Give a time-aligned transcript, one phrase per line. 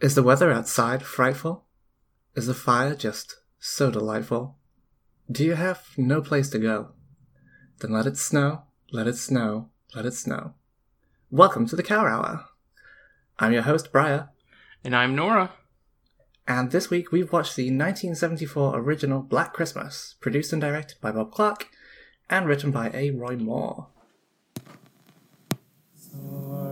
[0.00, 1.64] Is the weather outside frightful?
[2.34, 4.56] Is the fire just so delightful?
[5.30, 6.90] Do you have no place to go?
[7.80, 10.54] Then let it snow, let it snow, let it snow.
[11.30, 12.44] Welcome to the Cower Hour.
[13.38, 14.28] I'm your host, Briar,
[14.84, 15.52] And I'm Nora.
[16.46, 21.32] and this week we've watched the 1974 original Black Christmas, produced and directed by Bob
[21.32, 21.68] Clark,
[22.30, 23.10] and written by A.
[23.10, 23.88] Roy Moore.
[25.94, 26.65] Agnes,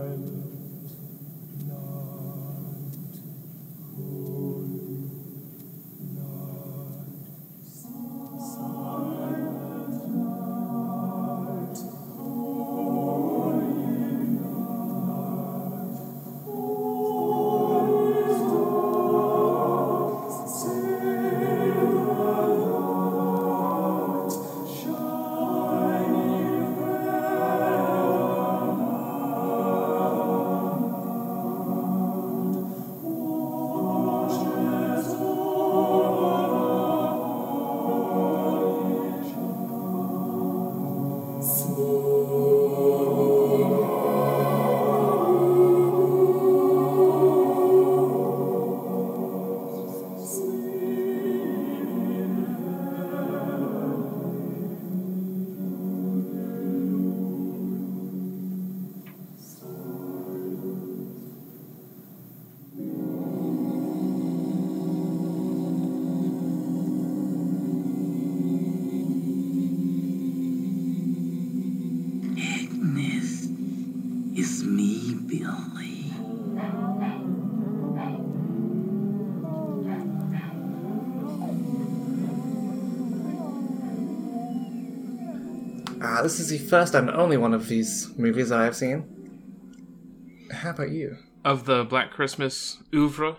[86.25, 90.47] this is the first and only one of these movies I've seen.
[90.51, 91.17] How about you?
[91.43, 93.37] Of the Black Christmas oeuvre.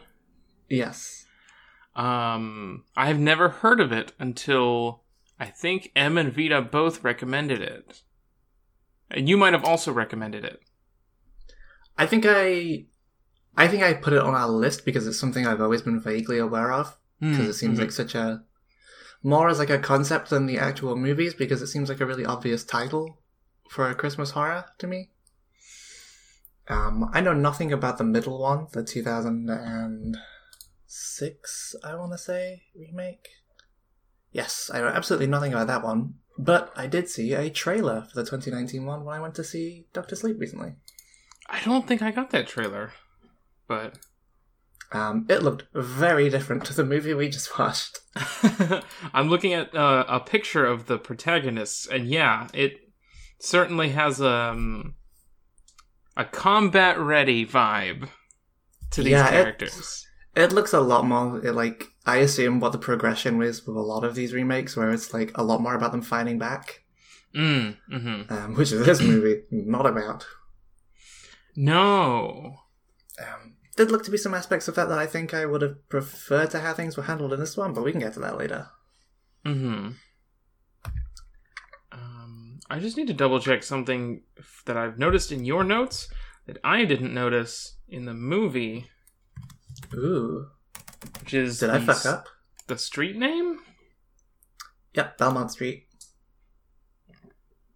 [0.69, 1.27] Yes.
[1.97, 5.03] Um, I have never heard of it until
[5.41, 8.02] I think M and Vita both recommended it.
[9.11, 10.61] And you might have also recommended it.
[11.98, 12.85] I think I,
[13.57, 16.39] I think I put it on our list because it's something I've always been vaguely
[16.39, 17.83] aware of because Mm, it seems mhm.
[17.83, 18.45] like such a
[19.27, 22.25] more as like a concept than the actual movies because it seems like a really
[22.25, 23.19] obvious title
[23.69, 25.11] for a Christmas horror to me.
[26.69, 33.27] Um, I know nothing about the middle one, the 2006, I want to say, remake.
[34.31, 38.14] Yes, I know absolutely nothing about that one, but I did see a trailer for
[38.14, 40.75] the 2019 one when I went to see Doctor Sleep recently.
[41.48, 42.93] I don't think I got that trailer.
[43.67, 43.98] But
[44.92, 47.98] Um, it looked very different to the movie we just watched.
[49.13, 52.79] I'm looking at uh, a picture of the protagonists, and yeah, it
[53.41, 54.95] certainly has um,
[56.17, 58.08] a combat ready vibe
[58.92, 60.07] to these Yeah, characters.
[60.36, 63.80] It looks a lot more it, like I assume what the progression was with a
[63.80, 66.83] lot of these remakes, where it's like a lot more about them fighting back,
[67.35, 70.27] Mm, hmm um, which is this movie not about.
[71.57, 72.58] No.
[73.20, 75.89] Um, did look to be some aspects of that that I think I would have
[75.89, 78.39] preferred to have things were handled in this one, but we can get to that
[78.39, 78.69] later.
[79.45, 79.91] Hmm.
[81.92, 84.23] Um, I just need to double check something
[84.67, 86.09] that I've noticed in your notes
[86.47, 88.87] that I didn't notice in the movie,
[89.95, 90.47] Ooh,
[91.20, 92.27] which is did I fuck s- up?
[92.67, 93.58] the street name.
[94.95, 95.87] Yep, Belmont Street.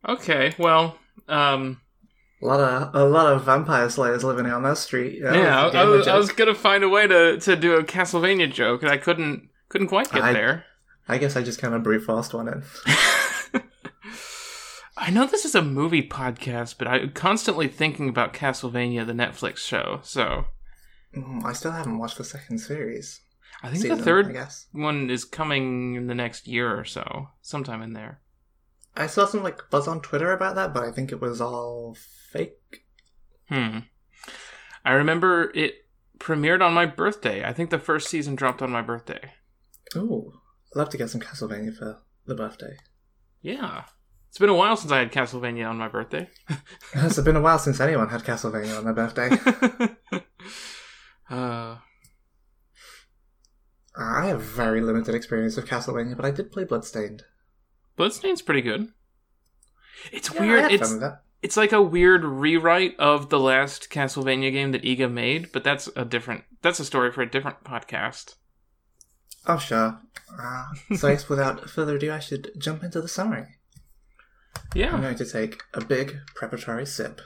[0.08, 0.96] Okay, well,
[1.28, 1.80] um,
[2.42, 5.20] A lot of a lot of vampire slayers living on that street.
[5.22, 7.84] That yeah, was I, was, I was gonna find a way to, to do a
[7.84, 10.64] Castlevania joke, and I couldn't couldn't quite get I- there.
[11.08, 12.62] I guess I just kind of brute forced one in.
[14.96, 19.58] I know this is a movie podcast, but I'm constantly thinking about Castlevania, the Netflix
[19.58, 20.00] show.
[20.02, 20.46] So
[21.16, 23.20] Mm, I still haven't watched the second series.
[23.64, 24.66] I think season, the third I guess.
[24.70, 28.20] one is coming in the next year or so, sometime in there.
[28.96, 31.96] I saw some like buzz on Twitter about that, but I think it was all
[32.30, 32.84] fake.
[33.48, 33.78] Hmm.
[34.84, 35.74] I remember it
[36.18, 37.44] premiered on my birthday.
[37.44, 39.32] I think the first season dropped on my birthday.
[39.96, 40.32] Oh,
[40.72, 42.76] I'd love to get some Castlevania for the birthday.
[43.42, 43.84] Yeah.
[44.28, 46.28] It's been a while since I had Castlevania on my birthday.
[46.94, 49.30] it's been a while since anyone had Castlevania on their birthday.
[51.30, 51.78] uh,
[53.96, 57.24] I have very limited experience with Castlevania, but I did play Bloodstained.
[57.96, 58.92] Bloodstained's pretty good.
[60.12, 60.72] It's Yeah, I weird.
[60.72, 61.22] It's fun with that.
[61.42, 65.88] It's like a weird rewrite of the last Castlevania game that Iga made, but that's
[65.96, 68.34] a different that's a story for a different podcast.
[69.46, 69.98] Oh, sure.
[70.38, 70.66] Uh,
[70.96, 73.46] so, I guess without further ado, I should jump into the summary.
[74.74, 77.20] Yeah, I'm going to take a big preparatory sip.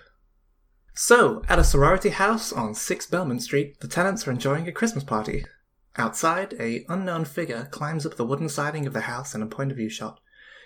[0.94, 5.02] So, at a sorority house on 6 Belmont Street, the tenants are enjoying a Christmas
[5.02, 5.44] party.
[5.96, 9.72] Outside, a unknown figure climbs up the wooden siding of the house in a point
[9.72, 10.20] of view shot,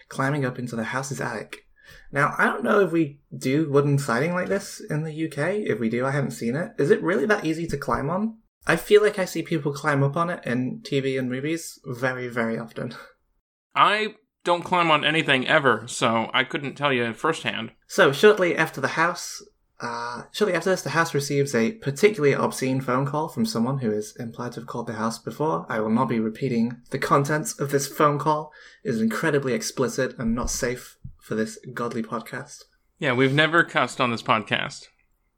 [0.09, 1.67] climbing up into the house's attic.
[2.11, 5.55] Now, I don't know if we do wooden siding like this in the UK.
[5.67, 6.73] If we do, I haven't seen it.
[6.79, 8.39] Is it really that easy to climb on?
[8.67, 12.29] I feel like I see people climb up on it in TV and movies very,
[12.29, 12.95] very often.
[13.75, 14.15] I
[14.45, 17.73] don't climb on anything ever, so I couldn't tell you firsthand.
[17.87, 19.43] So, shortly after the house,
[19.81, 23.93] uh, shortly after this, the house receives a particularly obscene phone call from someone who
[23.93, 25.67] is implied to have called the house before.
[25.69, 28.53] I will not be repeating the contents of this phone call.
[28.83, 30.98] It is incredibly explicit and not safe
[31.29, 32.65] for this godly podcast.
[32.99, 34.87] Yeah, we've never cussed on this podcast.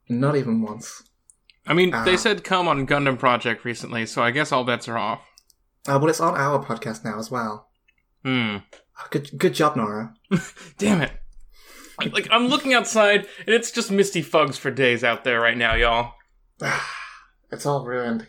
[0.07, 1.03] Not even once.
[1.67, 2.03] I mean, Ah.
[2.05, 5.21] they said come on Gundam Project recently, so I guess all bets are off.
[5.87, 7.67] Uh, but it's on our podcast now as well.
[8.23, 8.57] Hmm.
[8.99, 10.13] Oh, good, good job, Nora.
[10.77, 11.11] Damn it.
[12.13, 15.75] Like, I'm looking outside, and it's just misty fogs for days out there right now,
[15.75, 16.13] y'all.
[17.51, 18.25] It's all ruined.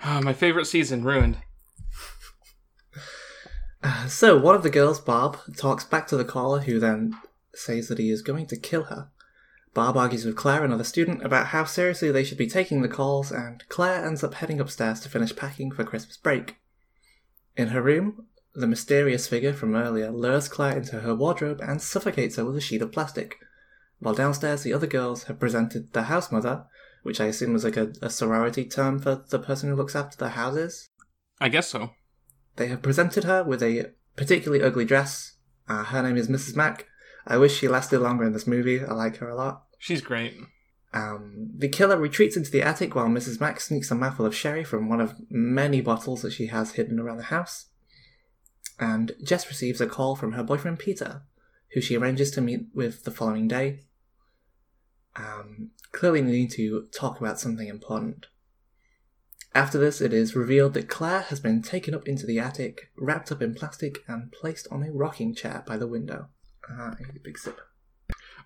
[0.00, 1.38] Ah, my favorite season ruined.
[4.08, 7.16] So, one of the girls, Barb, talks back to the caller, who then
[7.54, 9.10] says that he is going to kill her.
[9.74, 13.32] Barb argues with Claire, another student, about how seriously they should be taking the calls,
[13.32, 16.56] and Claire ends up heading upstairs to finish packing for Christmas break.
[17.56, 22.36] In her room, the mysterious figure from earlier lures Claire into her wardrobe and suffocates
[22.36, 23.38] her with a sheet of plastic.
[23.98, 26.66] While downstairs, the other girls have presented the house mother,
[27.02, 30.16] which I assume was like a, a sorority term for the person who looks after
[30.16, 30.90] the houses.
[31.40, 31.90] I guess so.
[32.56, 35.34] They have presented her with a particularly ugly dress.
[35.68, 36.56] Uh, her name is Mrs.
[36.56, 36.86] Mack.
[37.26, 38.84] I wish she lasted longer in this movie.
[38.84, 39.64] I like her a lot.
[39.78, 40.34] She's great.
[40.94, 43.40] Um, the killer retreats into the attic while Mrs.
[43.40, 47.00] Mack sneaks a mouthful of sherry from one of many bottles that she has hidden
[47.00, 47.66] around the house.
[48.78, 51.22] And Jess receives a call from her boyfriend Peter,
[51.72, 53.80] who she arranges to meet with the following day.
[55.16, 58.26] Um, clearly needing to talk about something important.
[59.54, 63.30] After this, it is revealed that Claire has been taken up into the attic, wrapped
[63.30, 66.28] up in plastic, and placed on a rocking chair by the window.
[66.70, 67.60] Ah, a big sip.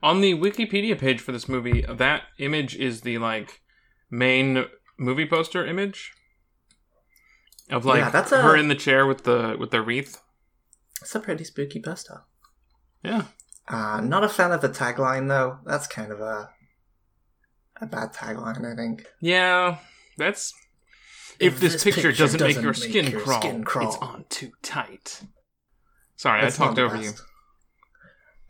[0.02, 3.60] On the Wikipedia page for this movie, that image is the like
[4.10, 4.64] main
[4.98, 6.12] movie poster image
[7.70, 10.20] of like Yeah, that's a- her in the chair with the with the wreath.
[11.02, 12.22] It's a pretty spooky poster.
[13.02, 13.24] Yeah.
[13.68, 15.58] Uh, not a fan of the tagline though.
[15.64, 16.50] That's kind of a
[17.80, 19.06] a bad tagline, I think.
[19.20, 19.78] Yeah,
[20.16, 20.52] that's
[21.40, 23.88] if, this, this picture, picture doesn't, make doesn't your make skin, your crawl, skin crawl.
[23.88, 25.22] it's on too tight.
[26.16, 27.22] Sorry, That's I talked over best.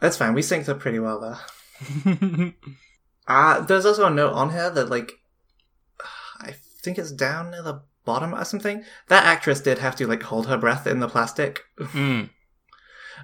[0.01, 0.35] That's fine.
[0.35, 1.39] We synced up pretty well there.
[2.21, 2.55] you.
[3.29, 5.15] Uh, there's also a note on here that like
[6.41, 8.85] I think it's down near the bottom or something.
[9.09, 12.31] That actress did have to like hold her breath in the plastic, mm.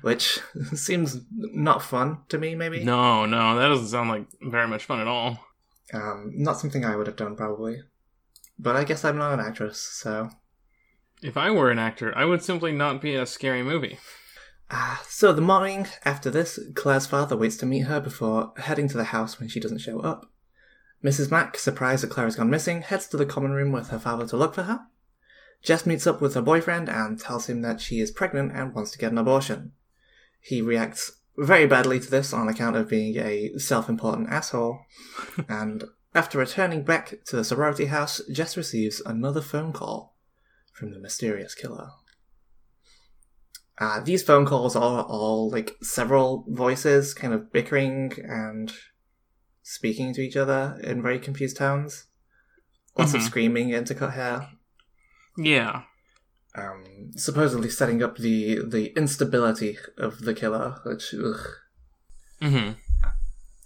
[0.01, 0.41] which
[0.75, 2.57] seems not fun to me.
[2.57, 5.39] Maybe No, no, that doesn't sound like very much fun at all.
[5.95, 7.81] um, not something I would have done probably.
[8.63, 10.31] But I guess I'm not an actress, so
[11.21, 13.99] If I were an actor, I would simply not be in a scary movie.
[14.71, 18.97] Ah, so the morning after this, Claire's father waits to meet her before heading to
[18.97, 20.31] the house when she doesn't show up.
[21.05, 21.31] Mrs.
[21.31, 24.27] Mack, surprised that Claire has gone missing, heads to the common room with her father
[24.29, 24.81] to look for her.
[25.63, 28.93] Jess meets up with her boyfriend and tells him that she is pregnant and wants
[28.93, 29.73] to get an abortion.
[30.41, 34.81] He reacts very badly to this on account of being a self-important asshole,
[35.49, 40.17] and after returning back to the sorority house, Jess receives another phone call
[40.73, 41.91] from the mysterious killer.
[43.79, 48.73] Uh, these phone calls are all like several voices kind of bickering and
[49.63, 52.07] speaking to each other in very confused tones.
[52.97, 53.27] Lots of Mhm.
[53.27, 54.49] screaming intercut here.
[55.39, 55.85] Yeah.
[56.55, 61.47] Um, supposedly setting up the the instability of the killer, which ugh.
[62.43, 62.73] hmm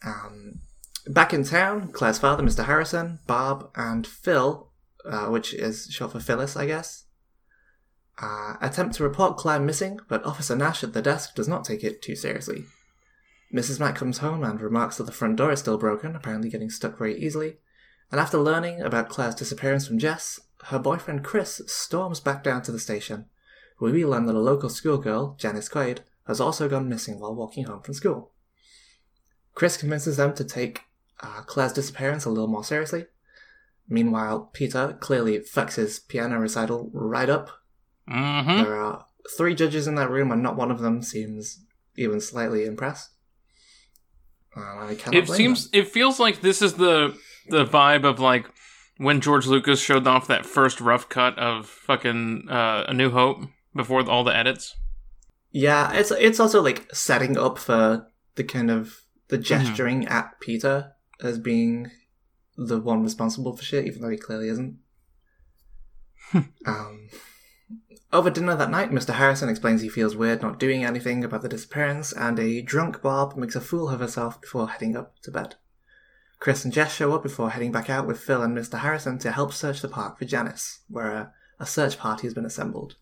[0.05, 0.61] Um,
[1.07, 2.65] back in town, Claire's father, Mr.
[2.65, 4.71] Harrison, Barb, and Phil,
[5.05, 7.05] uh, which is short for Phyllis, I guess,
[8.21, 11.85] uh, attempt to report Claire missing, but Officer Nash at the desk does not take
[11.85, 12.65] it too seriously.
[13.53, 13.79] Mrs.
[13.79, 16.99] Mack comes home and remarks that the front door is still broken, apparently getting stuck
[16.99, 17.59] very easily.
[18.11, 22.73] And after learning about Claire's disappearance from Jess, her boyfriend Chris storms back down to
[22.73, 23.27] the station,
[23.79, 27.65] where we learn that a local schoolgirl, Janice Quaid, has also gone missing while walking
[27.65, 28.33] home from school.
[29.55, 30.83] Chris convinces them to take
[31.23, 33.07] uh, Claire's disappearance a little more seriously.
[33.89, 37.51] Meanwhile, Peter clearly fucks his piano recital right up.
[38.09, 39.07] hmm There are
[39.37, 41.65] three judges in that room, and not one of them seems
[41.97, 43.11] even slightly impressed.
[44.57, 45.69] Uh, I cannot It seems.
[45.73, 47.17] It feels like this is the
[47.49, 48.47] the vibe of like
[48.97, 53.43] when George Lucas showed off that first rough cut of fucking uh, A New Hope
[53.75, 54.75] before all the edits.
[55.53, 60.93] Yeah, it's it's also like setting up for the kind of the gesturing at Peter
[61.23, 61.91] as being
[62.57, 64.79] the one responsible for shit, even though he clearly isn't.
[66.67, 67.09] um,
[68.13, 69.15] over dinner that night, Mr.
[69.15, 73.37] Harrison explains he feels weird not doing anything about the disappearance, and a drunk Barb
[73.37, 75.57] makes a fool of herself before heading up to bed.
[76.39, 78.79] Chris and Jess show up before heading back out with Phil and Mr.
[78.79, 82.45] Harrison to help search the park for Janice, where a, a search party has been
[82.45, 82.97] assembled.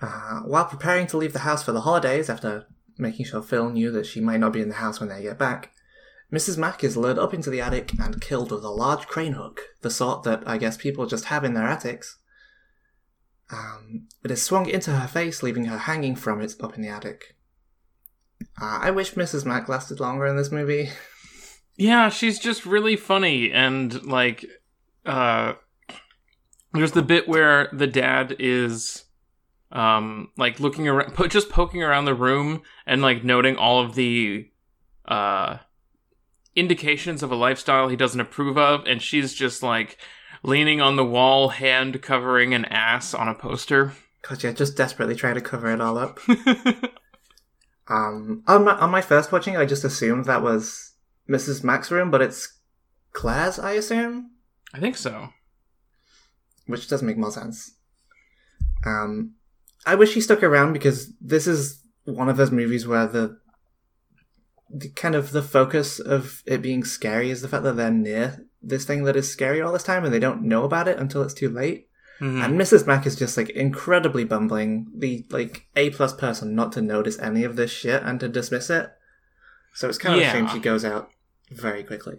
[0.00, 2.66] Uh, while preparing to leave the house for the holidays, after
[2.98, 5.38] making sure Phil knew that she might not be in the house when they get
[5.38, 5.72] back,
[6.32, 6.58] Mrs.
[6.58, 9.90] Mack is lured up into the attic and killed with a large crane hook, the
[9.90, 12.18] sort that I guess people just have in their attics.
[13.50, 16.88] Um, it is swung into her face, leaving her hanging from it up in the
[16.88, 17.36] attic.
[18.60, 19.46] Uh, I wish Mrs.
[19.46, 20.90] Mack lasted longer in this movie.
[21.80, 24.44] Yeah, she's just really funny and like
[25.06, 25.52] uh
[26.74, 29.04] there's the bit where the dad is
[29.70, 33.94] um like looking around po- just poking around the room and like noting all of
[33.94, 34.48] the
[35.06, 35.58] uh
[36.56, 39.98] indications of a lifestyle he doesn't approve of and she's just like
[40.42, 43.92] leaning on the wall hand covering an ass on a poster.
[44.22, 46.18] Cause yeah, just desperately trying to cover it all up.
[47.90, 50.92] Um, on my, on my first watching, I just assumed that was
[51.28, 51.64] Mrs.
[51.64, 52.58] Mack's room, but it's
[53.14, 54.32] Claire's, I assume,
[54.74, 55.30] I think so.
[56.66, 57.76] which does make more sense.
[58.84, 59.36] Um,
[59.86, 63.38] I wish he stuck around because this is one of those movies where the,
[64.70, 68.44] the kind of the focus of it being scary is the fact that they're near
[68.60, 71.22] this thing that is scary all this time and they don't know about it until
[71.22, 71.88] it's too late.
[72.20, 72.44] Mhm.
[72.44, 72.86] And Mrs.
[72.86, 77.44] Mack is just like incredibly bumbling, the like A plus person not to notice any
[77.44, 78.90] of this shit and to dismiss it.
[79.74, 81.10] So it's kind of a shame she goes out
[81.52, 82.16] very quickly.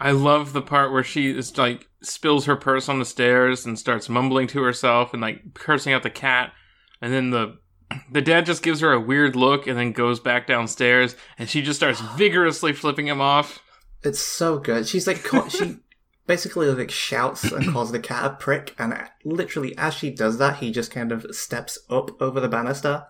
[0.00, 3.78] I love the part where she is like spills her purse on the stairs and
[3.78, 6.52] starts mumbling to herself and like cursing out the cat,
[7.00, 7.58] and then the
[8.10, 11.62] the dad just gives her a weird look and then goes back downstairs and she
[11.62, 13.60] just starts vigorously flipping him off.
[14.02, 14.86] It's so good.
[14.86, 15.78] She's like she
[16.26, 18.94] basically like shouts and calls the cat a prick, and
[19.24, 23.06] literally as she does that, he just kind of steps up over the banister.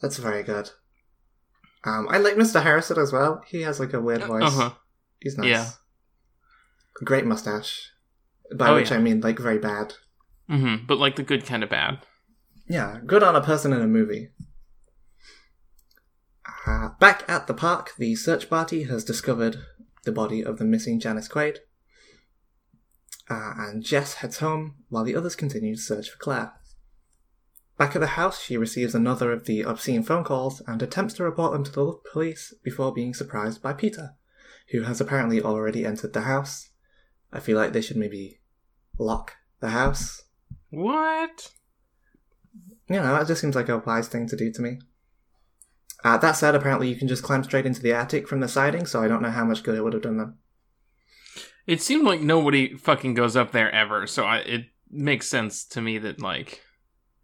[0.00, 0.70] That's very good.
[1.84, 2.62] Um, I like Mr.
[2.62, 3.42] Harrison as well.
[3.46, 4.42] He has like a weird voice.
[4.42, 4.70] Uh huh.
[5.20, 5.48] He's nice.
[5.48, 5.70] Yeah.
[7.04, 7.90] Great mustache.
[8.54, 8.96] By Oh, which yeah.
[8.96, 9.94] I mean like very bad.
[10.50, 10.86] Mm-hmm.
[10.86, 11.98] But like the good kind of bad.
[12.68, 14.30] Yeah, good on a person in a movie.
[16.66, 19.56] Uh, back at the park, the search party has discovered
[20.04, 21.58] the body of the missing Janice Quaid.
[23.30, 26.52] Uh, and Jess heads home while the others continue to search for Claire.
[27.76, 31.24] Back at the house, she receives another of the obscene phone calls and attempts to
[31.24, 34.14] report them to the police before being surprised by Peter,
[34.72, 36.70] who has apparently already entered the house.
[37.32, 38.40] I feel like they should maybe
[38.98, 40.22] lock the house
[40.70, 41.50] What?
[42.88, 44.78] you know, that just seems like a wise thing to do to me.
[46.04, 48.86] Uh, that said, apparently you can just climb straight into the attic from the siding,
[48.86, 50.38] so I don't know how much good it would have done them.
[51.66, 55.82] It seemed like nobody fucking goes up there ever, so I, it makes sense to
[55.82, 56.62] me that like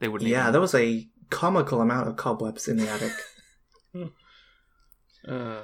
[0.00, 0.28] they wouldn't.
[0.28, 3.12] Yeah, even- there was a comical amount of cobwebs in the attic.
[5.26, 5.62] Uh,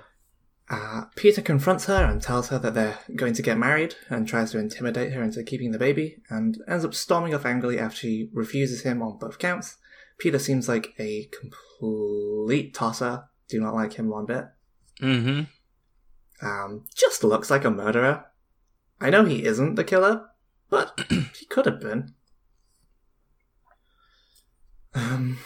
[0.71, 4.53] Uh, Peter confronts her and tells her that they're going to get married and tries
[4.53, 8.31] to intimidate her into keeping the baby and ends up storming off angrily after she
[8.33, 9.79] refuses him on both counts.
[10.19, 13.25] Peter seems like a complete tosser.
[13.49, 14.45] Do not like him one bit.
[15.03, 15.43] mm-hmm.
[16.47, 18.27] Um, just looks like a murderer.
[19.01, 20.27] I know he isn't the killer,
[20.69, 22.15] but he could have been.
[24.95, 25.39] Um,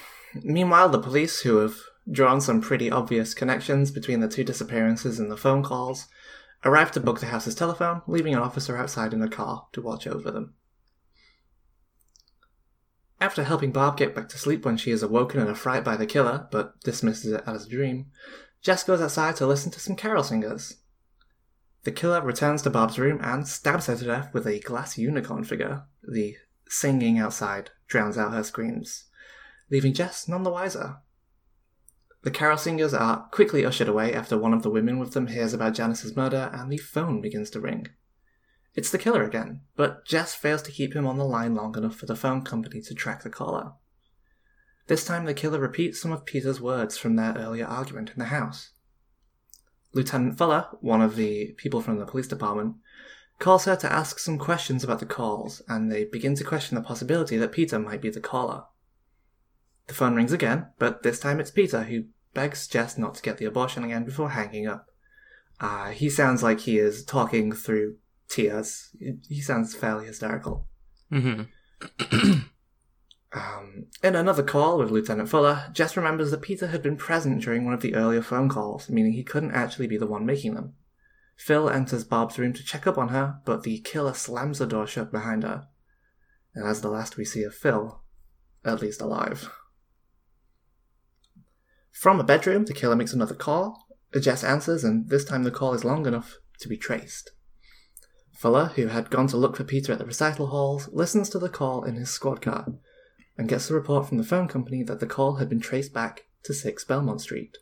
[0.42, 1.76] meanwhile, the police, who have
[2.10, 6.06] drawn some pretty obvious connections between the two disappearances and the phone calls,
[6.64, 10.06] arrive to book the house's telephone, leaving an officer outside in a car to watch
[10.06, 10.54] over them.
[13.20, 15.96] After helping Barb get back to sleep when she is awoken in a fright by
[15.96, 18.06] the killer, but dismisses it as a dream,
[18.60, 20.78] Jess goes outside to listen to some carol singers.
[21.84, 25.44] The killer returns to Barb's room and stabs her to death with a glass unicorn
[25.44, 25.84] figure.
[26.02, 26.36] The
[26.68, 29.04] singing outside drowns out her screams,
[29.70, 30.96] leaving Jess none the wiser.
[32.24, 35.52] The carol singers are quickly ushered away after one of the women with them hears
[35.52, 37.88] about Janice's murder and the phone begins to ring.
[38.74, 41.96] It's the killer again, but Jess fails to keep him on the line long enough
[41.96, 43.72] for the phone company to track the caller.
[44.86, 48.26] This time the killer repeats some of Peter's words from their earlier argument in the
[48.26, 48.70] house.
[49.92, 52.76] Lieutenant Fuller, one of the people from the police department,
[53.38, 56.82] calls her to ask some questions about the calls, and they begin to question the
[56.82, 58.64] possibility that Peter might be the caller.
[59.86, 63.38] The phone rings again, but this time it's Peter who begs Jess not to get
[63.38, 64.86] the abortion again before hanging up.
[65.60, 67.96] Uh, he sounds like he is talking through
[68.28, 68.90] tears.
[69.28, 70.66] He sounds fairly hysterical.
[71.12, 72.40] Mm-hmm.
[73.34, 77.64] Um, in another call with Lieutenant Fuller, Jess remembers that Peter had been present during
[77.64, 80.74] one of the earlier phone calls, meaning he couldn't actually be the one making them.
[81.36, 84.86] Phil enters Barb's room to check up on her, but the killer slams the door
[84.86, 85.66] shut behind her.
[86.54, 88.00] And that's the last we see of Phil,
[88.64, 89.50] at least alive.
[91.94, 93.86] From a bedroom, the killer makes another call.
[94.20, 97.30] Jess answers, and this time the call is long enough to be traced.
[98.32, 101.48] Fuller, who had gone to look for Peter at the recital halls, listens to the
[101.48, 102.66] call in his squad car
[103.38, 106.24] and gets the report from the phone company that the call had been traced back
[106.42, 107.58] to 6 Belmont Street.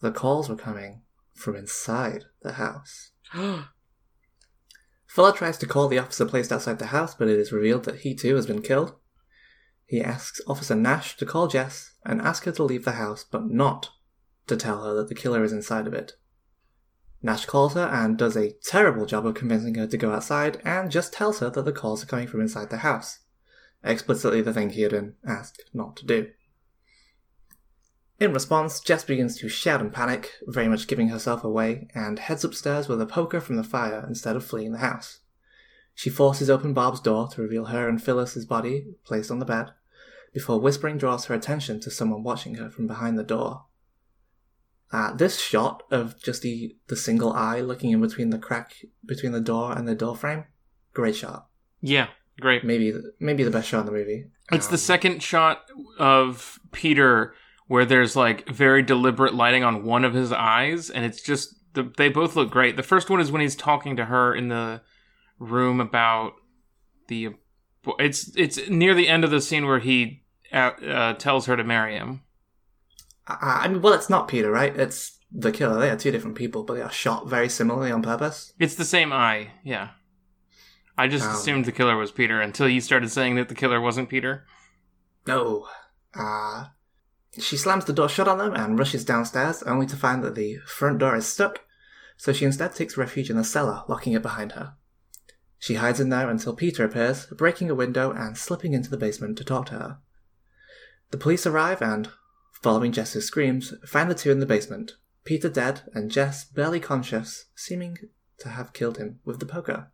[0.00, 1.02] The calls were coming
[1.34, 3.12] from inside the house.
[5.06, 8.00] Fuller tries to call the officer placed outside the house, but it is revealed that
[8.00, 8.94] he too has been killed.
[9.92, 13.50] He asks Officer Nash to call Jess and ask her to leave the house, but
[13.50, 13.90] not
[14.46, 16.14] to tell her that the killer is inside of it.
[17.20, 20.90] Nash calls her and does a terrible job of convincing her to go outside and
[20.90, 23.18] just tells her that the calls are coming from inside the house.
[23.84, 26.30] Explicitly the thing he had been asked not to do.
[28.18, 32.44] In response, Jess begins to shout and panic, very much giving herself away, and heads
[32.44, 35.18] upstairs with a poker from the fire instead of fleeing the house.
[35.94, 39.72] She forces open Barb's door to reveal her and Phyllis's body placed on the bed,
[40.32, 43.66] before whispering draws her attention to someone watching her from behind the door.
[44.92, 48.74] Uh, this shot of just the, the single eye looking in between the crack
[49.06, 50.44] between the door and the door frame,
[50.92, 51.48] great shot.
[51.80, 52.08] Yeah,
[52.40, 52.62] great.
[52.62, 54.26] Maybe maybe the best shot in the movie.
[54.50, 55.62] It's the Um, second shot
[55.98, 57.34] of Peter
[57.68, 61.90] where there's like very deliberate lighting on one of his eyes, and it's just the,
[61.96, 62.76] they both look great.
[62.76, 64.82] The first one is when he's talking to her in the
[65.38, 66.34] room about
[67.08, 67.30] the.
[67.98, 70.21] It's it's near the end of the scene where he
[70.52, 72.22] uh, tells her to marry him.
[73.26, 74.74] I, I mean, well, it's not Peter, right?
[74.76, 75.78] It's the killer.
[75.78, 78.52] They are two different people, but they are shot very similarly on purpose.
[78.58, 79.90] It's the same eye, yeah.
[80.98, 83.80] I just Um, assumed the killer was Peter until you started saying that the killer
[83.80, 84.44] wasn't Peter.
[85.26, 85.68] No.
[86.14, 86.66] Uh,
[87.38, 90.58] she slams the door shut on them and rushes downstairs, only to find that the
[90.66, 91.60] front door is stuck,
[92.18, 94.74] so she instead takes refuge in the cellar, locking it behind her.
[95.58, 99.38] She hides in there until Peter appears, breaking a window and slipping into the basement
[99.38, 99.98] to talk to her.
[101.12, 102.08] The police arrive and,
[102.62, 104.92] following Jess's screams, find the two in the basement,
[105.24, 107.98] Peter dead and Jess barely conscious, seeming
[108.38, 109.92] to have killed him with the poker.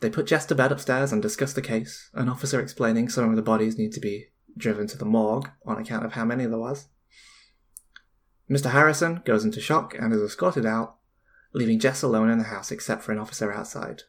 [0.00, 3.36] They put Jess to bed upstairs and discuss the case, an officer explaining some of
[3.36, 6.58] the bodies need to be driven to the morgue on account of how many there
[6.58, 6.88] was.
[8.50, 8.70] Mr.
[8.70, 10.96] Harrison goes into shock and is escorted out,
[11.52, 14.04] leaving Jess alone in the house except for an officer outside.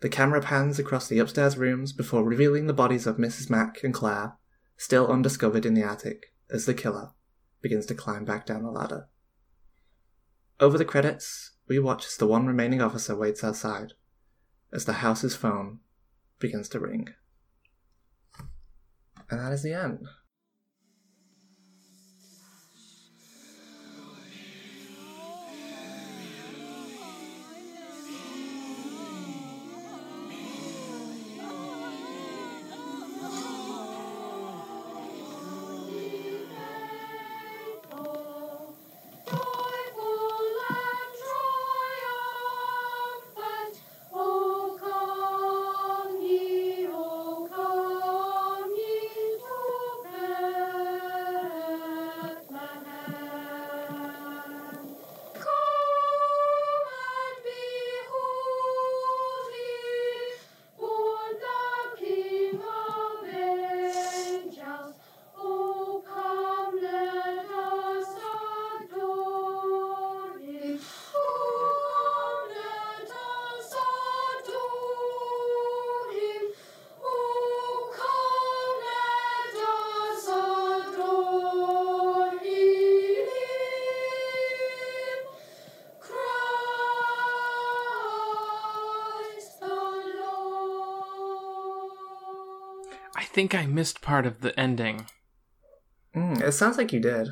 [0.00, 3.48] The camera pans across the upstairs rooms before revealing the bodies of Mrs.
[3.48, 4.36] Mack and Claire,
[4.76, 7.10] still undiscovered in the attic, as the killer
[7.60, 9.08] begins to climb back down the ladder.
[10.60, 13.94] Over the credits, we watch as the one remaining officer waits outside,
[14.72, 15.80] as the house's phone
[16.38, 17.08] begins to ring.
[19.30, 20.06] And that is the end.
[93.34, 95.06] Think I missed part of the ending.
[96.14, 97.28] Mm, it sounds like you did.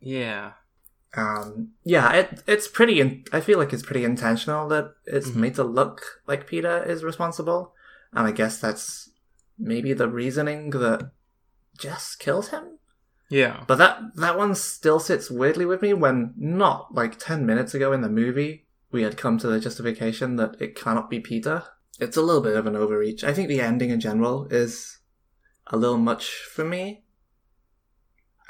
[0.00, 0.52] Yeah.
[1.14, 3.00] Um, yeah, it it's pretty.
[3.00, 5.36] In, I feel like it's pretty intentional that it's Mhm.
[5.36, 7.74] made to look like Peter is responsible,
[8.14, 9.10] and I guess that's
[9.58, 11.10] maybe the reasoning that
[11.76, 12.78] Jess killed him.
[13.28, 13.64] Yeah.
[13.66, 17.92] But that that one still sits weirdly with me when not like ten minutes ago
[17.92, 21.64] in the movie we had come to the justification that it cannot be Peter.
[22.00, 23.22] It's a little bit of an overreach.
[23.24, 24.98] I think the ending in general is
[25.68, 27.04] a little much for me.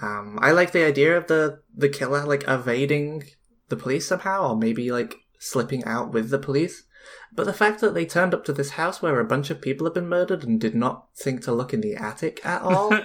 [0.00, 3.24] Um, I like the idea of the the killer like evading
[3.68, 6.84] the police somehow, or maybe like slipping out with the police.
[7.32, 9.86] But the fact that they turned up to this house where a bunch of people
[9.86, 12.96] have been murdered and did not think to look in the attic at all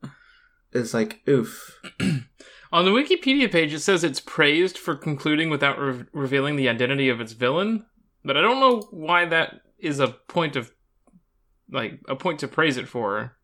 [0.72, 1.80] is like, oof.
[2.72, 7.08] On the Wikipedia page, it says it's praised for concluding without re- revealing the identity
[7.08, 7.86] of its villain,
[8.24, 10.72] but I don't know why that is a point of
[11.70, 13.35] like a point to praise it for.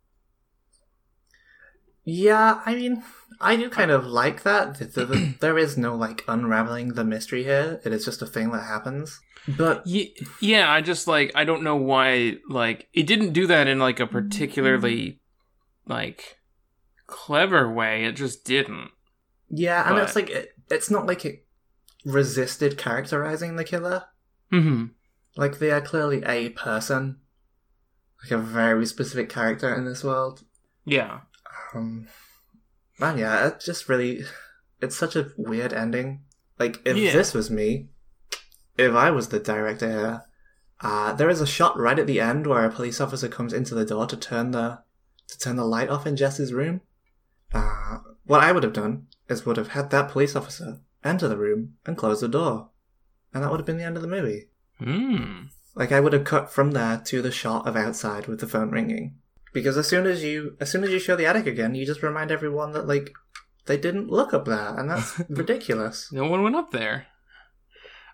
[2.05, 3.03] Yeah, I mean,
[3.41, 4.79] I do kind of like that.
[4.79, 7.81] Th- th- th- there is no like unraveling the mystery here.
[7.85, 9.21] It is just a thing that happens.
[9.47, 13.67] But Ye- yeah, I just like I don't know why like it didn't do that
[13.69, 15.21] in like a particularly
[15.87, 16.39] like
[17.07, 18.05] clever way.
[18.05, 18.91] It just didn't.
[19.49, 21.45] yeah, and But- it's like it, it's not like it
[22.05, 24.05] resisted characterizing the killer.
[24.53, 24.87] Mm-hmm.
[25.37, 27.19] Like they are clearly a person,
[28.23, 30.43] like a very specific character in this world.
[30.85, 31.21] Yeah.
[31.75, 32.09] Um,
[32.99, 34.25] man, yeah, it just really,
[34.81, 36.25] it's such a weird ending.
[36.59, 37.13] Like if Yeah.
[37.13, 37.89] this was me,
[38.79, 40.23] if I was the director here,
[40.81, 43.75] uh, there is a shot right at the end where a police officer comes into
[43.75, 44.81] the door to turn the
[45.29, 46.81] to turn the light off in Jess's room.
[47.55, 51.37] Uh, what I would have done is would have had that police officer enter the
[51.39, 52.71] room and close the door,
[53.33, 54.49] and that would have been the end of the movie.
[54.79, 55.45] Hmm.
[55.75, 58.71] Like I would have cut from there to the shot of outside with the phone
[58.71, 59.17] ringing.
[59.53, 62.03] Because as soon as you as soon as you show the attic again, you just
[62.03, 63.13] remind everyone that like
[63.67, 66.11] they didn't look up there, and that's ridiculous.
[66.13, 67.07] No one went up there.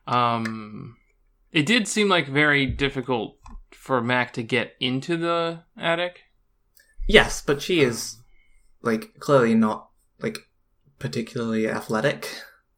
[0.07, 0.96] Um,
[1.53, 3.37] it did seem like very difficult
[3.70, 6.20] for Mack to get into the attic.
[7.07, 8.16] Yes, but she is
[8.83, 10.38] like clearly not like
[10.98, 12.29] particularly athletic.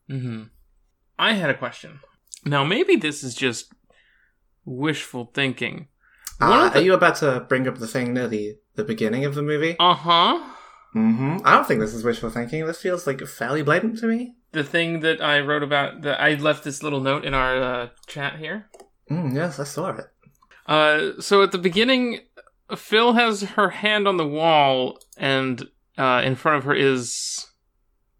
[0.08, 0.44] Mm-hmm.
[1.18, 2.00] I had a question.
[2.44, 3.72] Now, maybe this is just
[4.64, 5.88] wishful thinking.
[6.40, 9.34] Uh, the- Are you about to bring up the thing near the the beginning of
[9.34, 9.76] the movie?
[9.78, 10.42] Uh huh.
[10.92, 12.66] hmm I don't think this is wishful thinking.
[12.66, 14.34] This feels like fairly blatant to me.
[14.52, 17.88] The thing that I wrote about, that I left this little note in our uh,
[18.08, 18.68] chat here.
[19.10, 20.06] Mm, yes, I saw it.
[20.66, 22.20] Uh, so at the beginning,
[22.76, 27.46] Phil has her hand on the wall, and uh, in front of her is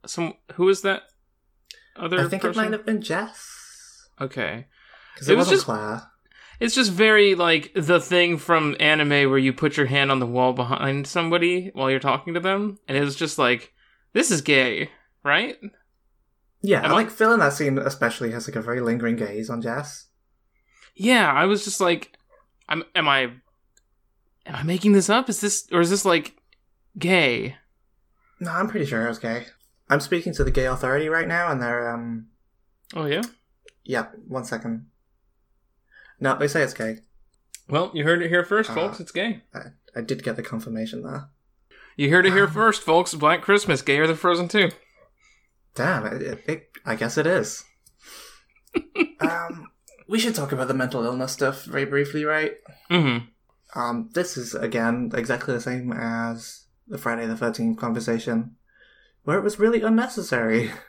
[0.07, 0.35] some.
[0.55, 1.03] Who is that?
[1.97, 2.61] Other I think person?
[2.61, 4.67] it might have been Jess Okay.
[5.15, 6.03] because It it, was wasn't just- Claire.
[6.61, 10.27] It's just very like the thing from anime where you put your hand on the
[10.27, 13.73] wall behind somebody while you're talking to them, and it was just like,
[14.13, 14.91] this is gay,
[15.25, 15.57] right?
[16.63, 19.49] Yeah, Am I- like Phil in that scene especially has like a very lingering gaze
[19.49, 20.09] on Jess.
[20.95, 22.17] Yeah, I was just like,
[22.69, 23.23] I'm, am I,
[24.45, 25.31] am I making this up?
[25.31, 26.37] Is this, or is this like
[26.99, 27.57] gay?
[28.39, 29.47] No, I'm pretty sure it was gay.
[29.89, 32.27] I'm speaking to the gay authority right now, and they're um,
[32.95, 33.23] Oh yeah.
[33.85, 34.87] yeah, one second.
[36.21, 36.99] No, they say it's gay.
[37.69, 39.01] Well, you heard it here first, Uh, folks.
[39.01, 39.43] It's gay.
[39.55, 39.61] I,
[39.97, 41.29] I did get the confirmation there.
[41.97, 43.15] You heard it here first, folks.
[43.15, 44.71] Black Christmas, gayer than Frozen 2.
[45.75, 47.65] Damn, it, it, it I guess it is.
[49.21, 49.69] um,
[50.09, 52.53] we should talk about the mental illness stuff very briefly, right?
[52.91, 53.27] Mm-hmm.
[53.79, 58.57] Um, this is again exactly the same as the Friday the Thirteenth conversation,
[59.23, 60.71] where it was really unnecessary.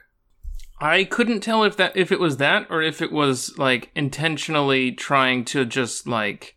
[0.81, 4.91] I couldn't tell if that if it was that or if it was like intentionally
[4.91, 6.55] trying to just like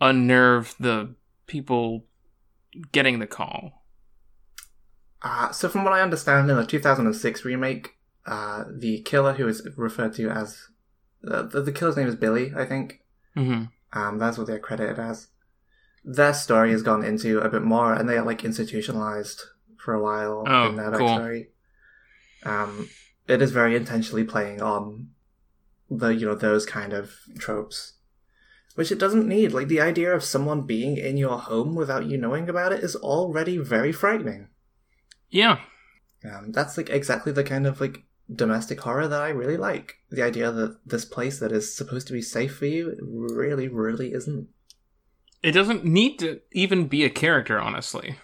[0.00, 1.14] unnerve the
[1.46, 2.04] people
[2.92, 3.84] getting the call.
[5.22, 9.66] Uh, so from what I understand, in the 2006 remake, uh, the killer who is
[9.76, 10.68] referred to as
[11.26, 13.00] uh, the, the killer's name is Billy, I think.
[13.36, 13.64] Mm-hmm.
[13.98, 15.28] Um, that's what they're credited as.
[16.04, 19.42] Their story has gone into a bit more, and they are like institutionalized
[19.76, 21.08] for a while Oh, in their cool.
[21.08, 21.46] backstory.
[22.44, 22.88] Um,
[23.28, 25.10] it is very intentionally playing on
[25.90, 27.94] the you know those kind of tropes,
[28.74, 29.52] which it doesn't need.
[29.52, 32.96] Like the idea of someone being in your home without you knowing about it is
[32.96, 34.48] already very frightening.
[35.30, 35.58] Yeah.
[36.24, 38.02] Um, that's like exactly the kind of like
[38.34, 39.96] domestic horror that I really like.
[40.10, 44.12] The idea that this place that is supposed to be safe for you really, really
[44.12, 44.48] isn't.
[45.42, 48.16] It doesn't need to even be a character, honestly.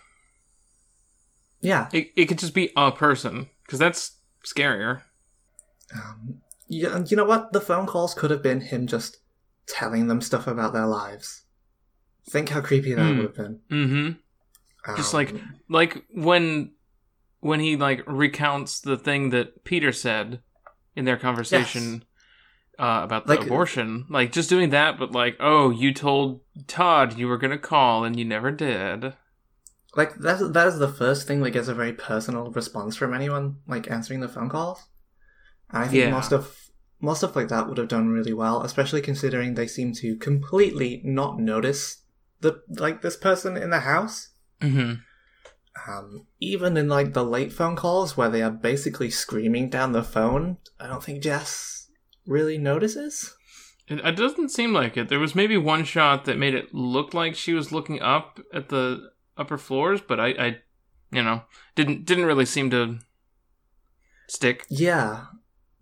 [1.61, 1.89] Yeah.
[1.93, 5.03] It, it could just be a person, because that's scarier.
[5.95, 7.53] Um, yeah, and you know what?
[7.53, 9.19] The phone calls could have been him just
[9.67, 11.43] telling them stuff about their lives.
[12.29, 13.17] Think how creepy that Hmm.
[13.19, 13.61] would have been.
[13.71, 14.95] Mm-hmm.
[14.97, 15.35] Just Um, like
[15.69, 16.73] like when
[17.41, 20.41] when he like recounts the thing that Peter said
[20.97, 22.05] in their conversation
[22.79, 27.17] uh, about the Like- abortion, like just doing that, but like, oh, you told Todd
[27.19, 29.15] you were gonna call and you never did.
[29.97, 33.57] Like that's that is the first thing that gets a very personal response from anyone
[33.67, 34.89] like answering the phone calls.
[35.71, 36.11] And I think Yeah.
[36.11, 36.57] most of
[37.01, 41.03] most stuff like that would have done really well, especially considering they seem to completely
[41.05, 42.03] not notice
[42.41, 44.31] the like this person in the house.
[44.61, 44.95] Mm-hmm.
[45.89, 50.05] Um, even in like the late phone calls where they are basically screaming down the
[50.05, 51.89] phone, I don't think Jess
[52.27, 53.35] really notices.
[53.89, 55.09] It, it doesn't seem like it.
[55.09, 58.69] There was maybe one shot that made it look like she was looking up at
[58.69, 60.57] the upper floors, but I, I
[61.11, 61.43] you know,
[61.75, 62.99] didn't didn't really seem to
[64.29, 64.65] stick.
[64.69, 65.27] Yeah.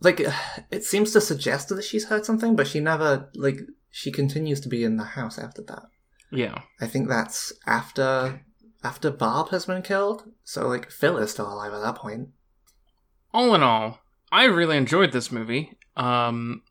[0.00, 0.20] Like,
[0.70, 3.60] it seems to suggest that she's heard something, but she never, like,
[3.90, 5.84] she continues to be in the house after that.
[6.30, 6.62] Yeah.
[6.80, 8.42] I think that's after
[8.82, 10.24] after Barb has been killed.
[10.44, 12.30] So, like, Phil is still alive at that point.
[13.32, 14.00] all in all,
[14.32, 15.78] I really enjoyed this movie.
[15.96, 16.62] Um,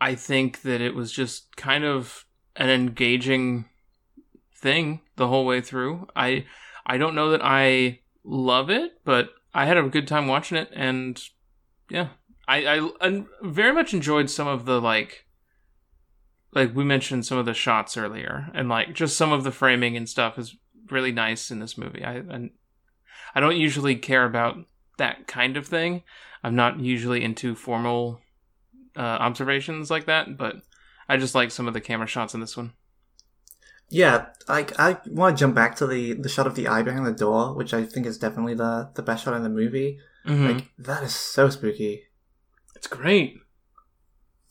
[0.00, 3.66] I think that it was just kind of an engaging
[4.64, 6.08] thing the whole way through.
[6.16, 6.46] I
[6.86, 10.70] I don't know that I love it, but I had a good time watching it,
[10.74, 11.22] and
[11.88, 12.08] yeah,
[12.48, 15.26] I I, I very much enjoyed some of the like.
[16.52, 19.96] Like we mentioned some of the shots earlier, and like just some of the framing
[19.96, 20.56] and stuff is
[20.90, 22.02] really nice in this movie.
[22.02, 22.50] I and
[23.34, 24.56] I don't usually care about
[24.96, 26.02] that kind of thing.
[26.42, 28.20] I'm not usually into formal
[28.96, 30.56] uh, observations like that, but
[31.08, 32.72] I just like some of the camera shots in this one.
[34.02, 37.06] Yeah, like I want to jump back to the the shot of the eye behind
[37.06, 39.98] the door, which I think is definitely the the best shot in the movie.
[40.26, 40.46] Mhm.
[40.54, 41.94] Like that is so spooky.
[42.74, 43.36] It's great.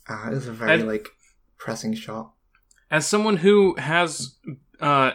[0.10, 1.10] Uh, it is a very And- like
[1.58, 2.32] pressing shot.
[2.90, 4.38] As someone who has
[4.80, 5.12] uh,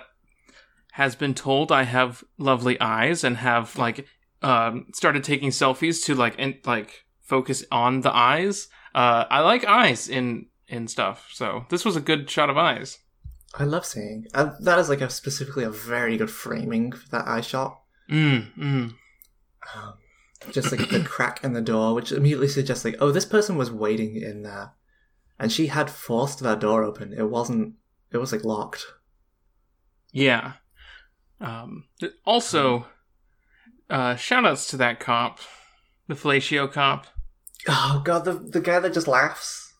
[0.93, 4.07] has been told I have lovely eyes and have like
[4.43, 8.69] um, started taking selfies to like and like focus on the eyes.
[8.95, 12.99] Uh, I like eyes in in stuff, so this was a good shot of eyes.
[13.55, 17.27] I love seeing uh, that is like a specifically a very good framing for that
[17.27, 17.81] eye shot.
[18.11, 18.95] Mm, mm.
[19.75, 19.95] Um,
[20.53, 23.71] just like the crack in the door, which immediately suggests like, oh, this person was
[23.71, 24.73] waiting in there,
[25.39, 27.13] and she had forced that door open.
[27.13, 27.75] It wasn't.
[28.13, 28.87] It was like locked.
[30.13, 30.55] Yeah.
[31.41, 31.85] Um,
[32.25, 32.87] also,
[33.91, 35.39] uh, shout outs to that cop,
[36.07, 37.07] the fellatio cop.
[37.69, 39.75] Oh god, the the guy that just laughs.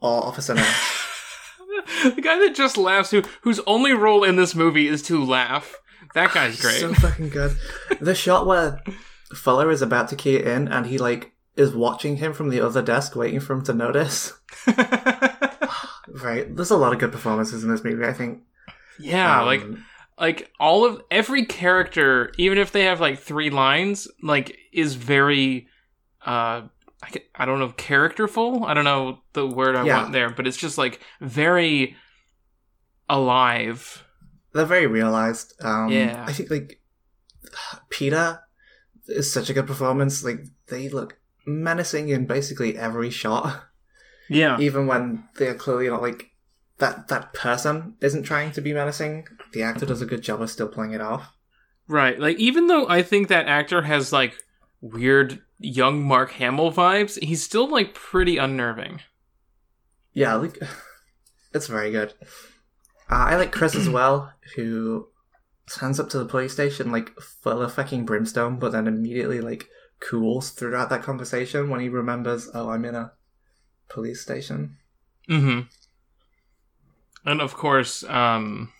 [0.00, 1.03] Or Officer Nash.
[2.14, 5.76] The guy that just laughs, who whose only role in this movie is to laugh.
[6.14, 6.80] That guy's great.
[6.80, 7.56] So fucking good.
[8.00, 8.80] The shot where
[9.34, 12.82] Fuller is about to key in and he like is watching him from the other
[12.82, 14.32] desk, waiting for him to notice.
[16.06, 16.54] Right.
[16.54, 18.42] There's a lot of good performances in this movie, I think.
[19.00, 19.62] yeah, Um, like
[20.18, 25.66] like all of every character, even if they have like three lines, like is very
[26.24, 26.62] uh
[27.04, 28.64] I, I don't know characterful.
[28.64, 30.00] I don't know the word I Yeah.
[30.02, 31.96] want there, but it's just like very
[33.08, 34.04] alive.
[34.52, 35.52] they're very realized.
[35.62, 36.24] Um Yeah.
[36.26, 36.80] I think like
[37.90, 38.40] Peter
[39.08, 40.24] is such a good performance.
[40.24, 43.64] Like they look menacing in basically every shot.
[44.30, 44.58] Yeah.
[44.58, 46.30] Even when they're clearly not like
[46.78, 50.48] that that person isn't trying to be menacing, the actor does a good job of
[50.50, 51.30] still playing it off.
[51.88, 52.18] Right.
[52.18, 54.32] Like even though I think that actor has like
[54.84, 59.00] weird young Mark Hamill vibes, he's still like pretty unnerving.
[60.12, 60.58] Yeah, like
[61.54, 62.12] it's very good.
[63.10, 65.08] Uh, I like Chris as well, who
[65.66, 69.68] stands up to the police station like full of fucking brimstone, but then immediately like
[70.00, 73.12] cools throughout that conversation when he remembers, oh, I'm in a
[73.88, 74.76] police station.
[75.28, 75.60] Mm-hmm.
[77.26, 78.70] And of course, um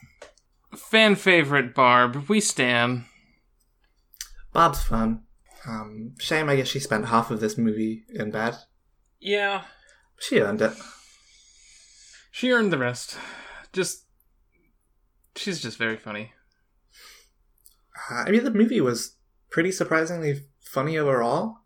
[0.77, 3.07] fan favorite Barb, we stan.
[4.53, 5.24] Barb's fun.
[5.67, 8.57] Um, shame, I guess she spent half of this movie in bed.
[9.21, 9.63] Yeah.
[10.19, 10.73] She earned it.
[12.31, 13.17] She earned the rest.
[13.73, 14.05] Just
[15.37, 16.33] she's just very funny.
[18.11, 19.17] Uh, I mean, the movie was
[19.51, 21.59] pretty surprisingly funny overall.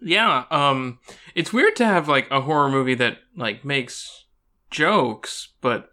[0.00, 1.00] Yeah, um
[1.34, 4.26] it's weird to have like a horror movie that like makes
[4.70, 5.90] jokes, but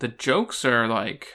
[0.00, 1.28] the jokes are like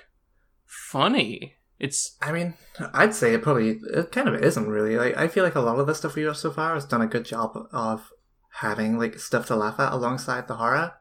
[0.66, 1.56] funny.
[1.84, 2.54] It's I mean,
[2.94, 4.96] I'd say it probably it kind of isn't really.
[4.96, 7.02] Like, I feel like a lot of the stuff we watched so far has done
[7.02, 8.10] a good job of
[8.54, 10.94] having like stuff to laugh at alongside the horror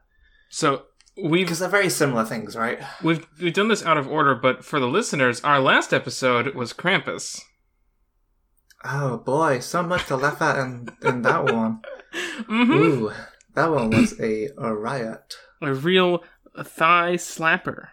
[0.53, 0.83] so
[1.17, 2.79] we've because they're very similar things, right?
[3.01, 6.73] we've we've done this out of order, but for the listeners, our last episode was
[6.73, 7.41] Krampus.
[8.85, 11.81] Oh boy, so much to laugh at in, in that one.
[12.45, 13.11] hmm Ooh,
[13.55, 15.37] that one was a, a riot.
[15.59, 16.23] A real
[16.63, 17.87] thigh slapper.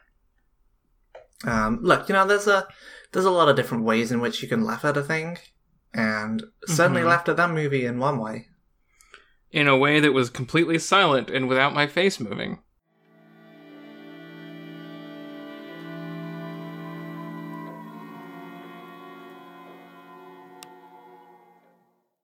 [1.44, 2.66] Um, look, you know, there's a
[3.12, 5.38] there's a lot of different ways in which you can laugh at a thing,
[5.92, 7.06] and certainly Mhm.
[7.06, 8.48] laughed at that movie in one way.
[9.50, 12.62] In a way that was completely silent and without my face moving.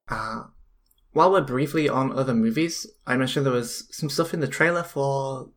[0.09, 0.45] Uh,
[1.13, 4.83] while we're briefly on other movies, I mentioned there was some stuff in the trailer
[4.83, 5.51] for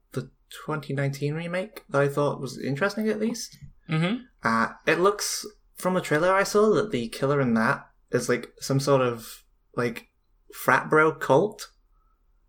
[0.66, 3.58] 2019 remake that I thought was interesting at least.
[3.90, 4.24] Mm-hmm.
[4.44, 8.52] Uh, it looks from the trailer I saw that the killer in that is like
[8.60, 9.44] some sort of
[9.76, 10.10] like
[10.54, 11.72] frat bro cult.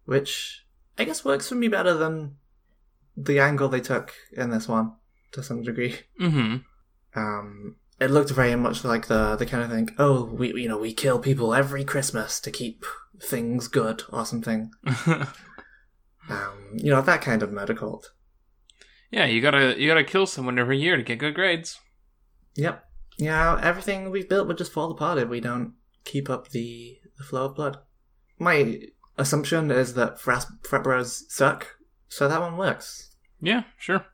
[0.04, 0.64] which
[0.98, 2.36] I guess works for me better than
[3.16, 4.92] the angle they took in this one
[5.32, 5.96] to some degree.
[6.20, 6.56] Mm-hmm.
[7.14, 9.90] Um, it looked very much like the the kind of thing.
[9.98, 12.84] Oh, we you know we kill people every Christmas to keep
[13.22, 14.70] things good or something.
[16.28, 18.12] Um, you know that kind of murder cult.
[19.10, 21.78] yeah, you gotta you gotta kill someone every year to get good grades.
[22.56, 22.84] Yep.
[23.18, 27.24] Yeah, everything we've built would just fall apart if we don't keep up the, the
[27.24, 27.78] flow of blood.
[28.38, 28.80] My
[29.18, 31.76] assumption is that frat, frat bros suck,
[32.08, 33.14] so that one works.
[33.40, 34.06] Yeah, sure.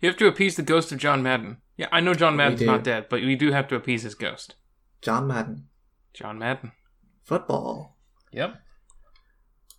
[0.00, 1.58] You have to appease the ghost of John Madden.
[1.76, 4.56] Yeah, I know John Madden's not dead, but we do have to appease his ghost.
[5.00, 5.68] John Madden.
[6.12, 6.72] John Madden.
[7.24, 7.96] Football.
[8.32, 8.56] Yep.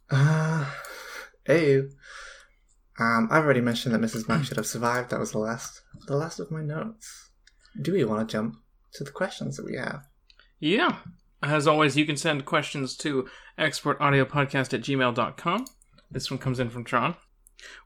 [0.09, 0.65] Uh,
[1.47, 1.89] ew.
[2.99, 4.27] Um, I've already mentioned that Mrs.
[4.27, 5.09] Mac should have survived.
[5.09, 7.31] That was the last, the last of my notes.
[7.81, 8.55] Do we want to jump
[8.93, 10.03] to the questions that we have?
[10.59, 10.97] Yeah.
[11.41, 13.27] As always, you can send questions to
[13.57, 15.65] exportaudiopodcast at gmail.com.
[16.11, 17.15] This one comes in from Tron.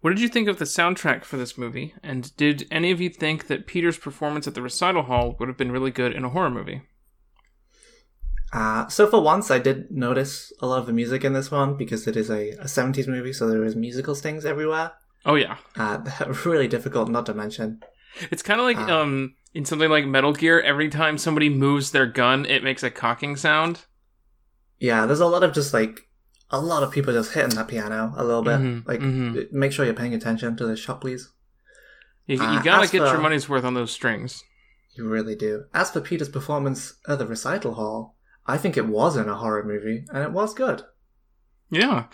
[0.01, 1.93] What did you think of the soundtrack for this movie?
[2.03, 5.57] And did any of you think that Peter's performance at the recital hall would have
[5.57, 6.81] been really good in a horror movie?
[8.53, 11.75] Uh, so for once, I did notice a lot of the music in this one
[11.75, 14.93] because it is a, a 70s movie, so there is musical stings everywhere.
[15.25, 15.57] Oh, yeah.
[15.75, 15.99] Uh,
[16.45, 17.81] really difficult not to mention.
[18.31, 19.01] It's kind of like Ah.
[19.01, 22.89] um in something like Metal Gear, every time somebody moves their gun, it makes a
[22.89, 23.85] cocking sound.
[24.79, 26.01] Yeah, there's a lot of just like
[26.51, 28.59] a lot of people just hitting that piano a little bit.
[28.59, 29.51] Mhm, like, mhm.
[29.51, 31.29] make sure you're paying attention to the shot, please.
[32.27, 34.43] You, you Uh, gotta get for- your money's worth on those strings.
[34.95, 35.65] You really do.
[35.73, 38.14] As for Peter's performance at the recital hall,
[38.47, 40.83] I think it wasn't a horror movie, and it was good.
[41.71, 42.05] Yeah.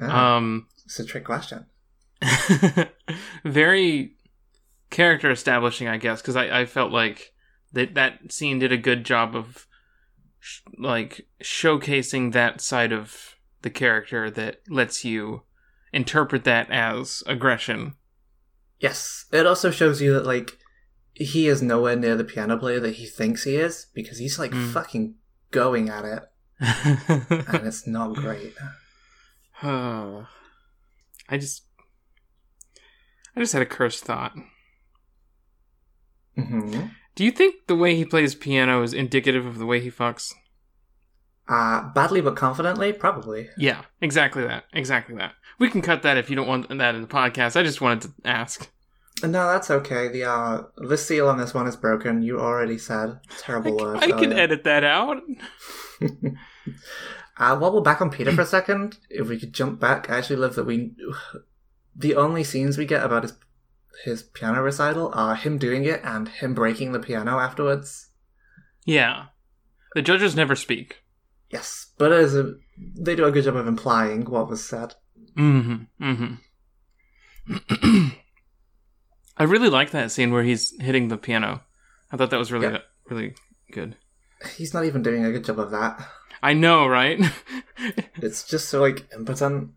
[0.00, 1.66] Yeah, Um it's a trick question.
[3.44, 4.16] very
[4.90, 7.32] character establishing, I guess, because I, I felt like
[7.72, 9.66] that that scene did a good job of
[10.38, 15.42] sh- like showcasing that side of the character that lets you
[15.92, 17.94] interpret that as aggression.
[18.78, 20.58] Yes, it also shows you that like
[21.14, 24.52] he is nowhere near the piano player that he thinks he is because he's like
[24.52, 24.72] Mm.
[24.72, 25.14] fucking
[25.50, 26.22] going at it,
[26.60, 28.54] and it's not great.
[29.62, 30.26] I
[31.32, 31.64] just,
[33.36, 34.32] I just had a cursed thought.
[36.36, 39.90] hmm Do you think the way he plays piano is indicative of the way he
[39.90, 40.32] fucks?
[41.48, 43.48] Uh, badly but confidently, probably.
[43.58, 44.64] Yeah, exactly that.
[44.72, 45.34] Exactly that.
[45.58, 47.56] We can cut that if you don't want that in the podcast.
[47.56, 48.70] I just wanted to ask.
[49.22, 50.08] No, that's okay.
[50.08, 52.22] The uh, the seal on this one is broken.
[52.22, 54.02] You already said terrible words.
[54.02, 54.38] I can earlier.
[54.38, 55.22] edit that out.
[57.40, 60.18] Uh, while we're back on Peter for a second, if we could jump back, I
[60.18, 60.92] actually love that we.
[61.96, 63.32] The only scenes we get about his
[64.04, 68.10] his piano recital are him doing it and him breaking the piano afterwards.
[68.84, 69.26] Yeah.
[69.94, 71.02] The judges never speak.
[71.50, 74.94] Yes, but as a, they do a good job of implying what was said.
[75.36, 76.38] Mm-hmm.
[77.50, 78.06] Mm-hmm.
[79.40, 81.62] I really like that scene where he's hitting the piano.
[82.12, 82.78] I thought that was really, Yeah.
[83.08, 83.34] really
[83.72, 83.96] good.
[84.56, 86.06] He's not even doing a good job of that.
[86.42, 87.18] I know, right?
[88.16, 89.70] It's just so like impotent.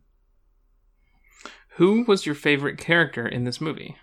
[1.78, 3.95] Who was your favorite character in this movie?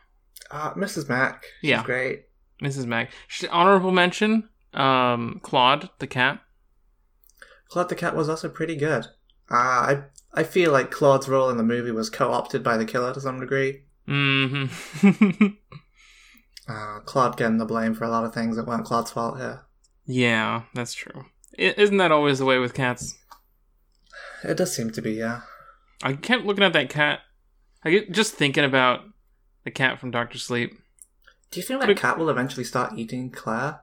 [0.51, 1.09] Uh, Mrs.
[1.09, 1.85] Mac, she's Yeah.
[1.85, 2.25] great.
[2.62, 2.87] Mrs.
[2.87, 3.11] Mac.
[3.51, 6.40] Honorable mention, um, Claude the cat.
[7.68, 9.07] Claude the cat was also pretty good.
[9.51, 13.12] Uh, I I feel like Claude's role in the movie was co-opted by the killer
[13.12, 13.83] to some degree.
[14.11, 15.46] Mm-hmm.
[16.68, 19.62] Uh, Claude getting the blame for a lot of things that weren't Claude's fault here.
[20.07, 21.25] yeah, that's true.
[21.59, 23.18] I- isn't that always the way with cats?
[24.44, 25.40] It does seem to be, yeah.
[26.03, 27.20] I kept looking at that cat.
[27.85, 29.01] I get just thinking about
[29.64, 30.79] the cat from Doctor Sleep.
[31.51, 33.81] Do you think that But- cat will eventually start eating Claire?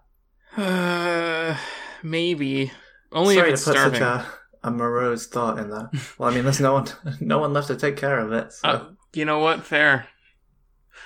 [0.56, 1.58] Uh,
[2.04, 2.72] maybe
[3.12, 4.00] only Sorry if it's to put starving.
[4.00, 4.26] such
[4.64, 5.90] a, a morose thought in there.
[6.18, 6.88] Well, I mean, there's no one,
[7.20, 8.54] no one left to take care of it.
[8.54, 8.68] So.
[8.70, 9.64] Uh, you know what?
[9.66, 10.08] Fair.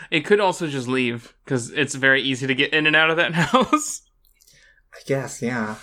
[0.10, 3.18] It could also just leave because it's very easy to get in and out of
[3.18, 4.02] that house.
[4.94, 5.76] I guess, yeah.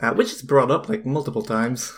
[0.00, 1.96] Uh, which is brought up like multiple times.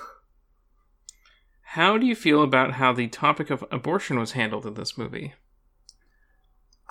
[1.73, 5.35] How do you feel about how the topic of abortion was handled in this movie?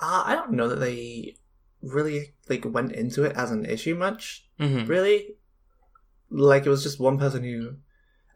[0.00, 1.36] Uh, I don't know that they
[1.82, 4.46] really like went into it as an issue much.
[4.60, 4.86] Mm-hmm.
[4.86, 5.34] Really,
[6.30, 7.76] like it was just one person who,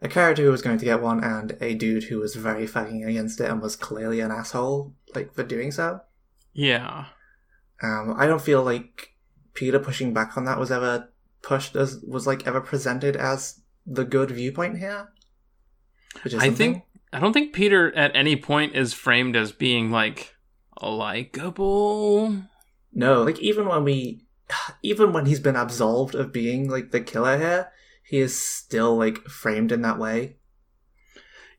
[0.03, 3.03] a character who was going to get one, and a dude who was very fucking
[3.05, 6.01] against it and was clearly an asshole, like for doing so.
[6.53, 7.05] Yeah.
[7.81, 9.15] Um, I don't feel like
[9.53, 11.09] Peter pushing back on that was ever
[11.41, 15.09] pushed as was like ever presented as the good viewpoint here.
[16.23, 16.53] I something.
[16.53, 20.35] think I don't think Peter at any point is framed as being like
[20.81, 22.43] likable.
[22.93, 24.25] no, like even when we,
[24.83, 27.71] even when he's been absolved of being like the killer here,
[28.03, 30.37] he is still like framed in that way.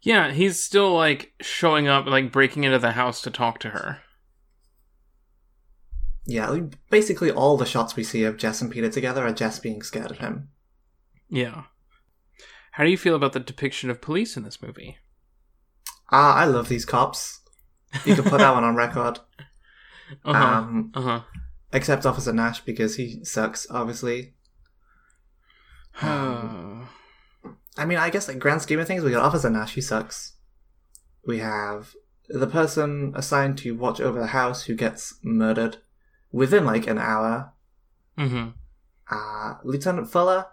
[0.03, 4.01] Yeah, he's still like showing up, like breaking into the house to talk to her.
[6.27, 9.59] Yeah, like, basically all the shots we see of Jess and Peter together are Jess
[9.59, 10.49] being scared of him.
[11.29, 11.65] Yeah.
[12.73, 14.99] How do you feel about the depiction of police in this movie?
[16.11, 17.41] Ah, I love these cops.
[18.05, 19.21] You can put that one on record.
[20.25, 20.57] Uh huh.
[20.59, 21.21] Um, uh huh.
[21.73, 24.34] except Officer Nash because he sucks, obviously.
[26.03, 30.35] I mean, I guess like grand scheme of things, we got Officer Nash who sucks.
[31.27, 31.95] We have
[32.29, 35.79] the person assigned to watch over the house who gets murdered
[36.33, 37.53] within like an hour.
[38.19, 38.51] mm-hmm.
[39.11, 40.47] Uh, Lieutenant Fuller,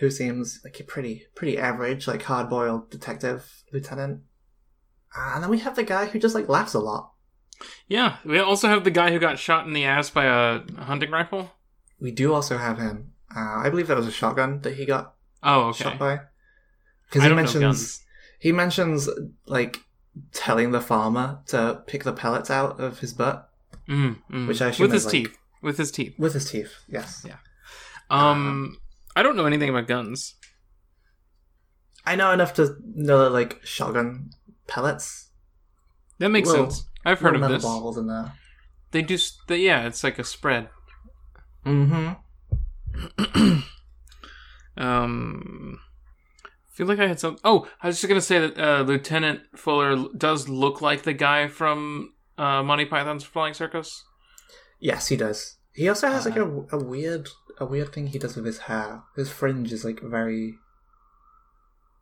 [0.00, 4.22] who seems like a pretty pretty average, like hard boiled detective lieutenant.
[5.16, 7.12] Uh, and then we have the guy who just like laughs a lot.
[7.86, 8.16] Yeah.
[8.24, 11.52] We also have the guy who got shot in the ass by a hunting rifle.
[12.00, 13.11] We do also have him.
[13.34, 15.84] Uh, I believe that was a shotgun that he got Oh, okay.
[15.84, 16.20] shot by.
[17.08, 18.04] Because he mentions
[18.38, 19.08] he mentions
[19.46, 19.80] like
[20.32, 23.48] telling the farmer to pick the pellets out of his butt
[23.88, 24.46] Mm, mm.
[24.46, 25.38] Which I assume with his like- teeth.
[25.62, 26.14] With his teeth.
[26.18, 26.72] with his teeth.
[26.88, 27.24] Yes.
[27.26, 27.36] Yeah.
[28.10, 28.78] Um,
[29.16, 30.34] I don't know anything about guns.
[32.04, 34.30] I know enough to know that like shotgun
[34.66, 35.30] pellets.
[36.18, 36.88] That makes Little- sense.
[37.04, 37.62] I've heard of this.
[37.62, 38.32] balls in there.
[38.92, 39.18] They do.
[39.48, 40.68] They, yeah, it's like a spread.
[41.66, 42.12] Mm-hmm.
[44.76, 45.78] Um,
[46.44, 47.36] I feel like I had some.
[47.44, 51.48] Oh, I was just gonna say that uh, Lieutenant Fuller does look like the guy
[51.48, 54.02] from uh, Monty Python's Flying Circus.
[54.80, 55.58] Yes, he does.
[55.74, 56.62] He also has like Uh-huh.
[56.72, 57.28] a, a weird
[57.58, 59.02] a weird thing he does with his hair.
[59.14, 60.54] His fringe is like very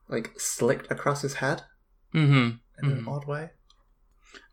[0.08, 1.62] like slicked across his head
[2.14, 2.56] Mm-hmm.
[2.84, 3.08] in an Mhm.
[3.08, 3.50] odd way.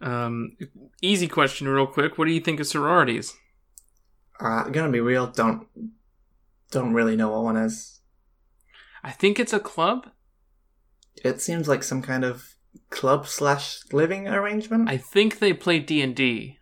[0.01, 0.57] Um,
[1.03, 2.17] easy question, real quick.
[2.17, 3.35] What do you think of sororities?
[4.39, 5.27] Uh, gonna be real.
[5.27, 5.67] Don't
[6.71, 7.99] don't really know what one is.
[9.03, 10.07] I think it's a club.
[11.23, 12.55] It seems like some kind of
[12.89, 14.89] club slash living arrangement.
[14.89, 16.57] I think they play D and D.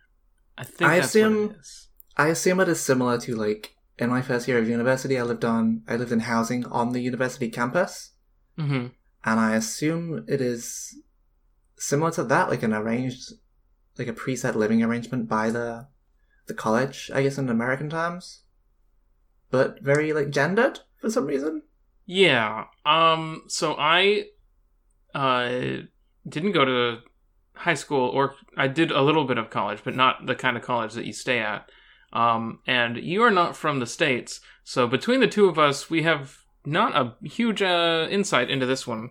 [0.56, 1.88] I think I that's what assume- it is.
[2.16, 5.18] I assume it is similar to like in my first year of university.
[5.18, 8.12] I lived on I lived in housing on the university campus,
[8.58, 8.86] Mm-hmm.
[9.24, 10.96] and I assume it is
[11.78, 13.32] similar to that, like an arranged,
[13.98, 15.88] like a preset living arrangement by the
[16.46, 17.10] the college.
[17.12, 18.44] I guess in American terms,
[19.50, 21.62] but very like gendered for some reason.
[22.06, 22.64] Yeah.
[22.84, 23.42] Um.
[23.48, 24.26] So I,
[25.14, 25.82] uh,
[26.28, 26.98] didn't go to
[27.54, 30.62] high school, or I did a little bit of college, but not the kind of
[30.62, 31.70] college that you stay at.
[32.12, 32.60] Um.
[32.66, 36.38] And you are not from the states, so between the two of us, we have
[36.64, 39.10] not a huge uh, insight into this one.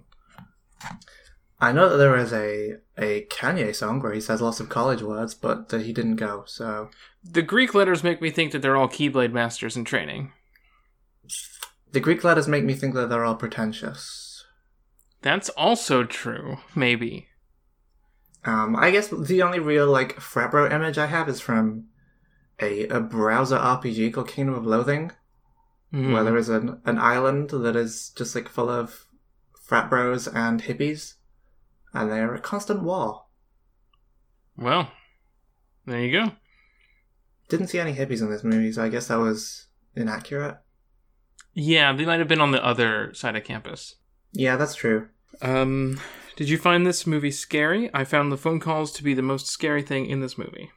[1.60, 5.02] I know that there is a a Kanye song where he says lots of college
[5.02, 6.44] words, but that he didn't go.
[6.46, 6.90] So
[7.28, 10.32] The Greek letters make me think that they're all Keyblade masters in training.
[11.92, 14.46] the Greek letters make me think that they're all pretentious.
[15.22, 16.58] That's also true.
[16.76, 17.28] Maybe.
[18.44, 21.86] Um, I guess the only real like frat bro image I have is from
[22.62, 25.12] a, a browser RPG called Kingdom of Loathing,
[25.94, 26.14] Mhm.
[26.14, 29.08] where there is an, an island that is just like full of
[29.64, 31.16] frat bros and hippies,
[31.94, 33.26] and they're at constant war.
[34.58, 34.92] Well,
[35.86, 36.32] there you go.
[37.50, 40.58] Didn't see any hippies in this movie, so I guess that was inaccurate.
[41.54, 43.96] Yeah, they might have been on the other side of campus.
[44.34, 45.10] Yeah, that's true.
[45.42, 46.00] Um,
[46.36, 47.90] did you find this movie scary?
[47.94, 50.72] I found the phone calls to be the most scary thing in this movie.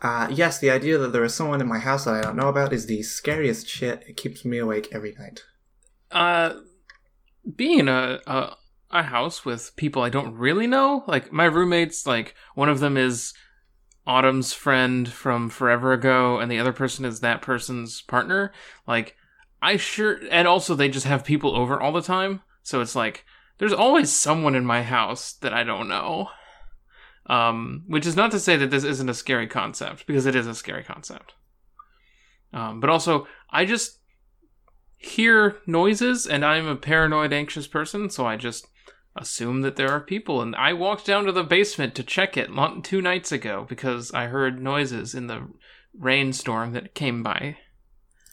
[0.00, 2.48] Uh, yes, the idea that there is someone in my house that I don't know
[2.48, 4.04] about is the scariest shit.
[4.08, 5.42] It keeps me awake every night.
[6.10, 6.54] Uh,
[7.56, 8.56] being in a, a
[8.90, 12.96] a house with people I don't really know, like my roommates, like one of them
[12.96, 13.34] is
[14.08, 18.52] Autumn's friend from forever ago, and the other person is that person's partner.
[18.86, 19.14] Like,
[19.60, 23.24] I sure, and also they just have people over all the time, so it's like
[23.58, 26.30] there's always someone in my house that I don't know.
[27.26, 30.46] Um, which is not to say that this isn't a scary concept, because it is
[30.46, 31.34] a scary concept.
[32.54, 33.98] Um, but also, I just
[34.96, 38.66] hear noises, and I'm a paranoid, anxious person, so I just
[39.20, 40.40] assume that there are people.
[40.40, 42.50] And I walked down to the basement to check it
[42.82, 45.48] two nights ago because I heard noises in the
[45.98, 47.56] rainstorm that came by.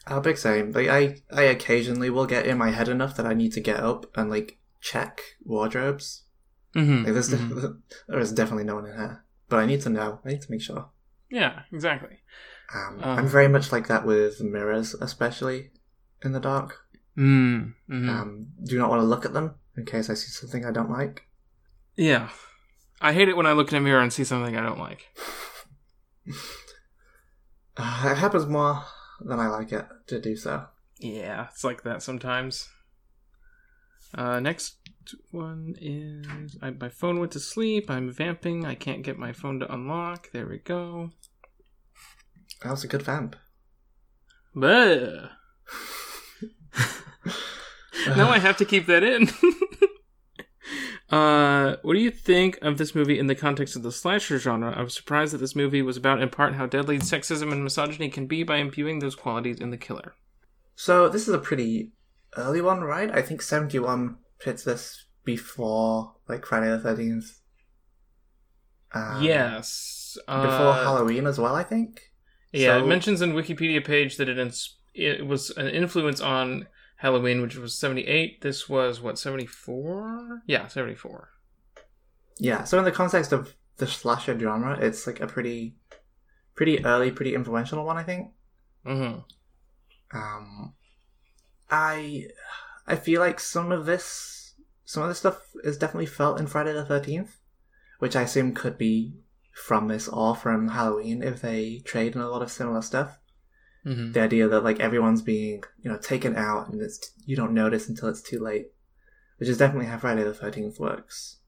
[0.08, 0.72] Oh, big same.
[0.72, 3.80] Like I, I occasionally will get in my head enough that I need to get
[3.80, 6.22] up and like check wardrobes.
[6.74, 7.04] Mm-hmm.
[7.04, 7.28] Like there's
[8.08, 10.20] there is definitely no one in here, but I need to know.
[10.24, 10.90] I need to make sure.
[11.30, 12.18] Yeah, exactly.
[12.74, 15.70] Um, Um, I'm very much like that with mirrors, especially
[16.22, 16.78] in the dark.
[17.16, 18.08] Mm, mhm.
[18.08, 20.90] Um, do not want to look at them in case I see something I don't
[20.90, 21.24] like.
[21.96, 22.30] yeah.
[22.98, 25.06] I hate it when I look in a mirror and see something I don't like.
[27.78, 28.82] Uh, it happens more
[29.20, 30.64] than I like it to do so.
[30.98, 32.70] Yeah, it's like that sometimes.
[34.14, 34.76] Uh, next
[35.30, 37.90] one is I, my phone went to sleep.
[37.90, 38.64] I'm vamping.
[38.64, 40.30] I can't get my phone to unlock.
[40.32, 41.10] There we go.
[42.62, 43.36] That was a good vamp.
[44.54, 45.28] Bleh.
[48.08, 49.28] now I have to keep that in.
[51.16, 54.74] uh, what do you think of this movie in the context of the slasher genre?
[54.76, 58.08] I was surprised that this movie was about, in part, how deadly sexism and misogyny
[58.08, 60.14] can be by imbuing those qualities in the killer.
[60.74, 61.92] So this is a pretty
[62.36, 63.10] early one, right?
[63.10, 67.40] I think seventy one puts this before like Friday the thirteenth.
[68.92, 70.16] Um, yes.
[70.28, 72.00] Uh, Before Halloween as well, I think.
[72.52, 76.66] Yeah, So- it mentions in Wikipedia page that it ins- it was an influence on
[77.06, 78.40] Halloween, which was seventy eight.
[78.40, 80.42] This was what seventy four?
[80.44, 81.30] Yeah, seventy four.
[82.36, 85.76] Yeah, so in the context of the slasher genre, it's like a pretty,
[86.56, 88.32] pretty early, pretty influential one, I think.
[88.84, 89.20] Mm-hmm.
[90.18, 90.74] Um,
[91.70, 92.26] I,
[92.88, 94.54] I feel like some of this,
[94.84, 97.38] some of this stuff is definitely felt in Friday the Thirteenth,
[98.00, 99.14] which I assume could be
[99.54, 103.20] from this or from Halloween if they trade in a lot of similar stuff.
[103.86, 104.12] Mm-hmm.
[104.12, 107.88] The idea that like everyone's being, you know, taken out and it's you don't notice
[107.88, 108.66] until it's too late,
[109.38, 111.38] which is definitely how Friday the Thirteenth works.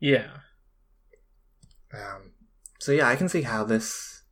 [0.00, 0.28] Yeah.
[1.94, 2.32] Um,
[2.80, 4.22] so yeah, I can see how this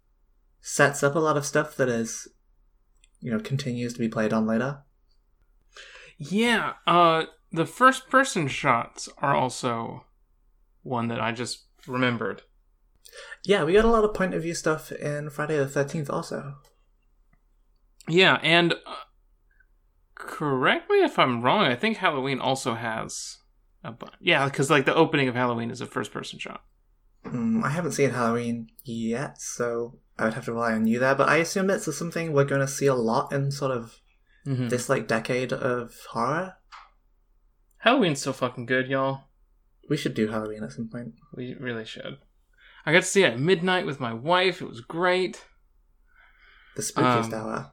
[0.61, 2.27] sets up a lot of stuff that is,
[3.21, 4.83] you know, continues to be played on later.
[6.19, 10.05] Yeah, uh the first person shots are also
[10.83, 12.43] one that I just remembered.
[13.45, 16.55] Yeah, we got a lot of point of view stuff in Friday the Thirteenth also.
[18.09, 18.95] Yeah, and uh,
[20.15, 23.39] correct me if I'm wrong, I think Halloween also has
[23.85, 26.63] a bu- Yeah, cuz like the opening of Halloween is a first person shot.
[27.25, 31.15] Mm, I haven't seen Halloween yet, so I would have to rely on you there.
[31.15, 34.01] But I assume it's something we're going to see a lot in sort of
[34.47, 34.69] Mm-hmm.
[34.69, 36.55] this like decade of horror.
[37.79, 39.25] Halloween's so fucking good, y'all.
[39.91, 41.15] We should do Halloween at some point.
[41.35, 42.17] We really should.
[42.89, 44.63] I got to see it at midnight with my wife.
[44.63, 45.45] It was great.
[46.75, 47.71] The spookiest Um, hour.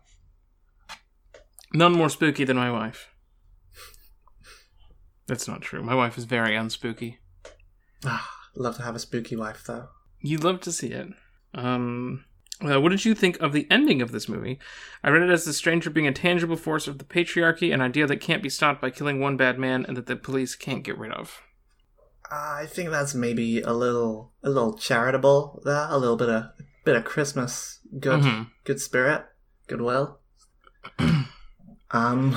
[1.73, 3.07] None more spooky than my wife.
[5.25, 5.81] That's not true.
[5.81, 7.19] My wife is very unspooky.
[8.03, 9.87] Ah, love to have a spooky wife though.
[10.19, 11.07] You'd love to see it.
[11.53, 12.25] Um,
[12.61, 14.59] uh, what did you think of the ending of this movie?
[15.01, 18.05] I read it as the stranger being a tangible force of the patriarchy, an idea
[18.05, 20.97] that can't be stopped by killing one bad man and that the police can't get
[20.97, 21.41] rid of.
[22.35, 26.43] I think that's maybe a little a little charitable there, a little bit of
[26.83, 28.47] bit of Christmas good Mhm.
[28.63, 29.25] good spirit,
[29.67, 30.19] goodwill.
[31.91, 32.35] um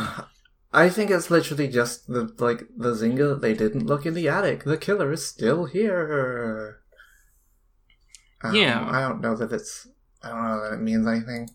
[0.73, 4.29] I think it's literally just the like the zinger that they didn't look in the
[4.29, 4.65] attic.
[4.65, 6.81] The killer is still here.
[8.43, 8.87] Um, Yeah.
[8.89, 9.87] I don't know that it's
[10.23, 11.51] I don't know that it means anything.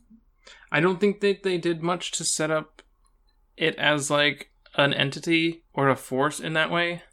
[0.72, 2.82] I don't think that they did much to set up
[3.58, 7.04] it as like an entity or a force in that way.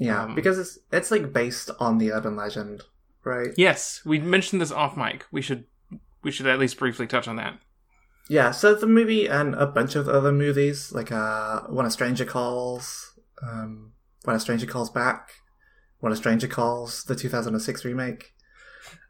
[0.00, 2.82] Yeah, Um, because it's it's like based on the urban legend,
[3.22, 3.50] right?
[3.56, 5.26] Yes, we mentioned this off mic.
[5.30, 5.66] We should
[6.22, 7.58] we should at least briefly touch on that.
[8.28, 12.24] Yeah, so the movie and a bunch of other movies, like uh, When a Stranger
[12.24, 13.92] Calls, um,
[14.24, 15.32] When a Stranger Calls Back,
[15.98, 18.32] When a Stranger Calls, the 2006 remake,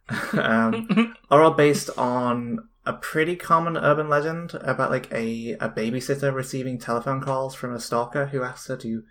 [0.32, 6.34] um, are all based on a pretty common urban legend about like a, a babysitter
[6.34, 9.04] receiving telephone calls from a stalker who asks her to,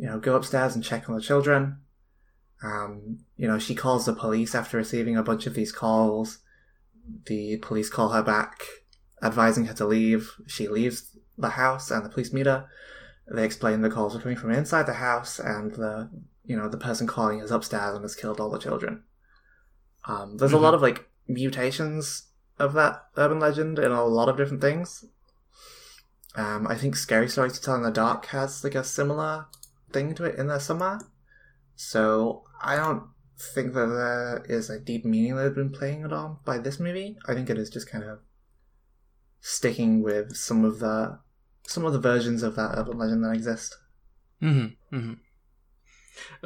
[0.00, 1.76] you know, go upstairs and check on the children.
[2.62, 6.38] Um, you know, she calls the police after receiving a bunch of these calls.
[7.26, 8.62] The police call her back
[9.22, 10.32] advising her to leave.
[10.46, 12.66] She leaves the house, and the police meet her.
[13.30, 16.08] They explain the calls are coming from inside the house, and the
[16.46, 19.02] you know the person calling is upstairs and has killed all the children.
[20.06, 22.28] Um, there's a lot of like mutations
[22.58, 25.04] of that urban legend in a lot of different things.
[26.36, 29.46] Um, I think Scary Stories to Tell in the Dark has like a similar
[29.92, 31.00] thing to it in there somewhere.
[31.76, 33.04] So I don't
[33.38, 36.78] think that there is a deep meaning that has been playing it on by this
[36.78, 37.16] movie.
[37.26, 38.18] I think it is just kind of
[39.40, 41.18] sticking with some of the
[41.66, 43.76] some of the versions of that urban legend that exist.
[44.42, 44.96] Mm-hmm.
[44.96, 45.12] mm-hmm.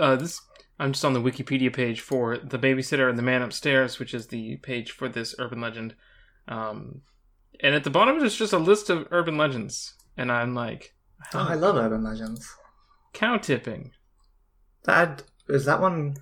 [0.00, 0.40] Uh, this
[0.78, 4.28] I'm just on the Wikipedia page for the babysitter and the man upstairs, which is
[4.28, 5.94] the page for this urban legend.
[6.48, 7.02] Um,
[7.60, 10.94] and at the bottom is just a list of urban legends, and I'm like,
[11.32, 12.54] Oh, I love urban legends.
[13.14, 13.92] Cow tipping.
[14.84, 16.16] That is that one.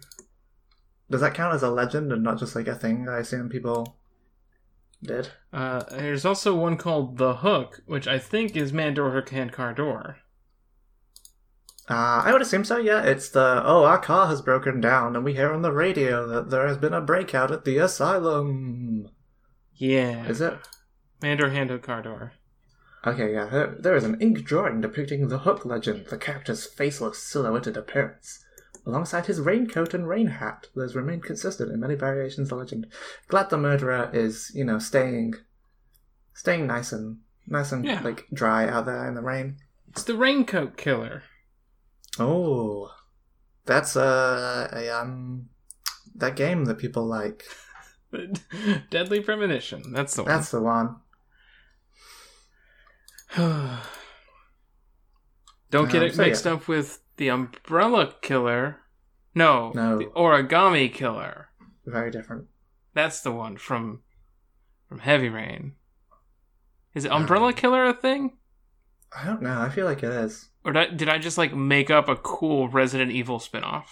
[1.10, 3.96] Does that count as a legend and not just like a thing I assume people
[5.02, 5.28] did?
[5.52, 9.52] Uh, there's also one called the Hook, which I think is Man Door Hook Hand
[9.52, 10.18] Car Door.
[11.90, 12.76] Uh, I would assume so.
[12.76, 16.26] Yeah, it's the oh our car has broken down and we hear on the radio
[16.28, 19.08] that there has been a breakout at the asylum.
[19.74, 20.54] Yeah, Is it?
[21.20, 22.32] Man Door Hand Hook Car Door.
[23.04, 23.46] Okay, yeah.
[23.46, 28.44] There, there is an ink drawing depicting the Hook legend, the character's faceless, silhouetted appearance.
[28.86, 32.56] Alongside his raincoat and rain hat, that has remained consistent in many variations of the
[32.56, 32.86] legend.
[33.28, 35.34] Glad the murderer is, you know, staying,
[36.34, 38.00] staying nice and nice and Yeah.
[38.02, 39.56] like dry out there in the rain.
[39.88, 41.22] It's the Raincoat Killer.
[42.18, 42.90] Oh,
[43.66, 45.48] that's uh, a um,
[46.14, 47.44] that game that people like.
[48.90, 49.92] Deadly Premonition.
[49.92, 50.32] That's the one.
[50.32, 50.96] That's the one.
[55.70, 56.52] Don't get Um, it so mixed yeah.
[56.52, 58.78] up with the Umbrella Killer.
[59.34, 59.98] No, No.
[59.98, 61.48] the Origami Killer.
[61.86, 62.46] Very different.
[62.94, 64.02] That's the one from
[64.88, 65.76] from Heavy Rain.
[66.94, 68.36] Is it Um, Umbrella Killer a thing?
[69.18, 69.58] I don't know.
[69.60, 70.50] I feel like it is.
[70.64, 73.84] Or did I, did I just like make up a cool Resident Evil spinoff?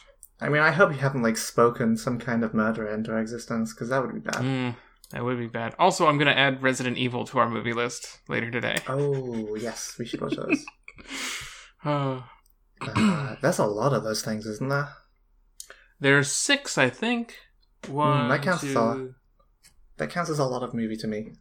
[0.43, 3.89] I mean, I hope you haven't like spoken some kind of murder into existence because
[3.89, 4.35] that would be bad.
[4.43, 4.77] Mm,
[5.11, 5.75] that would be bad.
[5.79, 8.77] Also, I'm gonna add Resident Evil to our movie list later today.
[8.89, 10.65] Oh yes, we should watch those.
[11.85, 12.21] Uh,
[12.81, 14.89] uh, that's a lot of those things, isn't there?
[15.99, 17.37] there's six, I think.
[17.89, 19.09] One, Hmm, that counts two- a-
[19.99, 21.33] That counts as a lot of movie to me.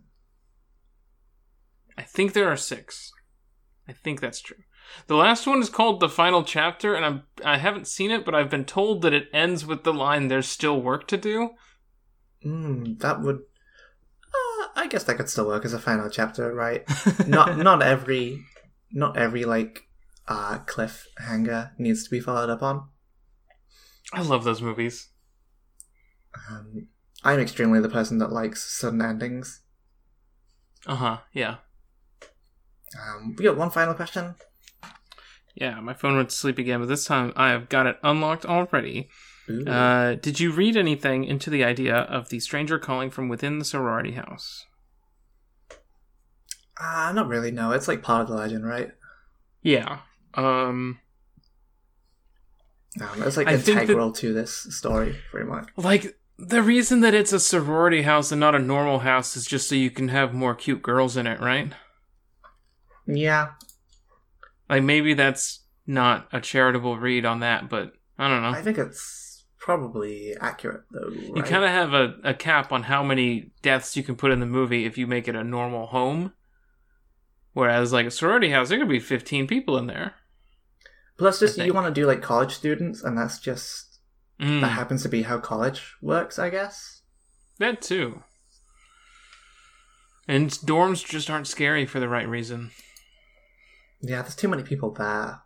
[1.97, 3.11] I think there are six.
[3.87, 4.57] I think that's true.
[5.07, 8.33] The last one is called the final chapter, and I'm I haven't seen it, but
[8.35, 11.51] I've been told that it ends with the line "There's still work to do."
[12.41, 13.39] Hmm, that would.
[14.75, 16.83] I guess that could still work as a final chapter, right?
[17.27, 18.43] not not every,
[18.91, 19.87] not every like
[20.27, 22.89] uh cliffhanger needs to be followed up on.
[24.13, 25.09] I love those movies.
[26.49, 26.87] Um,
[27.23, 29.61] I'm extremely the person that likes sudden endings.
[30.87, 31.17] Uh huh.
[31.33, 31.57] Yeah.
[32.99, 34.35] Um, we got one final question.
[35.53, 35.79] Yeah.
[35.81, 39.09] My phone went to sleep again, but this time I have got it unlocked already.
[39.49, 43.65] Uh, did you read anything into the idea of the stranger calling from within the
[43.65, 44.65] sorority house?
[46.79, 47.51] Uh, not really.
[47.51, 48.91] No, it's like part of the legend, right?
[49.61, 49.99] Yeah.
[50.35, 50.99] Um,
[53.01, 55.67] Um, it's like I think that- integral to this story, pretty much.
[55.77, 59.67] like the reason that it's a sorority house and not a normal house is just
[59.67, 61.73] so you can have more cute girls in it, right?
[63.05, 63.49] Yeah,
[64.69, 68.49] Like maybe that's not a charitable read on that, but I don't know.
[68.57, 69.28] I think it's
[69.59, 71.09] probably accurate though.
[71.09, 74.39] You kind of have a, a cap on how many deaths you can put in
[74.39, 76.33] the movie if you make it a normal home.
[77.53, 80.13] Whereas, like a sorority house, there could be 15 people in there.
[81.17, 83.89] Plus, just you want to do like college students, and that's just
[84.39, 87.01] Mm, that happens to be how college works, I guess.
[87.57, 88.23] that too.
[90.27, 92.71] And dorms just aren't scary for the right reason.
[94.01, 95.41] Yeah, there's too many people there.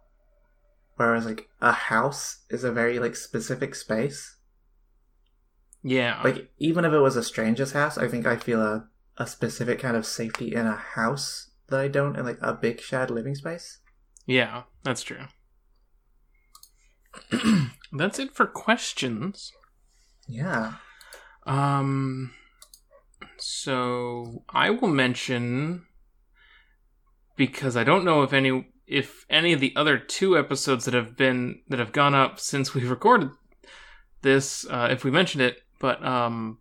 [0.96, 4.38] Whereas like a house is a very like specific space.
[5.84, 6.22] Yeah.
[6.24, 8.88] Like even if it was a stranger's house, I think I feel a
[9.18, 12.82] a specific kind of safety in a house that I don't in like a big
[12.82, 13.80] shared living space.
[14.26, 15.26] yeah, that's true.
[17.92, 19.52] that's it for questions.
[20.28, 20.76] Yeah.
[21.46, 22.32] Um,
[23.38, 25.86] so I will mention
[27.36, 31.16] because I don't know if any if any of the other two episodes that have
[31.16, 33.30] been that have gone up since we recorded
[34.22, 36.60] this, uh, if we mentioned it, but um,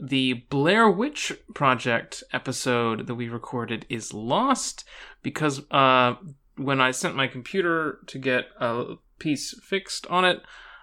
[0.00, 4.84] the Blair Witch Project episode that we recorded is lost
[5.22, 6.14] because uh,
[6.56, 10.42] when I sent my computer to get a piece fixed on it,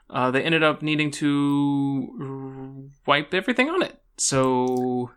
[0.10, 4.00] uh, they ended up needing to wipe everything on it.
[4.18, 5.12] So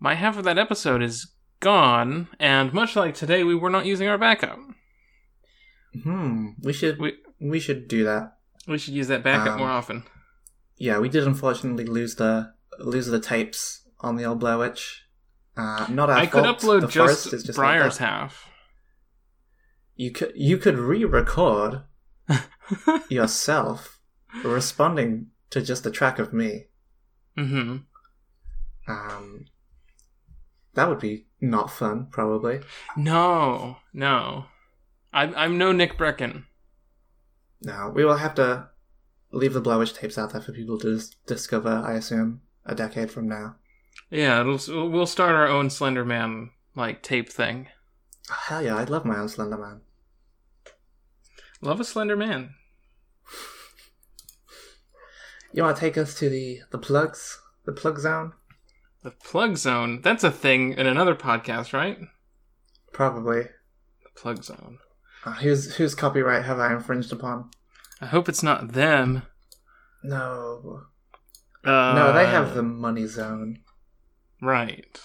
[0.00, 1.32] my half of that episode is
[1.62, 4.58] gone, and much like today, we were not using our backup.
[6.02, 6.50] Hmm.
[6.62, 8.36] We should We we should do that.
[8.68, 10.04] we should use that backup Um, more often.
[10.76, 15.06] Yeah, we did unfortunately lose the lose the tapes on the old Blair Witch.
[15.56, 18.06] Uh, not our I could upload the just, forest is just like Briar's that.
[18.08, 18.48] half.
[19.96, 21.82] You could you could re-record
[23.10, 24.00] yourself
[24.42, 26.68] responding to just a track of me.
[27.36, 27.76] hmm
[28.88, 29.44] Um,
[30.74, 32.60] that would be not fun, probably.
[32.96, 34.46] No, no,
[35.12, 36.44] I'm I'm no Nick Brecken.
[37.62, 38.68] No, we will have to
[39.30, 41.82] leave the Blair Witch tapes out there for people to dis- discover.
[41.84, 43.56] I assume a decade from now.
[44.10, 47.68] Yeah, it'll, we'll start our own Slender Man like tape thing.
[48.30, 49.80] Oh, hell yeah, I'd love my own Slender Man.
[51.60, 52.54] Love a Slender Man.
[55.52, 58.32] You want to take us to the the plugs, the plug zone?
[59.02, 60.00] The plug zone.
[60.02, 61.98] That's a thing in another podcast, right?
[62.92, 63.42] Probably.
[63.42, 64.78] The plug zone.
[65.24, 67.50] Uh, whose whose copyright have I infringed upon?
[68.00, 69.22] I hope it's not them.
[70.02, 70.82] No,
[71.64, 73.60] Uh, no, they have the money zone.
[74.40, 75.00] Right.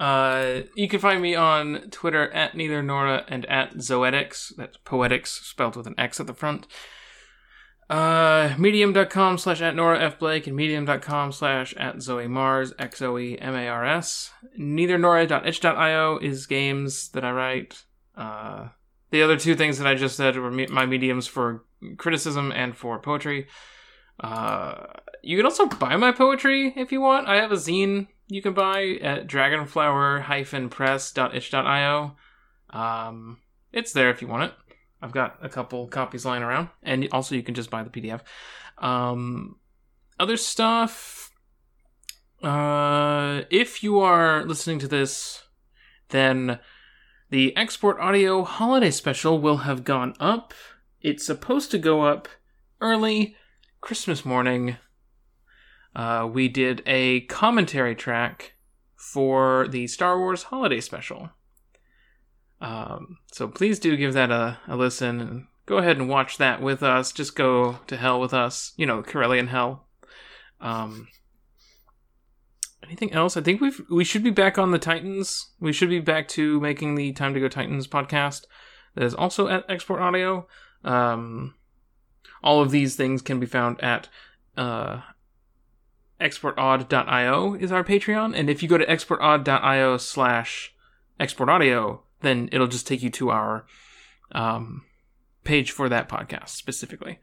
[0.00, 4.52] Uh, you can find me on Twitter at neither Nora and at Xoetics.
[4.56, 6.66] That's poetics spelled with an X at the front.
[7.88, 10.18] Uh, medium.com slash at Nora F.
[10.18, 14.30] Blake and medium.com slash at Zoe Mars, X O E M A R S.
[14.56, 17.84] Neither Nora.itch.io is games that I write.
[18.16, 18.68] Uh,
[19.10, 21.64] the other two things that I just said were me- my mediums for
[21.96, 23.46] criticism and for poetry.
[24.20, 24.84] Uh,
[25.22, 27.26] you can also buy my poetry if you want.
[27.26, 32.16] I have a zine you can buy at dragonflower-press.itch.io.
[32.70, 33.38] Um,
[33.72, 34.52] it's there if you want it.
[35.00, 38.20] I've got a couple copies lying around, and also you can just buy the PDF.
[38.78, 39.56] Um,
[40.18, 41.30] other stuff.
[42.42, 45.42] Uh, if you are listening to this,
[46.10, 46.58] then
[47.30, 50.54] the export audio holiday special will have gone up.
[51.00, 52.28] It's supposed to go up
[52.80, 53.36] early
[53.80, 54.76] Christmas morning.
[55.94, 58.54] Uh, we did a commentary track
[58.96, 61.30] for the Star Wars holiday special.
[62.60, 66.60] Um, so please do give that a, a listen and go ahead and watch that
[66.60, 67.12] with us.
[67.12, 68.72] Just go to hell with us.
[68.76, 69.86] You know, Corellian hell.
[70.60, 71.08] Um,
[72.82, 73.36] anything else?
[73.36, 75.52] I think we've we should be back on the Titans.
[75.60, 78.46] We should be back to making the Time to Go Titans podcast.
[78.94, 80.48] That is also at Export Audio.
[80.84, 81.54] Um,
[82.42, 84.08] all of these things can be found at
[84.56, 85.02] uh,
[86.20, 88.36] exportaud.io is our Patreon.
[88.36, 90.74] And if you go to exportaud.io slash
[91.20, 93.66] exportaudio, then it'll just take you to our
[94.32, 94.84] um,
[95.44, 97.18] page for that podcast specifically.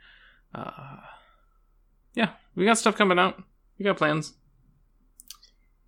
[0.54, 0.98] Uh,
[2.14, 3.42] yeah, we got stuff coming out.
[3.78, 4.34] We got plans.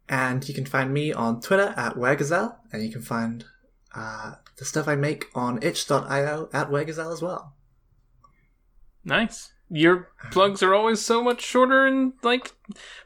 [0.09, 3.45] And you can find me on Twitter at Weregazelle, and you can find
[3.93, 7.55] uh, the stuff I make on itch.io at Weregazelle as well.
[9.03, 9.51] Nice.
[9.69, 12.53] Your plugs are always so much shorter and like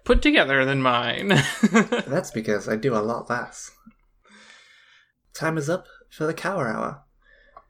[0.04, 1.30] put together than mine.
[1.72, 3.72] That's because I do a lot less.
[5.34, 7.04] Time is up for the Cower Hour.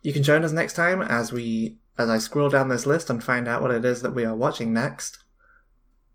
[0.02, 3.24] You can join us next time as we as I scroll down this list and
[3.24, 5.20] find out what it is that we are watching next.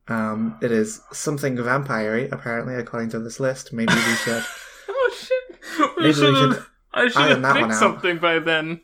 [0.09, 3.73] Um, it is something vampire apparently, according to this list.
[3.73, 4.43] Maybe we should.
[4.89, 5.61] oh shit!
[5.63, 6.65] I Maybe we should.
[6.93, 8.81] I should have picked something by then.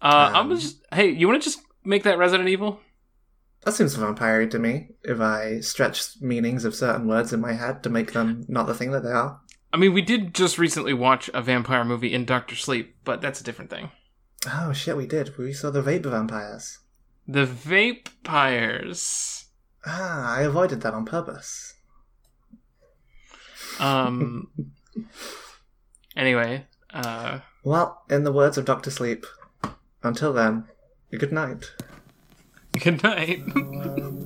[0.00, 0.84] Uh, I'm Um, just.
[0.92, 2.80] Hey, you want to just make that Resident Evil?
[3.64, 4.88] That seems vampire to me.
[5.02, 8.74] If I stretch meanings of certain words in my head to make them not the
[8.74, 9.40] thing that they are.
[9.74, 13.40] I mean, we did just recently watch a vampire movie in Doctor Sleep, but that's
[13.40, 13.90] a different thing.
[14.46, 15.36] Oh shit, we did.
[15.36, 16.78] We saw the vapor vampires.
[17.26, 19.46] The Vampires.
[19.84, 21.74] Ah, I avoided that on purpose.
[23.80, 24.52] Um.
[26.16, 29.26] anyway, uh, Well, in the words of Doctor Sleep,
[30.04, 30.66] until then,
[31.18, 31.72] good night.
[32.78, 33.42] good night.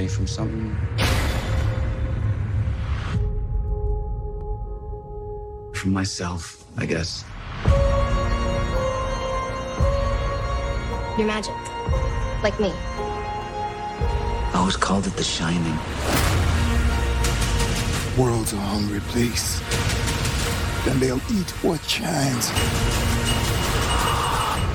[0.00, 0.76] away from something?
[5.74, 7.24] From myself, I guess.
[11.18, 11.54] You're magic.
[12.42, 12.72] Like me.
[12.72, 15.76] I always called it the shining.
[18.18, 19.60] World's a hungry place.
[20.84, 22.48] Then they'll eat what shines.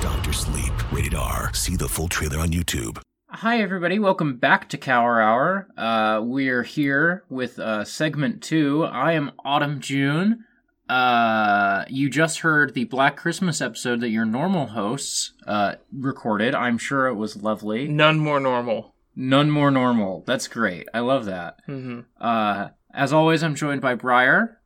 [0.02, 1.52] Doctor Sleep, rated R.
[1.52, 3.05] See the full trailer on YouTube.
[3.40, 3.98] Hi, everybody.
[3.98, 5.68] Welcome back to Cower Hour.
[5.76, 8.84] Uh, we're here with uh, segment two.
[8.84, 10.44] I am Autumn June.
[10.88, 16.54] Uh, you just heard the Black Christmas episode that your normal hosts uh, recorded.
[16.54, 17.86] I'm sure it was lovely.
[17.88, 18.94] None more normal.
[19.14, 20.24] None more normal.
[20.26, 20.88] That's great.
[20.94, 21.58] I love that.
[21.66, 24.62] hmm Uh, as always, I'm joined by Briar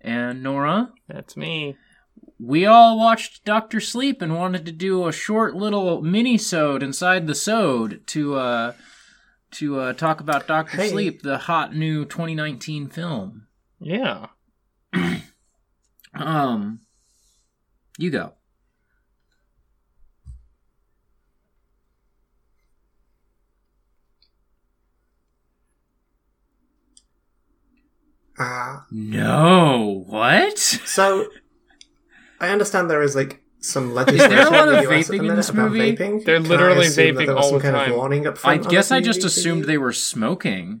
[0.00, 0.92] and Nora.
[1.08, 1.76] That's me.
[2.38, 7.34] We all watched Doctor Sleep and wanted to do a short little mini-sode inside the
[7.34, 8.72] sode to uh
[9.52, 10.88] to uh, talk about Doctor Hey.
[10.90, 13.46] Sleep, the hot new 2019 film.
[13.80, 14.26] Yeah.
[16.16, 16.78] Um,
[17.98, 18.34] you go.
[28.38, 30.58] Uh, No, what?
[30.58, 31.26] so,
[32.44, 35.12] I understand there is like some there a legislation lot in of the US at
[35.12, 35.96] the vaping in this about movie?
[35.96, 36.24] vaping.
[36.24, 37.90] They're Can I literally assume that vaping there was all some the kind time.
[37.92, 39.24] Of warning up I front on guess I just TV?
[39.26, 40.80] assumed they were smoking.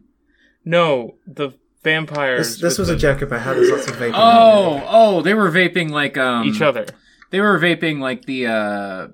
[0.64, 1.50] No, the
[1.82, 2.52] vampires.
[2.52, 4.12] This, this with was a the- joke about how there's lots of vaping.
[4.14, 6.86] Oh, oh, they were vaping like um each other.
[7.30, 9.08] They were vaping like the uh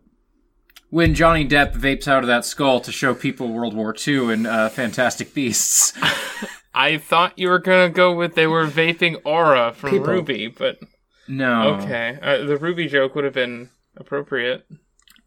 [0.91, 4.47] when Johnny Depp vapes out of that skull to show people World War II and
[4.47, 5.93] uh, Fantastic Beasts.
[6.75, 10.07] I thought you were gonna go with they were vaping aura from People.
[10.07, 10.79] Ruby, but
[11.31, 14.67] No, okay, uh, the Ruby joke would have been appropriate.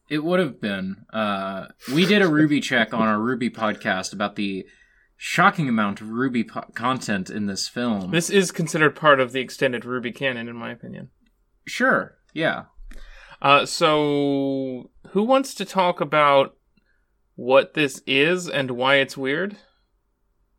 [0.09, 1.05] it would have been.
[1.13, 4.65] Uh, we did a Ruby check on our Ruby podcast about the
[5.15, 8.11] shocking amount of Ruby po- content in this film.
[8.11, 11.09] This is considered part of the extended Ruby canon, in my opinion.
[11.65, 12.63] sure, yeah.
[13.41, 16.57] Uh, so who wants to talk about
[17.35, 19.57] what this is and why it's weird?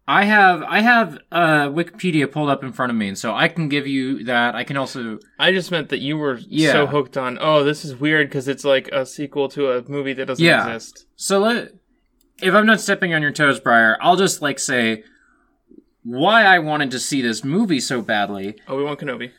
[0.07, 3.49] I have I have uh, Wikipedia pulled up in front of me, and so I
[3.49, 4.55] can give you that.
[4.55, 6.73] I can also I just meant that you were Yeah.
[6.73, 7.39] so hooked on.
[7.41, 10.67] Oh, this is weird because it's like a sequel to a movie that doesn't Yeah.
[10.67, 11.07] exist.
[11.17, 11.73] So let
[12.43, 15.05] if I'm not stepping on your toes, Briar, I'll just like say
[16.03, 18.57] why I wanted to see this movie so badly.
[18.69, 19.31] Obi Wan Kenobi.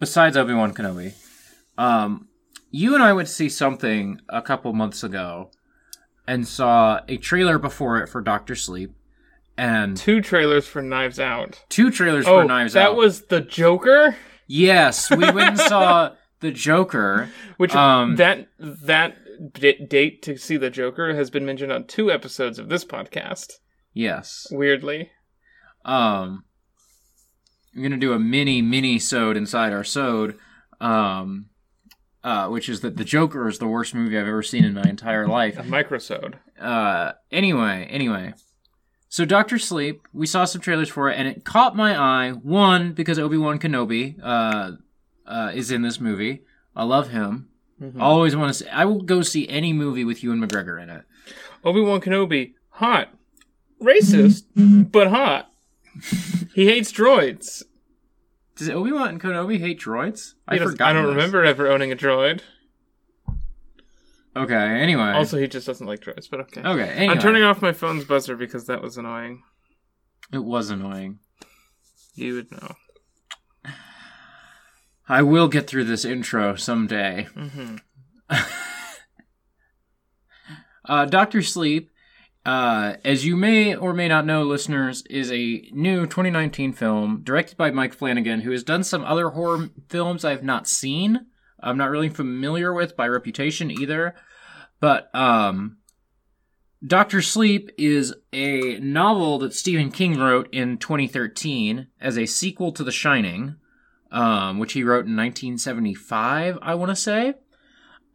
[0.00, 1.12] Besides Obi Wan Kenobi,
[1.76, 2.28] um,
[2.70, 5.50] you and I went to see something a couple months ago,
[6.26, 8.92] and saw a trailer before it for Doctor Sleep,
[9.56, 11.64] and Two trailers for Knives Out.
[11.68, 12.90] two trailers Oh, for Knives that Out.
[12.92, 14.16] That was the Joker.
[14.46, 17.30] yes, we went and saw the Joker.
[17.56, 19.16] Which Um, that that
[19.52, 23.52] d- date to see the Joker has been mentioned on two episodes of this podcast.
[23.92, 24.46] Yes.
[24.50, 25.10] Weirdly,
[25.84, 26.44] Um,
[27.76, 30.36] I'm gonna do a mini mini sode inside our sode,
[30.80, 31.46] um,
[32.22, 34.82] uh, which is that the Joker is the worst movie I've ever seen in my
[34.88, 35.58] entire life.
[35.58, 36.34] a microsode.
[36.60, 38.32] Uh, anyway, anyway,
[39.14, 42.32] so Doctor Sleep, we saw some trailers for it, and it caught my eye.
[42.32, 44.72] One because Obi Wan Kenobi, uh,
[45.24, 46.42] uh, is in this movie.
[46.74, 47.48] I love him.
[48.00, 48.68] Always want to see.
[48.68, 51.02] I will go see any movie with Ewan McGregor in it.
[51.62, 53.10] Obi Wan Kenobi, hot,
[53.80, 54.46] racist,
[54.90, 55.48] but hot.
[56.52, 57.62] He hates droids.
[58.56, 60.34] Does Obi Wan and Kenobi hate droids?
[60.48, 60.88] I forgot.
[60.88, 62.40] I don't remember ever owning a droid.
[64.36, 64.54] Okay.
[64.54, 65.12] Anyway.
[65.12, 66.28] Also, he just doesn't like droids.
[66.30, 66.60] But okay.
[66.60, 66.88] okay.
[66.90, 67.14] Anyway.
[67.14, 69.42] I'm turning off my phone's buzzer because that was annoying.
[70.32, 71.20] It was annoying.
[72.14, 72.74] You would know.
[75.08, 77.28] I will get through this intro someday.
[77.34, 77.76] hmm
[80.86, 81.90] Uh, Doctor Sleep,
[82.44, 87.56] uh, as you may or may not know, listeners, is a new 2019 film directed
[87.56, 91.26] by Mike Flanagan, who has done some other horror films I've not seen.
[91.64, 94.14] I'm not really familiar with by reputation either.
[94.80, 95.78] But um,
[96.86, 102.84] Doctor Sleep is a novel that Stephen King wrote in 2013 as a sequel to
[102.84, 103.56] The Shining,
[104.10, 107.34] um, which he wrote in 1975, I want to say.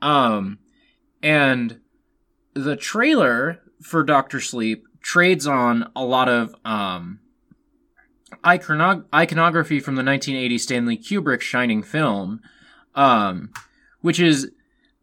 [0.02, 0.60] Um,
[1.24, 1.80] and
[2.54, 7.20] the trailer for Doctor Sleep trades on a lot of um,
[8.44, 12.42] iconog- iconography from the 1980 Stanley Kubrick Shining film,
[12.96, 13.52] um,
[14.02, 14.52] which is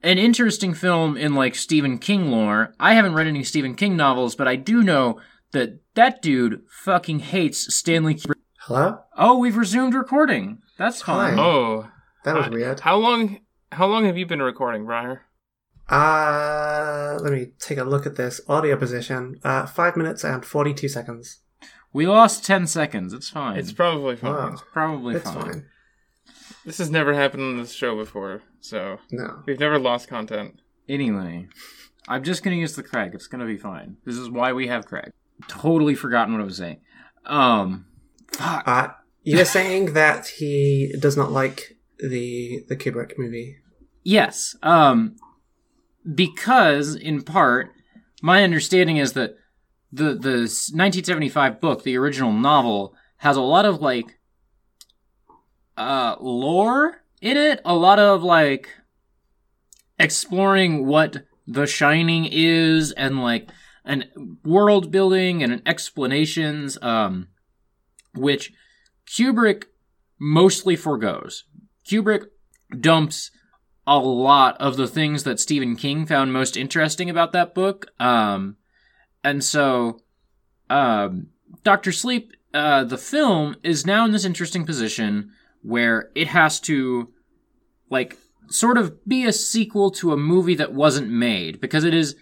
[0.02, 2.74] an interesting film in like Stephen King lore.
[2.78, 5.20] I haven't read any Stephen King novels, but I do know
[5.52, 8.34] that that dude fucking hates Stanley Kubrick.
[8.60, 8.98] Hello?
[9.16, 10.58] Oh, we've resumed recording.
[10.78, 11.34] That's fine.
[11.36, 11.42] Hi.
[11.42, 11.88] Oh,
[12.24, 12.80] That was Uh, weird.
[12.80, 13.38] How long?
[13.72, 15.22] How long have you been recording, Briar?
[15.88, 19.38] Uh, let me take a look at this audio position.
[19.44, 21.38] Uh, five minutes and 42 seconds.
[21.92, 23.12] We lost 10 seconds.
[23.12, 23.56] It's fine.
[23.58, 24.32] It's probably fine.
[24.32, 24.56] Wow.
[24.72, 25.42] probably It's fine.
[25.42, 25.66] fine.
[26.66, 29.42] This has never happened on this show before, so No.
[29.46, 30.60] we've never lost content.
[30.88, 31.46] Anyway,
[32.08, 33.12] I'm just gonna use the Craig.
[33.14, 33.96] It's gonna be fine.
[34.04, 35.12] This is why we have Craig.
[35.46, 36.80] Totally forgotten what I was saying.
[37.24, 37.86] Um,
[38.32, 38.64] fuck.
[38.66, 38.88] Uh,
[39.22, 43.58] you're saying that he does not like the the Kubrick movie.
[44.02, 44.56] Yes.
[44.62, 45.16] Um,
[46.14, 47.70] because in part,
[48.22, 49.36] my understanding is that
[49.92, 54.18] the the 1975 book, the original novel, has a lot of like
[55.76, 57.60] uh lore in it.
[57.64, 58.68] A lot of like
[59.98, 63.48] exploring what The Shining is, and like
[63.84, 66.78] an world building and an explanations.
[66.82, 67.28] Um,
[68.16, 68.52] which
[69.06, 69.64] Kubrick
[70.18, 71.44] mostly forgoes.
[71.86, 72.26] Kubrick
[72.80, 73.30] dumps
[73.86, 77.86] a lot of the things that Stephen King found most interesting about that book.
[78.00, 78.56] Um,
[79.22, 80.00] and so
[80.68, 81.28] um,
[81.62, 85.30] Doctor Sleep, uh, the film is now in this interesting position
[85.66, 87.12] where it has to,
[87.90, 88.16] like,
[88.48, 92.14] sort of be a sequel to a movie that wasn't made because it is,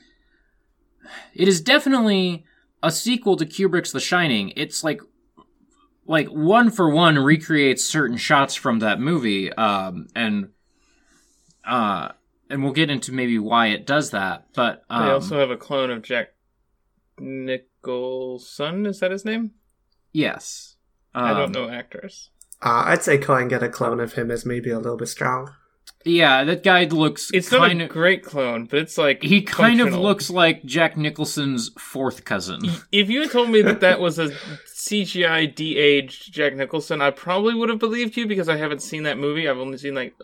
[1.35, 2.45] it is definitely
[2.83, 4.53] a sequel to Kubrick's The Shining.
[4.57, 5.01] It's like,
[6.07, 10.49] like one for one recreates certain shots from that movie, um, and,
[11.67, 12.09] uh,
[12.49, 14.47] and we'll get into maybe why it does that.
[14.55, 16.29] But um, they also have a clone of Jack
[17.19, 18.87] Nicholson.
[18.87, 19.53] Is that his name?
[20.13, 20.77] yes,
[21.15, 22.31] I Um, don't know actors.
[22.65, 25.53] Uh, I'd say calling get a clone of him is maybe a little bit strong.
[26.07, 27.31] Yeah, that guy looks.
[27.33, 27.91] It's not a of.
[27.91, 32.61] great clone, but it's like He kind of looks like Jack Nicholson's fourth cousin.
[32.93, 34.31] If you had told me that that was a
[34.67, 39.19] CGI de-aged Jack Nicholson, I probably would have believed you because I haven't seen that
[39.19, 39.49] movie.
[39.49, 40.15] I've only seen like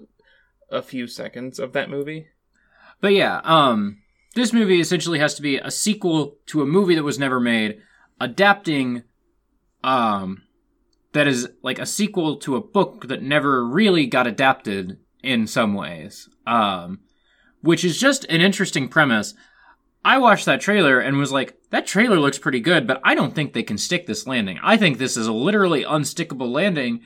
[0.71, 2.29] a few seconds of that movie.
[3.01, 4.03] But yeah, um,
[4.35, 7.81] this movie essentially has to be a sequel to a movie that was never made,
[8.21, 9.03] adapting,
[9.83, 10.43] um,
[11.13, 15.75] that is like a sequel to a book that never really got adapted in some
[15.75, 16.29] ways.
[16.47, 17.01] Um,
[17.63, 19.35] which is just an interesting premise.
[20.05, 23.35] I watched that trailer and was like, that trailer looks pretty good, but I don't
[23.35, 24.59] think they can stick this landing.
[24.63, 27.03] I think this is a literally unstickable landing.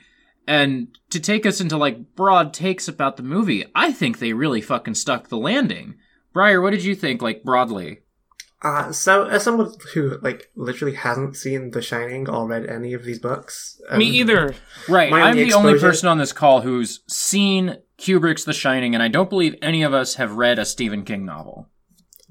[0.47, 4.61] And to take us into like broad takes about the movie, I think they really
[4.61, 5.95] fucking stuck the landing.
[6.31, 8.01] Briar, what did you think, like broadly?
[8.61, 13.03] Uh, so as someone who like literally hasn't seen The Shining or read any of
[13.03, 14.55] these books, um, Me either.
[14.87, 19.03] Right, I'm only the only person on this call who's seen Kubrick's The Shining, and
[19.03, 21.69] I don't believe any of us have read a Stephen King novel.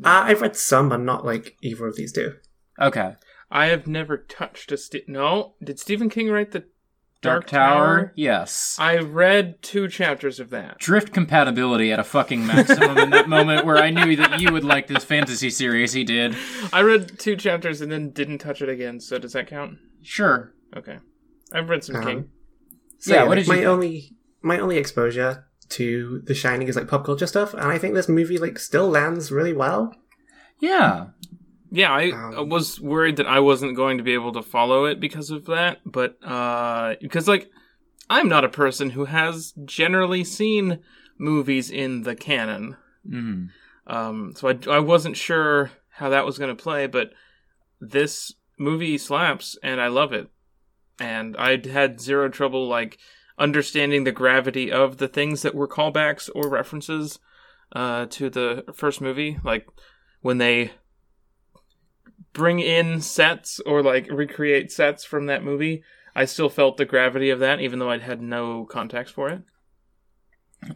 [0.02, 2.34] Uh, I've read some, but not like either of these two.
[2.80, 3.14] Okay.
[3.50, 5.54] I have never touched a Ste no.
[5.62, 6.64] Did Stephen King write the
[7.24, 8.12] Dark, Dark, Tower?
[8.14, 8.76] Yes.
[8.78, 10.78] I read two chapters of that.
[10.78, 14.64] Drift compatibility at a fucking maximum in that moment where I knew that you would
[14.64, 16.36] like this fantasy series he did.
[16.72, 19.00] I read two chapters and then didn't touch it again.
[19.00, 19.78] So does that count?
[20.02, 20.52] Sure.
[20.76, 20.98] Okay,
[21.52, 22.28] I've read some Um, King.
[22.98, 23.66] So Yeah, yeah, what did you my think?
[23.68, 27.94] only my only exposure to The Shining is like pop culture stuff, and I think
[27.94, 29.94] this movie like still lands really well.
[30.60, 31.06] Yeah.
[31.74, 34.84] Yeah, I Um, I was worried that I wasn't going to be able to follow
[34.84, 37.50] it because of that, but uh because like
[38.08, 40.78] I'm not a person who has generally seen
[41.18, 42.76] movies in the canon.
[43.08, 43.48] Mm.
[43.88, 47.10] Um so I I wasn't sure how that was going to play, but
[47.80, 50.28] this movie slaps and I love it.
[51.00, 52.98] And I had zero trouble like
[53.36, 57.18] understanding the gravity of the things that were callbacks or references
[57.72, 59.66] uh to the first movie, like
[60.20, 60.70] when they
[62.34, 65.82] bring in sets or like recreate sets from that movie,
[66.14, 69.42] I still felt the gravity of that, even though I'd had no context for it.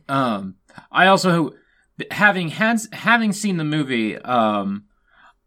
[0.08, 0.56] Um,
[0.90, 1.52] I also
[2.10, 4.84] having had having seen the movie, um,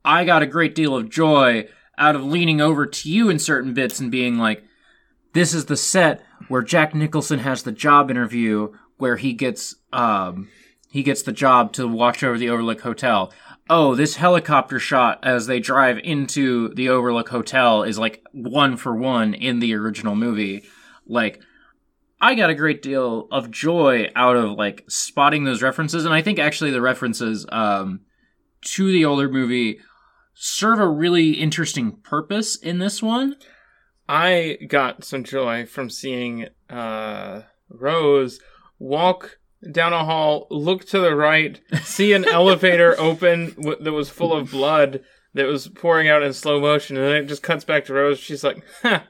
[0.05, 3.74] I got a great deal of joy out of leaning over to you in certain
[3.74, 4.64] bits and being like,
[5.34, 10.49] "This is the set where Jack Nicholson has the job interview where he gets um
[10.89, 13.32] he gets the job to watch over the Overlook Hotel."
[13.74, 18.93] Oh, this helicopter shot as they drive into the Overlook Hotel is like one for
[18.93, 20.65] one in the original movie.
[21.07, 21.39] Like,
[22.19, 26.22] I got a great deal of joy out of like spotting those references, and I
[26.22, 28.01] think actually the references um,
[28.63, 29.80] to the older movie
[30.34, 33.38] serve a really interesting purpose in this one.
[34.09, 38.41] I got some joy from seeing uh, Rose
[38.80, 39.38] walk
[39.70, 44.34] down a hall, look to the right, see an elevator open w- that was full
[44.34, 45.01] of blood
[45.34, 48.20] that was pouring out in slow motion, and then it just cuts back to Rose.
[48.20, 49.03] She's like, "Ha,"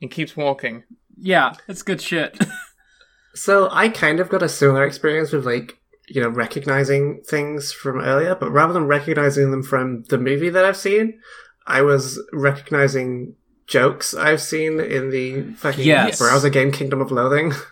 [0.00, 0.84] and keeps walking.
[1.16, 2.38] Yeah, that's good shit.
[3.32, 5.78] So I kind of got a similar experience with like
[6.08, 10.64] you know recognizing things from earlier, but rather than recognizing them from the movie that
[10.64, 11.20] I've seen,
[11.64, 13.36] I was recognizing
[13.68, 16.18] jokes I've seen in the fucking Yes.
[16.18, 17.52] browser game Kingdom of Loathing.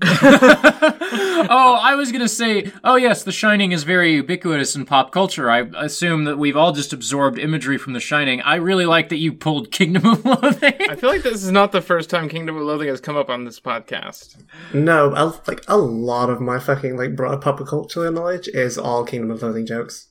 [0.02, 5.50] oh, I was gonna say, oh yes, The Shining is very ubiquitous in pop culture.
[5.50, 8.40] I assume that we've all just absorbed imagery from The Shining.
[8.42, 10.74] I really like that you pulled Kingdom of Loathing.
[10.88, 13.28] I feel like this is not the first time Kingdom of Loathing has come up
[13.28, 14.36] on this podcast.
[14.72, 19.04] No, a, like a lot of my fucking like broad pop culture knowledge is all
[19.04, 20.08] Kingdom of Loathing jokes.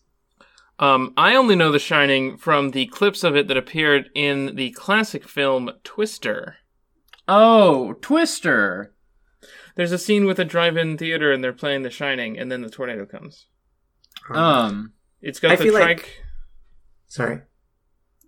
[0.80, 4.71] Um, I only know The Shining from the clips of it that appeared in the
[4.71, 6.57] classic film Twister.
[7.28, 8.93] oh, Twister.
[9.78, 12.69] There's a scene with a drive-in theater and they're playing The Shining, and then the
[12.69, 13.45] tornado comes.
[14.30, 15.97] Um, It's got I the feel trike.
[15.99, 16.23] like-
[17.07, 17.41] Sorry.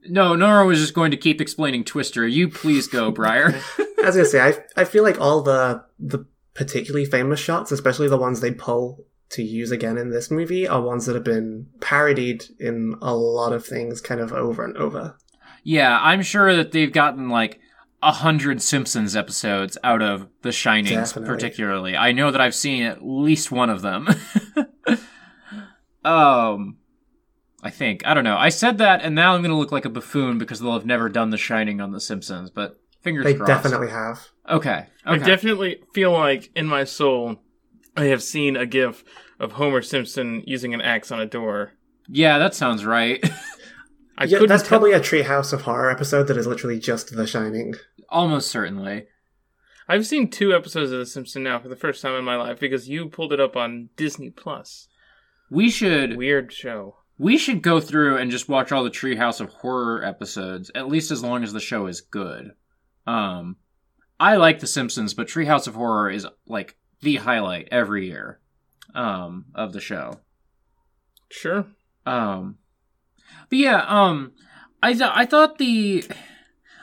[0.08, 2.26] no, Nora was just going to keep explaining Twister.
[2.26, 3.48] You please go, Briar.
[3.80, 8.08] I was gonna say, I I feel like all the the particularly famous shots, especially
[8.08, 11.68] the ones they pull to use again in this movie, are ones that have been
[11.82, 15.18] parodied in a lot of things, kind of over and over.
[15.64, 17.60] Yeah, I'm sure that they've gotten like
[18.02, 21.96] a hundred Simpsons episodes out of The Shining, particularly.
[21.98, 24.08] I know that I've seen at least one of them.
[26.06, 26.78] um,
[27.62, 28.38] I think I don't know.
[28.38, 30.86] I said that, and now I'm going to look like a buffoon because they'll have
[30.86, 32.50] never done The Shining on The Simpsons.
[32.50, 33.50] But fingers They crossed.
[33.64, 34.28] definitely have.
[34.50, 34.86] Okay.
[35.06, 37.38] I definitely feel like in my soul,
[37.98, 39.04] I have seen a gif
[39.40, 41.74] of Homer Simpson using an axe on a door.
[42.08, 43.24] yeah, that sounds right.
[44.18, 47.26] I yeah, that's tell- probably a Treehouse of Horror episode that is literally just The
[47.26, 47.76] Shining.
[48.10, 49.08] Almost certainly.
[49.88, 52.60] I've seen two episodes of The Simpsons now for the first time in my life
[52.60, 54.88] because you pulled it up on Disney Plus.
[55.50, 56.98] We should Weird show.
[57.18, 61.10] we should go through and just watch all the Treehouse of Horror episodes, at least
[61.10, 62.52] as long as the show is good.
[63.08, 63.56] Um,
[64.20, 68.40] I like The Simpsons, but Treehouse of Horror is like the highlight every year
[68.94, 70.20] um, of the show.
[71.32, 71.66] Sure.
[72.06, 72.58] Um,
[73.50, 74.34] but yeah, um,
[74.84, 76.04] I th- I thought the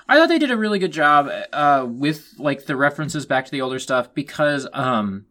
[0.09, 3.51] I thought they did a really good job uh, with like the references back to
[3.51, 5.27] the older stuff because um,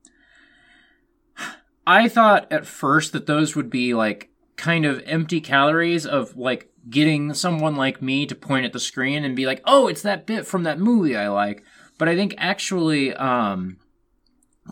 [1.87, 6.69] I thought at first that those would be like kind of empty calories of like
[6.89, 10.25] getting someone like me to point at the screen and be like, "Oh, it's that
[10.25, 11.63] bit from that movie I like."
[11.97, 13.77] But I think actually um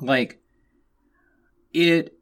[0.01, 0.41] like
[1.71, 2.17] it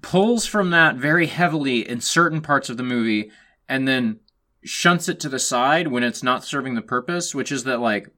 [0.00, 3.30] pulls from that very heavily in certain parts of the movie
[3.68, 4.20] and then
[4.66, 8.08] shunts it to the side when it's not serving the purpose, which is that like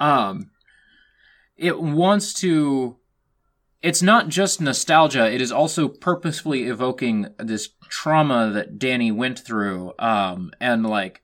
[0.00, 0.50] um
[1.56, 2.96] it wants to
[3.80, 9.92] it's not just nostalgia, it is also purposefully evoking this trauma that Danny went through
[9.98, 11.22] um and like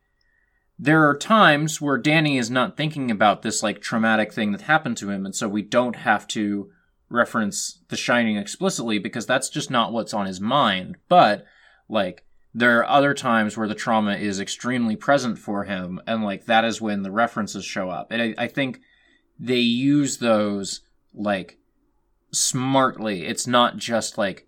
[0.78, 4.96] there are times where Danny is not thinking about this like traumatic thing that happened
[4.98, 6.70] to him and so we don't have to
[7.14, 10.96] reference The Shining explicitly because that's just not what's on his mind.
[11.08, 11.44] But
[11.88, 12.24] like
[12.54, 16.64] there are other times where the trauma is extremely present for him, and like that
[16.64, 18.12] is when the references show up.
[18.12, 18.80] And I, I think
[19.38, 20.80] they use those
[21.12, 21.58] like
[22.30, 23.26] smartly.
[23.26, 24.46] It's not just like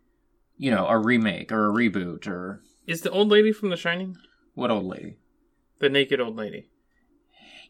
[0.57, 4.16] you know a remake or a reboot or Is the old lady from The Shining?
[4.54, 5.16] what old lady.
[5.80, 6.68] The naked old lady.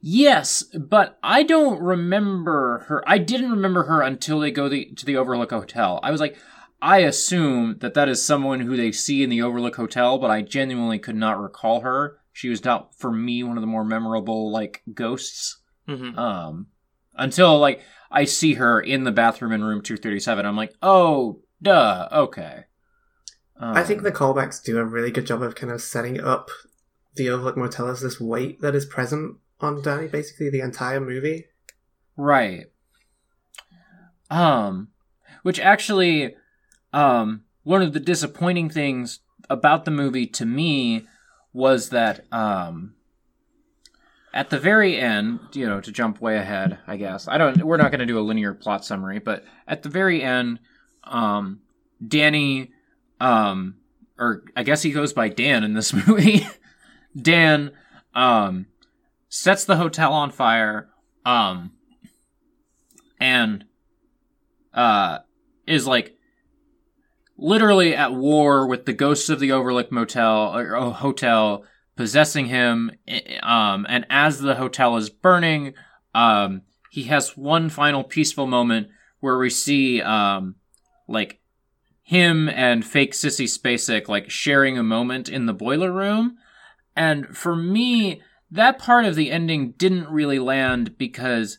[0.01, 3.03] Yes, but I don't remember her.
[3.09, 5.99] I didn't remember her until they go the, to the Overlook Hotel.
[6.03, 6.37] I was like,
[6.81, 10.43] I assume that that is someone who they see in the Overlook Hotel, but I
[10.43, 12.19] genuinely could not recall her.
[12.33, 15.59] She was not, for me, one of the more memorable like ghosts.
[15.89, 16.19] Mm-hmm.
[16.19, 16.67] Um,
[17.15, 20.45] until like I see her in the bathroom in room two thirty seven.
[20.45, 22.65] I'm like, oh, duh, okay.
[23.59, 26.51] I think Um, the callbacks do a really good job of kind of setting up
[27.15, 31.47] the Overlook Motel as this weight that is present on Danny basically the entire movie.
[32.19, 32.67] Right.
[34.29, 34.89] Um,
[35.43, 36.35] which actually,
[36.97, 39.21] um, one of the disappointing things
[39.51, 41.07] about the movie to me
[41.53, 42.95] was that, um,
[44.33, 47.29] at the very end, you know, to jump way ahead, I guess.
[47.29, 50.23] I don't, we're not going to do a linear plot summary, but at the very
[50.23, 50.59] end,
[51.05, 51.61] um,
[52.07, 52.73] Danny,
[53.21, 53.77] um,
[54.19, 56.47] or I guess he goes by Dan in this movie.
[57.15, 57.73] Dan,
[58.15, 58.67] um,
[59.29, 60.89] sets the hotel on fire,
[61.27, 61.73] um,
[63.21, 63.67] and,
[64.73, 65.19] uh,
[65.67, 66.16] is like
[67.37, 71.65] literally at war with the ghosts of the Overlook Motel or uh, hotel
[71.97, 72.93] possessing him.
[73.43, 75.75] Um, and as the hotel is burning,
[76.15, 78.89] um, he has one final peaceful moment
[79.21, 80.57] where we see, um,
[81.09, 81.41] like
[82.03, 86.37] him and fake Sissy Spacek like sharing a moment in the boiler room.
[86.95, 91.59] And for me, that part of the ending didn't really land because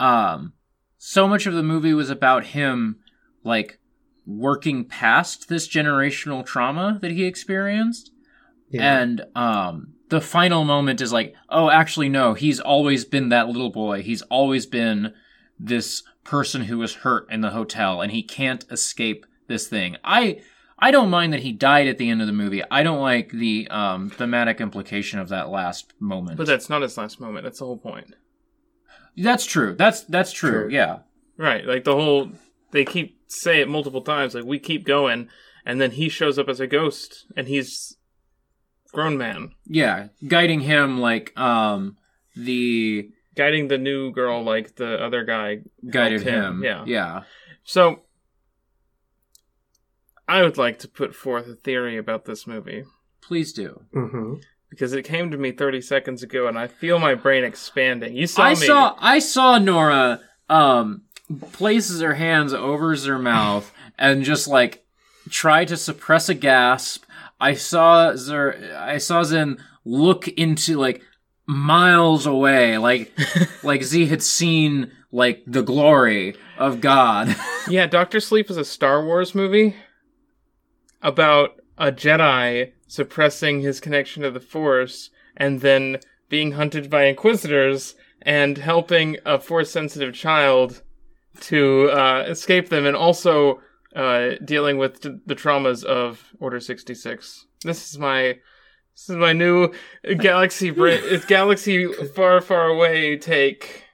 [0.00, 0.52] um
[0.98, 2.98] so much of the movie was about him
[3.44, 3.78] like
[4.26, 8.10] working past this generational trauma that he experienced
[8.70, 9.00] Yeah.
[9.00, 13.70] and um the final moment is like oh actually no he's always been that little
[13.70, 15.14] boy he's always been
[15.58, 20.40] this person who was hurt in the hotel and he can't escape this thing i
[20.78, 23.30] i don't mind that he died at the end of the movie i don't like
[23.30, 27.44] the um thematic implication of that last moment But that's not his last moment.
[27.44, 28.14] That's the whole point.
[29.16, 30.68] that's true that's that's true, True.
[30.70, 30.98] yeah
[31.38, 31.66] Right.
[31.66, 32.30] Like the whole
[32.70, 35.28] they keep say it multiple times, like we keep going,
[35.64, 37.96] and then he shows up as a ghost and he's
[38.92, 39.50] grown man.
[39.66, 41.96] yeah guiding him like um
[42.36, 45.58] the Guiding the new girl like the other guy
[45.90, 46.84] guided helped him Yeah.
[46.86, 47.22] yeah
[47.64, 48.00] So
[50.28, 52.84] I would like to put forth a theory about this movie.
[53.20, 54.34] please do hmm
[54.70, 58.16] Because it came to me 30 seconds ago and I feel my brain expanding.
[58.16, 58.66] You saw I me.
[58.66, 61.02] saw I saw Nora um
[61.52, 64.84] places her hands over her mouth and just like
[65.30, 67.04] try to suppress a gasp.
[67.40, 71.02] I saw Zer, I saw Zen look into like
[71.46, 73.12] miles away, like
[73.62, 77.34] like Z had seen like the glory of God.
[77.68, 79.74] Yeah, Doctor Sleep is a Star Wars movie
[81.02, 85.98] about a Jedi suppressing his connection to the Force and then
[86.28, 90.82] being hunted by Inquisitors and helping a Force sensitive child
[91.42, 93.60] to uh, escape them and also
[93.94, 97.46] uh, dealing with t- the traumas of Order 66.
[97.62, 98.38] This is my.
[98.94, 99.72] This is my new
[100.18, 103.84] galaxy bra- it's galaxy far far away take.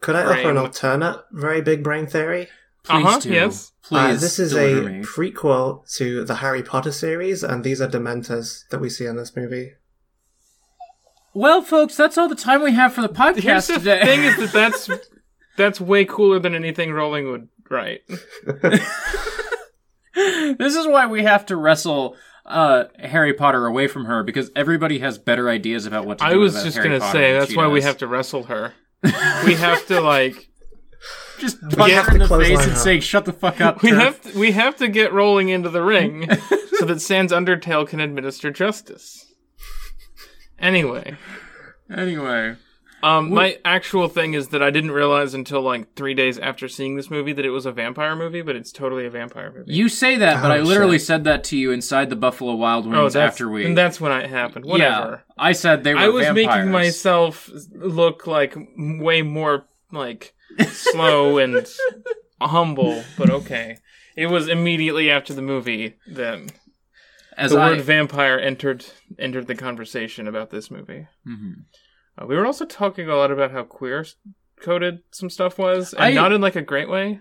[0.00, 2.48] Could I offer an alternate very big brain theory?
[2.84, 3.28] Please Uh-huh, do.
[3.30, 3.72] yes.
[3.82, 3.98] Please.
[3.98, 5.00] Uh, this is a me.
[5.02, 9.34] prequel to the Harry Potter series, and these are Dementors that we see in this
[9.36, 9.72] movie.
[11.34, 14.04] Well, folks, that's all the time we have for the podcast Here's the today.
[14.04, 14.86] thing is that that's
[15.56, 18.02] that's way cooler than anything Rowling would write.
[20.14, 24.98] this is why we have to wrestle uh, Harry Potter away from her because everybody
[24.98, 26.28] has better ideas about what to do.
[26.28, 26.38] With her.
[26.38, 28.44] I was about just Harry gonna Potter say that's she why we have to wrestle
[28.44, 28.74] her.
[29.44, 30.48] we have to like
[31.38, 32.78] just punch her in the face and her.
[32.78, 35.68] say, "Shut the fuck up." we Turf." have to, we have to get Rowling into
[35.68, 36.28] the ring
[36.76, 39.26] so that Sans Undertale can administer justice.
[40.58, 41.16] Anyway,
[41.90, 42.56] Anyway,
[43.02, 46.96] um, my actual thing is that I didn't realize until like three days after seeing
[46.96, 49.72] this movie that it was a vampire movie, but it's totally a vampire movie.
[49.72, 51.06] you say that, but Oh, I literally shit.
[51.06, 53.66] said that to you inside the Buffalo Wild Wings oh, that's after we.
[53.66, 54.64] and that's when it happened.
[54.64, 55.24] Whatever.
[55.28, 56.00] Yeah, I said they were.
[56.00, 56.46] I was vampires.
[56.48, 60.34] making myself look like m- way more like
[60.68, 61.66] slow and
[62.40, 63.78] humble, but okay.
[64.16, 66.38] It was immediately after the movie that
[67.36, 67.70] as the I.
[67.70, 68.84] word vampire entered
[69.18, 71.06] entered the conversation about this movie.
[71.26, 71.64] Mhm.
[72.20, 74.04] Uh, we were also talking a lot about how queer
[74.60, 77.20] coded some stuff was, and I- not in like a great way.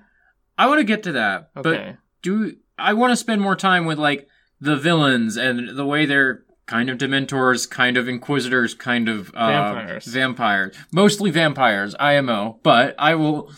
[0.57, 1.61] I want to get to that, Okay.
[1.93, 4.27] but do I want to spend more time with like
[4.59, 9.47] the villains and the way they're kind of dementors, kind of inquisitors, kind of uh,
[9.47, 10.05] Vampires.
[10.05, 11.95] vampires, mostly vampires.
[11.99, 13.51] IMO, but I will.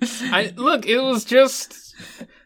[0.02, 1.94] I look, it was just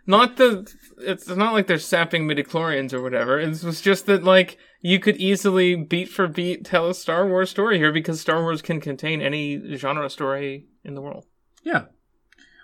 [0.07, 0.66] not the.
[0.98, 3.39] It's not like they're sapping midichlorians or whatever.
[3.40, 7.51] It was just that like you could easily beat for beat tell a Star Wars
[7.51, 11.27] story here because Star Wars can contain any genre story in the world.
[11.62, 11.85] yeah,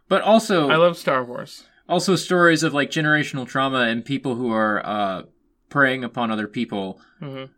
[0.09, 1.65] but also I love Star Wars.
[1.89, 5.23] also stories of like generational trauma and people who are uh,
[5.69, 7.01] preying upon other people.
[7.21, 7.51] Mhm.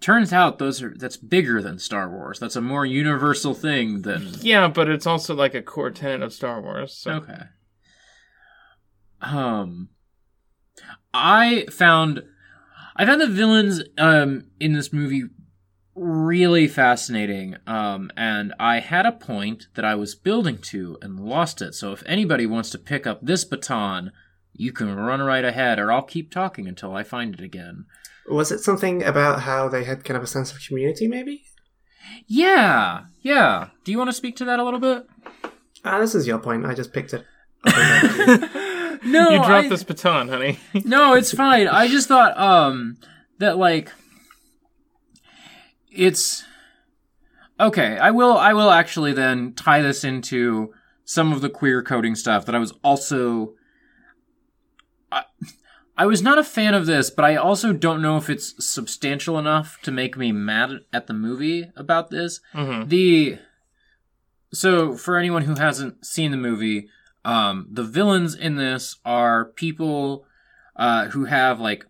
[0.00, 2.40] Turns out those are that's bigger than Star Wars.
[2.40, 6.32] That's a more universal thing than Yeah, but it's also like a core tenet of
[6.32, 6.92] Star Wars.
[6.92, 7.12] So.
[7.12, 7.42] Okay.
[9.20, 9.88] Um,
[11.14, 12.22] I found
[12.96, 15.24] I found the villains um in this movie
[15.96, 17.56] really fascinating.
[17.66, 21.74] Um, and I had a point that I was building to and lost it.
[21.74, 24.12] So if anybody wants to pick up this baton,
[24.52, 27.86] you can run right ahead, or I'll keep talking until I find it again.
[28.28, 31.44] Was it something about how they had kind of a sense of community, maybe?
[32.26, 33.68] Yeah, yeah.
[33.84, 35.06] Do you want to speak to that a little bit?
[35.84, 36.66] Ah, this is your point.
[36.66, 37.24] I just picked it.
[39.06, 40.58] No, you dropped I- this baton, honey.
[40.84, 41.68] no, it's fine.
[41.68, 42.98] I just thought um
[43.38, 43.92] that like
[45.90, 46.44] it's
[47.58, 47.98] okay.
[47.98, 50.72] I will I will actually then tie this into
[51.04, 53.54] some of the queer coding stuff that I was also
[55.12, 55.22] I,
[55.96, 59.38] I was not a fan of this, but I also don't know if it's substantial
[59.38, 62.40] enough to make me mad at the movie about this.
[62.54, 62.88] Mhm.
[62.88, 63.38] The
[64.52, 66.88] so for anyone who hasn't seen the movie,
[67.26, 70.24] um, the villains in this are people
[70.76, 71.84] uh, who have like,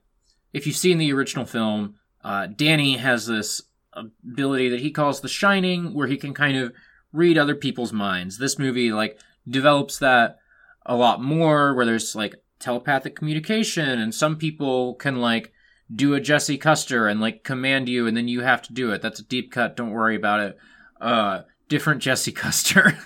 [0.54, 3.60] if you've seen the original film, uh, Danny has this
[3.92, 6.72] ability that he calls the Shining, where he can kind of
[7.12, 8.38] read other people's minds.
[8.38, 10.38] This movie like develops that
[10.86, 15.52] a lot more, where there's like telepathic communication, and some people can like
[15.94, 19.02] do a Jesse Custer and like command you, and then you have to do it.
[19.02, 19.76] That's a deep cut.
[19.76, 20.58] Don't worry about it.
[20.98, 22.98] Uh, different Jesse Custer.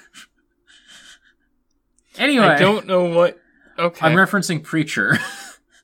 [2.19, 3.39] Anyway, I don't know what.
[3.78, 4.07] Okay.
[4.07, 5.19] I'm referencing Preacher.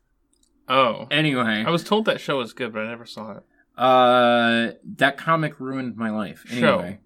[0.68, 1.06] oh.
[1.10, 3.42] anyway, I was told that show was good, but I never saw it.
[3.78, 6.44] uh, that comic ruined my life.
[6.46, 6.78] Show.
[6.78, 7.00] Anyway,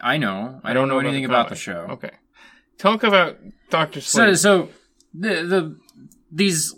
[0.00, 0.60] I know.
[0.64, 1.58] I, don't know, anything about the, comic.
[1.58, 1.86] show.
[1.92, 2.10] Okay.
[2.78, 3.38] Talk about
[3.70, 4.68] Doctor So, so
[5.14, 5.78] the the
[6.30, 6.74] these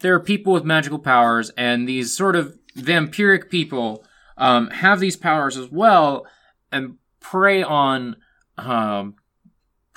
[0.00, 4.04] there are people with magical powers, and these sort of vampiric people
[4.36, 6.26] um, have these powers as well,
[6.70, 8.16] and prey on
[8.58, 9.14] um,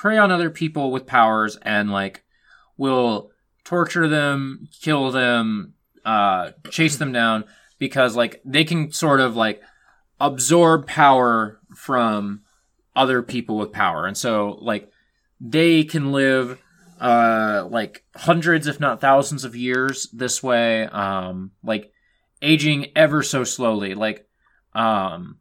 [0.05, 2.23] prey on other people with powers, and like
[2.77, 3.31] will
[3.63, 5.73] torture them, kill them,
[6.05, 7.43] uh, chase them down
[7.79, 9.63] because like they can sort of like
[10.19, 12.41] absorb power from
[12.95, 14.91] other people with power, and so like
[15.41, 16.61] they can live
[17.01, 21.91] uh like hundreds if not thousands of years this way um like
[22.43, 23.95] aging ever so slowly.
[23.95, 24.27] Like
[24.75, 25.39] um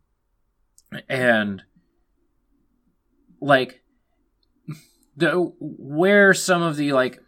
[1.10, 1.62] and
[3.42, 3.83] like
[5.16, 7.20] the where some of the like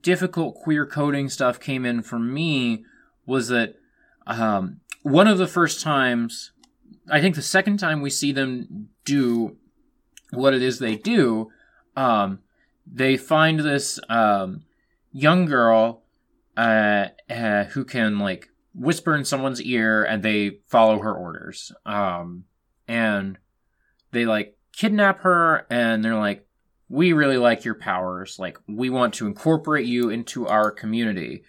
[0.00, 2.84] difficult queer coding stuff came in for me
[3.26, 3.74] was that
[4.26, 6.52] um one of the first times
[7.10, 9.56] I think the second time we see them do
[10.30, 11.50] what it is they do,
[11.96, 12.40] um,
[12.86, 14.62] they find this um,
[15.12, 16.02] young girl
[16.56, 21.72] uh, uh, who can like whisper in someone's ear, and they follow her orders.
[21.84, 22.44] Um,
[22.88, 23.38] and
[24.12, 26.46] they like kidnap her, and they're like,
[26.92, 28.38] "We really like your powers.
[28.38, 31.42] Like, we want to incorporate you into our community."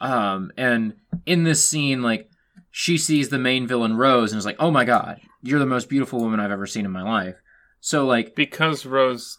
[0.00, 0.94] Um, and
[1.26, 2.30] in this scene, like
[2.70, 5.88] she sees the main villain Rose and is like, "Oh my god, you're the most
[5.88, 7.36] beautiful woman I've ever seen in my life."
[7.80, 9.38] So like because Rose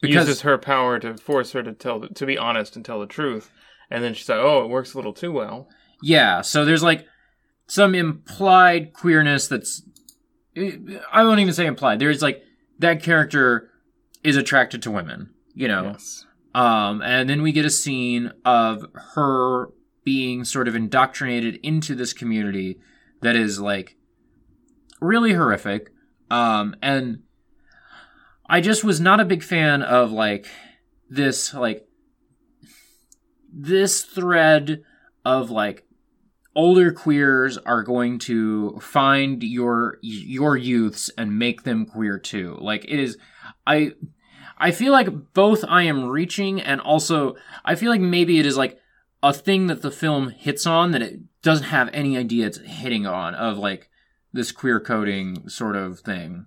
[0.00, 3.06] Because- uses her power to force her to tell to be honest and tell the
[3.06, 3.50] truth,
[3.90, 5.68] and then she's like, "Oh, it works a little too well."
[6.02, 7.06] yeah, so there's like
[7.66, 9.82] some implied queerness that's
[11.12, 11.98] I won't even say implied.
[11.98, 12.42] There's like
[12.78, 13.70] that character
[14.28, 15.84] is attracted to women, you know.
[15.92, 16.26] Yes.
[16.54, 18.84] Um, and then we get a scene of
[19.14, 19.68] her
[20.04, 22.78] being sort of indoctrinated into this community
[23.22, 23.96] that is like
[25.00, 25.90] really horrific.
[26.30, 27.22] Um, and
[28.48, 30.46] I just was not a big fan of like
[31.08, 31.86] this, like,
[33.50, 34.82] this thread
[35.24, 35.86] of like
[36.58, 42.58] older queers are going to find your your youths and make them queer too.
[42.60, 43.16] Like it is
[43.66, 43.92] I
[44.58, 48.56] I feel like both I am reaching and also I feel like maybe it is
[48.56, 48.80] like
[49.22, 53.06] a thing that the film hits on that it doesn't have any idea it's hitting
[53.06, 53.88] on of like
[54.32, 56.46] this queer coding sort of thing.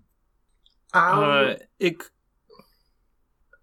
[0.94, 1.98] Um, uh, it.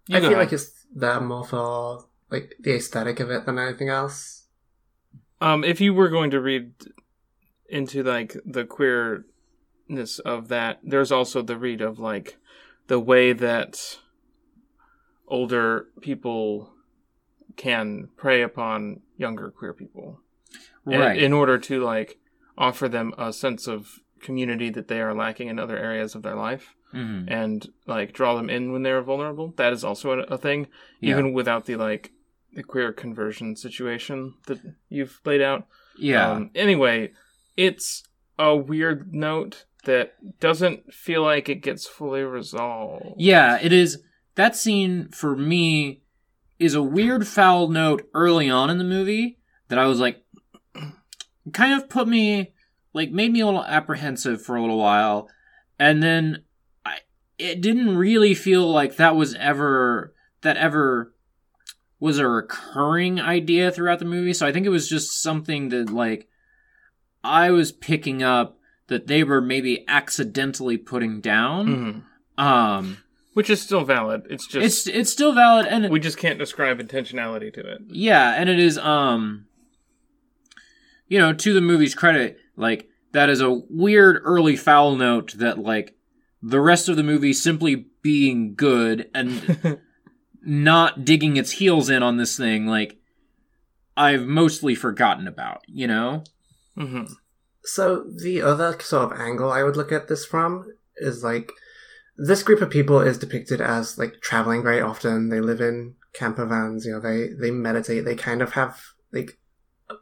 [0.07, 0.39] You I feel ahead.
[0.39, 4.47] like it's that more for like the aesthetic of it than anything else.
[5.41, 6.73] Um, if you were going to read
[7.69, 12.37] into like the queerness of that, there's also the read of like
[12.87, 13.99] the way that
[15.29, 16.71] older people
[17.55, 20.19] can prey upon younger queer people,
[20.85, 21.21] Right.
[21.21, 22.17] in order to like
[22.57, 26.35] offer them a sense of community that they are lacking in other areas of their
[26.35, 26.75] life.
[26.93, 27.25] Mhm.
[27.29, 29.53] And like draw them in when they're vulnerable.
[29.57, 30.67] That is also a, a thing,
[30.99, 31.11] Yeah.
[31.11, 32.11] even without the like
[32.53, 35.67] the queer conversion situation that you've laid out.
[35.97, 36.31] Yeah.
[36.31, 37.11] Um, anyway,
[37.55, 38.03] it's
[38.39, 43.15] a weird note that doesn't feel like it gets fully resolved.
[43.21, 44.01] Yeah, it is.
[44.39, 45.99] That scene for me
[46.59, 49.37] is a weird foul note early on in the movie
[49.67, 50.23] that I was like,
[51.51, 52.53] kind of put me,
[52.93, 55.27] like, made me a little apprehensive for a little while.
[55.77, 56.43] And then
[56.85, 56.99] I,
[57.37, 61.13] it didn't really feel like that was ever, that ever
[61.99, 64.31] was a recurring idea throughout the movie.
[64.31, 66.29] So I think it was just something that, like,
[67.25, 68.57] I was picking up
[68.87, 72.05] that they were maybe accidentally putting down.
[72.37, 72.41] Mhm.
[72.41, 72.97] Um,
[73.39, 74.23] Which is still valid.
[74.29, 77.83] It's just it's it's still valid, and we just can't describe intentionality to it.
[77.87, 79.45] yeah, and it is um,
[81.07, 85.57] you know, to the movie's credit, like that is a weird early foul note that
[85.57, 85.95] like
[86.43, 89.79] the rest of the movie simply being good and
[90.41, 92.97] not digging its heels in on this thing, like
[93.95, 96.25] I've mostly forgotten about, you know.
[96.77, 97.13] Mm-hmm.
[97.63, 101.53] So the other sort of angle I would look at this from is like
[102.19, 105.29] this group of people is depicted as like traveling very often.
[105.29, 106.85] They live in camper vans.
[106.85, 108.03] You know, they they meditate.
[108.03, 108.81] They kind of have
[109.11, 109.39] like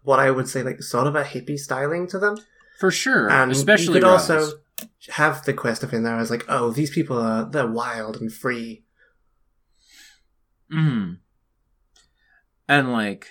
[0.03, 2.37] what I would say like sort of a hippie styling to them.
[2.79, 4.59] For sure, And especially you could also
[5.09, 8.33] have the quest of in there as like, oh, these people are they're wild and
[8.33, 8.83] free.
[10.71, 11.13] Hmm.
[12.67, 13.27] And like,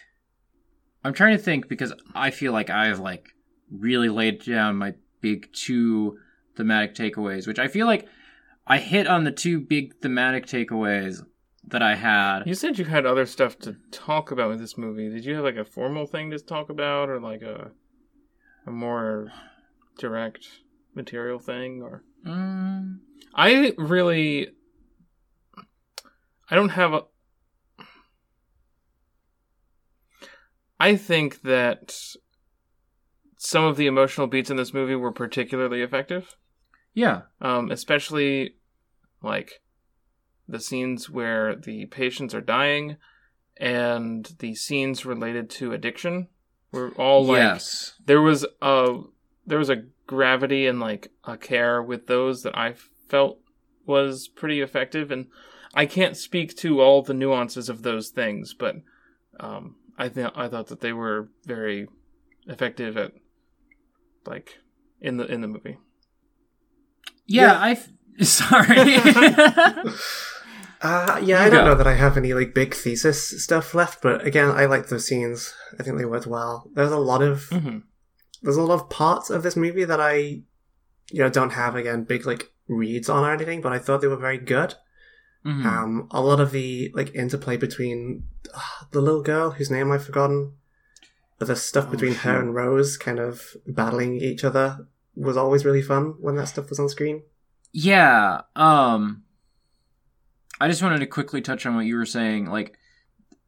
[1.04, 3.28] I'm trying to think because I feel like I've like
[3.70, 6.18] really laid down my big two
[6.56, 8.08] thematic takeaways, which I feel like
[8.66, 11.24] I hit on the two big thematic takeaways
[11.68, 12.42] that I had.
[12.46, 15.08] You said you had other stuff to talk about with this movie.
[15.08, 17.70] Did you have like a formal thing to talk about, or like a
[18.66, 19.32] a more
[19.98, 20.48] direct
[20.94, 22.02] material thing, or?
[22.26, 22.98] Mm,
[23.34, 24.48] I really
[26.50, 27.02] I don't have a
[30.78, 31.96] I think that
[33.38, 36.36] some of the emotional beats in this movie were particularly effective.
[36.96, 37.22] Yeah.
[37.42, 38.56] Um, especially
[39.22, 39.60] like
[40.48, 42.96] the scenes where the patients are dying
[43.58, 46.28] and the scenes related to addiction
[46.72, 47.94] were all like yes.
[48.04, 48.98] there was a
[49.46, 52.74] there was a gravity and like a care with those that I
[53.08, 53.40] felt
[53.84, 55.26] was pretty effective and
[55.74, 58.76] I can't speak to all the nuances of those things but
[59.38, 61.88] um I think I thought that they were very
[62.46, 63.12] effective at
[64.26, 64.58] like
[65.00, 65.78] in the in the movie.
[67.26, 67.70] Yeah, I.
[67.72, 67.88] f-
[68.26, 68.96] Sorry.
[70.82, 74.24] Uh, yeah, I don't know that I have any like big thesis stuff left, but
[74.26, 75.54] again, I like those scenes.
[75.80, 76.70] I think they worked well.
[76.74, 77.82] There's a lot of Mhm.
[78.42, 80.16] there's a lot of parts of this movie that I,
[81.10, 84.06] you know, don't have again big like reads on or anything, but I thought they
[84.06, 84.74] were very good.
[85.46, 85.64] Mhm.
[85.64, 88.24] Um, a lot of the like interplay between
[88.54, 90.52] uh, the little girl whose name I've forgotten,
[91.38, 94.86] but the stuff Oh, between her and Rose kind of battling each other
[95.16, 97.22] was always really fun when that stuff was on screen.
[97.72, 98.42] Yeah.
[98.54, 99.24] Um
[100.60, 102.78] I just wanted to quickly touch on what you were saying like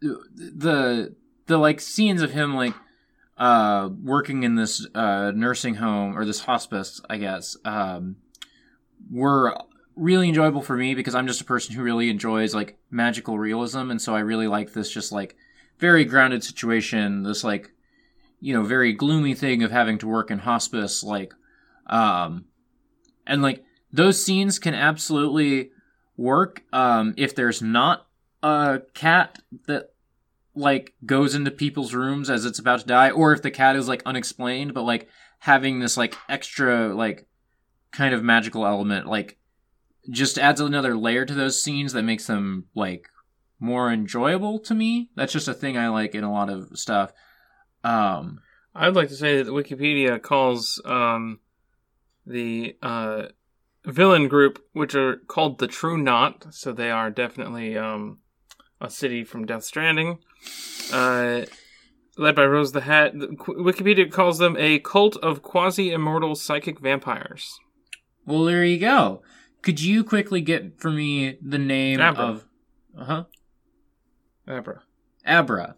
[0.00, 1.14] the
[1.46, 2.74] the like scenes of him like
[3.36, 8.16] uh working in this uh nursing home or this hospice, I guess, um
[9.10, 9.56] were
[9.96, 13.90] really enjoyable for me because I'm just a person who really enjoys like magical realism
[13.90, 15.36] and so I really like this just like
[15.78, 17.72] very grounded situation, this like
[18.40, 21.34] you know, very gloomy thing of having to work in hospice like
[21.88, 22.44] um
[23.26, 23.62] and like
[23.92, 25.70] those scenes can absolutely
[26.16, 28.06] work um, if there's not
[28.42, 29.90] a cat that
[30.54, 33.86] like goes into people's rooms as it's about to die or if the cat is
[33.86, 35.08] like unexplained but like
[35.38, 37.26] having this like extra like
[37.92, 39.38] kind of magical element like
[40.10, 43.08] just adds another layer to those scenes that makes them like
[43.60, 45.10] more enjoyable to me.
[45.16, 47.12] That's just a thing i like in a lot of stuff.
[47.84, 48.40] Um
[48.74, 51.40] I'd like to say that Wikipedia calls um,
[52.28, 53.22] the uh,
[53.84, 58.18] villain group, which are called the True Knot, so they are definitely um,
[58.80, 60.18] a city from Death Stranding,
[60.92, 61.46] uh,
[62.16, 63.14] led by Rose the Hat.
[63.14, 67.58] Wikipedia calls them a cult of quasi-immortal psychic vampires.
[68.26, 69.22] well there you go
[69.62, 72.24] could you quickly get for me the name Abra.
[72.24, 72.44] of
[72.98, 73.24] uh-huh
[74.46, 74.82] Abra.
[75.26, 75.76] Abra.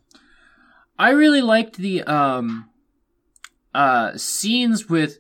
[0.99, 2.69] I really liked the um
[3.75, 5.19] uh scenes with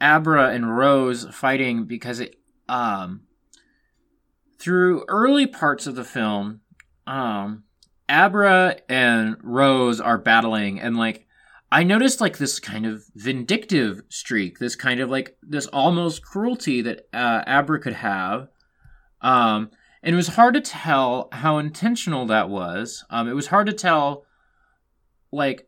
[0.00, 2.36] Abra and Rose fighting because it
[2.68, 3.22] um
[4.58, 6.60] through early parts of the film
[7.06, 7.64] um
[8.08, 11.26] Abra and Rose are battling and like
[11.70, 16.80] I noticed like this kind of vindictive streak, this kind of like this almost cruelty
[16.82, 18.48] that uh, Abra could have.
[19.20, 19.70] Um,
[20.02, 23.04] and it was hard to tell how intentional that was.
[23.10, 24.24] Um, it was hard to tell,
[25.32, 25.66] like,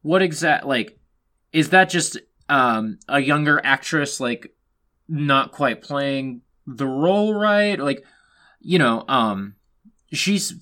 [0.00, 0.98] what exact like
[1.52, 4.54] is that just um a younger actress like
[5.08, 7.78] not quite playing the role right?
[7.78, 8.04] Like,
[8.60, 9.54] you know, um,
[10.12, 10.54] she's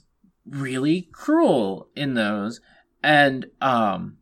[0.47, 2.61] really cruel in those,
[3.03, 4.19] and um,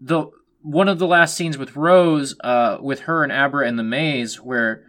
[0.00, 0.26] the
[0.62, 4.40] one of the last scenes with Rose, uh, with her and Abra in the maze,
[4.40, 4.84] where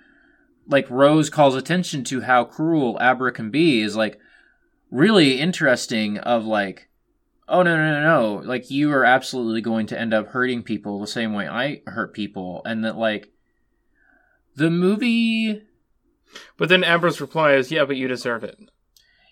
[0.67, 4.19] like Rose calls attention to how cruel Abra can be, is like
[4.91, 6.17] really interesting.
[6.17, 6.89] Of like,
[7.47, 10.99] oh no no no no, like you are absolutely going to end up hurting people
[10.99, 13.31] the same way I hurt people, and that like
[14.55, 15.63] the movie,
[16.57, 18.57] But then Abra's reply is, "Yeah, but you deserve it."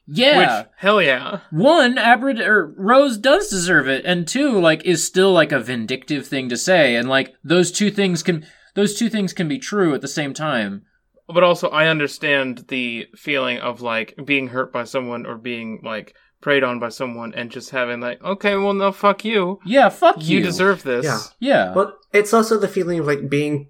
[0.07, 0.59] yeah.
[0.59, 1.39] Which hell yeah.
[1.49, 6.27] one, Abra or Rose does deserve it, and two, like is still like a vindictive
[6.27, 9.93] thing to say, and like those two things can those two things can be true
[9.93, 10.83] at the same time.
[11.27, 16.15] But also, I understand the feeling of like being hurt by someone or being like
[16.45, 19.59] preyed on by someone, and just having like, okay, well, no, fuck you.
[19.65, 20.37] Yeah, fuck you.
[20.37, 21.03] You deserve this.
[21.03, 21.19] Yeah.
[21.39, 23.69] Yeah, But it's also the feeling of like being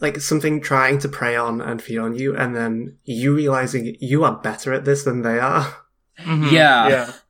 [0.00, 4.22] like something trying to prey on and feed on you, and then you realizing you
[4.24, 5.74] are better at this than they are.
[6.18, 6.52] Mhm.
[6.52, 6.88] Yeah.
[6.88, 7.12] Yeah.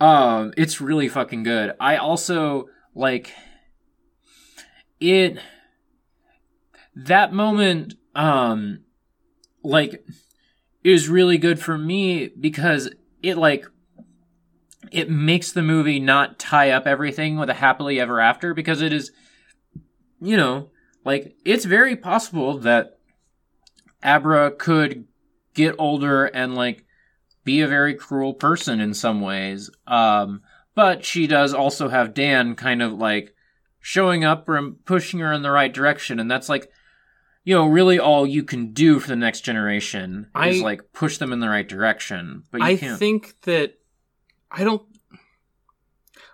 [0.00, 1.72] Um, it's really fucking good.
[1.80, 3.32] I also like
[5.00, 5.38] it.
[6.94, 8.84] That moment, um,
[9.64, 10.04] like,
[10.84, 12.88] is really good for me because
[13.24, 13.66] it like
[14.92, 18.92] it makes the movie not tie up everything with a happily ever after because it
[18.92, 19.10] is,
[20.20, 20.70] you know,
[21.04, 22.98] like it's very possible that
[24.02, 25.06] Abra could
[25.54, 26.84] get older and like
[27.44, 29.70] be a very cruel person in some ways.
[29.86, 30.42] Um,
[30.74, 33.34] but she does also have Dan kind of like
[33.80, 36.70] showing up and pushing her in the right direction, and that's like,
[37.44, 41.32] you know, really all you can do for the next generation is like push them
[41.32, 42.44] in the right direction.
[42.50, 42.98] But you I can't.
[42.98, 43.78] think that
[44.50, 44.82] I don't.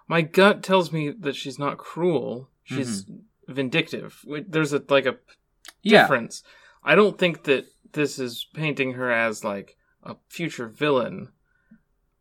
[0.07, 2.51] My gut tells me that she's not cruel.
[2.63, 3.07] She's
[3.49, 4.25] vindictive.
[4.49, 5.95] There's a like a Mm-hmm.
[5.95, 6.43] yeah, difference.
[6.83, 11.29] I don't think that this is painting her as like a future villain.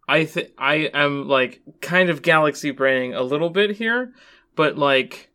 [0.08, 4.14] I think I am like kind of galaxy braining a little bit here,
[4.56, 5.30] but like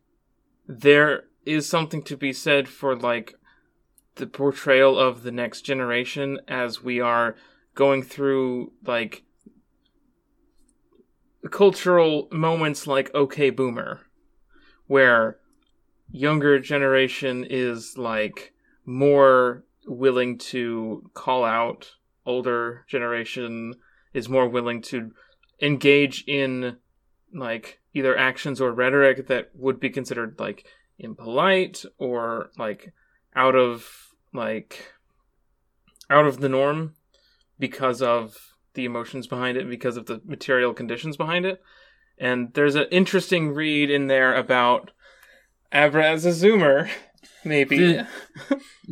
[0.67, 3.33] there is something to be said for like
[4.15, 7.35] the portrayal of the next generation as we are
[7.73, 9.23] going through like
[11.51, 14.01] cultural moments like okay boomer
[14.87, 15.37] where
[16.11, 18.53] younger generation is like
[18.85, 21.91] more willing to call out
[22.25, 23.73] older generation
[24.13, 25.11] is more willing to
[25.61, 26.77] engage in
[27.33, 30.65] like either actions or rhetoric that would be considered like
[30.97, 32.93] impolite or like
[33.35, 34.93] out of like
[36.09, 36.93] out of the norm
[37.57, 41.61] because of the emotions behind it because of the material conditions behind it
[42.17, 44.91] and there's an interesting read in there about
[45.71, 46.89] Abra as a zoomer
[47.45, 48.01] maybe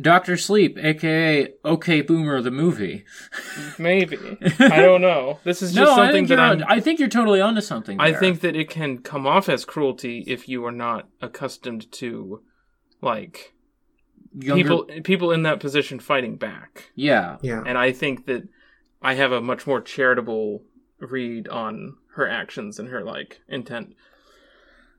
[0.00, 3.04] Doctor Sleep, aka OK Boomer the movie.
[3.78, 4.16] maybe
[4.58, 6.98] i don't know this is just no, I something think, that you're, i'm I think
[6.98, 8.00] you're totally onto something.
[8.00, 8.20] I there.
[8.20, 12.42] think that it can come off as cruelty if you are not accustomed to
[13.00, 13.54] like
[14.40, 16.90] Younger- people people in that position fighting back.
[16.94, 17.38] Yeah.
[17.42, 17.62] Yeah.
[17.66, 18.48] And I think that
[19.00, 20.62] I have a much more charitable
[21.00, 23.94] read on her actions and her like intent.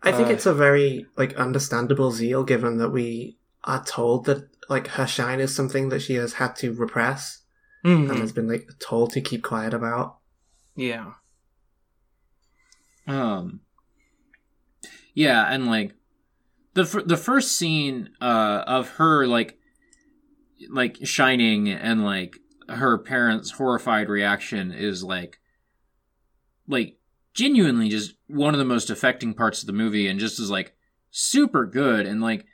[0.01, 4.47] I think Uh, it's a very like understandable zeal given that we are told that
[4.69, 7.41] like her shine is something that she has had to repress
[7.83, 8.09] Mhm.
[8.09, 10.17] and has been like told to keep quiet about.
[10.75, 11.13] Yeah.
[13.07, 13.61] Um.
[15.13, 15.93] Yeah, and like
[16.75, 19.57] the fir- the first scene uh of her like
[20.69, 22.37] like shining and like
[22.69, 25.39] her parents' horrified reaction is like
[26.67, 26.97] like
[27.33, 30.73] genuinely just one of the most affecting parts of the movie and just is like
[31.11, 32.45] super good and like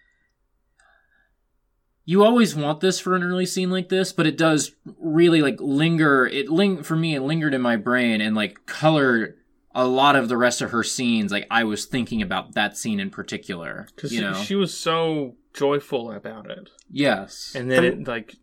[2.08, 5.58] you always want this for an early scene like this, but it does really like
[5.60, 6.28] linger.
[6.28, 7.16] It ling for me.
[7.16, 9.38] It lingered in my brain and like colored
[9.74, 11.32] a lot of the rest of her scenes.
[11.32, 13.88] Like I was thinking about that scene in particular.
[13.96, 16.70] Because You she, know, she was so joyful about it.
[16.92, 18.36] yes, And then And- it like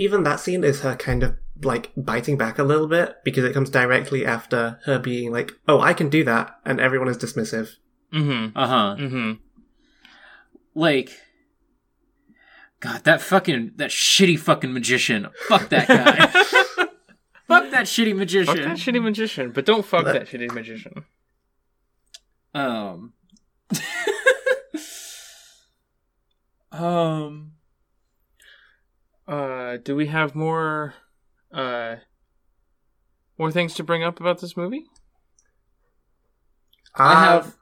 [0.00, 3.52] Even that scene is her kind of like biting back a little bit because it
[3.52, 7.72] comes directly after her being like, "Oh, I can do that," and everyone is dismissive.
[8.10, 8.56] mm-hmm.
[8.56, 8.96] uh huh.
[8.98, 9.32] Mm-hmm.
[10.74, 11.10] Like,
[12.80, 15.28] God, that fucking that shitty fucking magician.
[15.48, 16.26] Fuck that guy.
[17.46, 18.56] Fuck that shitty magician.
[18.56, 21.04] Fuck that shitty magician, but don't fuck That- that shitty magician.
[22.54, 23.12] Um.
[26.72, 27.52] um.
[29.30, 30.94] Uh, do we have more,
[31.54, 31.96] uh,
[33.38, 34.84] more things to bring up about this movie?
[36.96, 37.56] I have.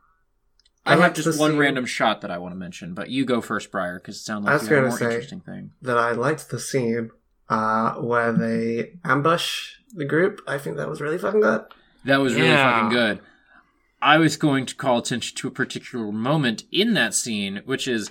[0.86, 3.10] I, I have like just one scene- random shot that I want to mention, but
[3.10, 5.04] you go first, Briar, because it sounds I like was you have a more say-
[5.06, 5.72] interesting thing.
[5.82, 7.10] that I liked the scene
[7.50, 10.40] uh, where they ambush the group.
[10.46, 11.64] I think that was really fucking good.
[12.06, 12.72] That was really Yeah.
[12.72, 13.20] fucking good.
[14.00, 18.10] I was going to call attention to a particular moment in that scene, which is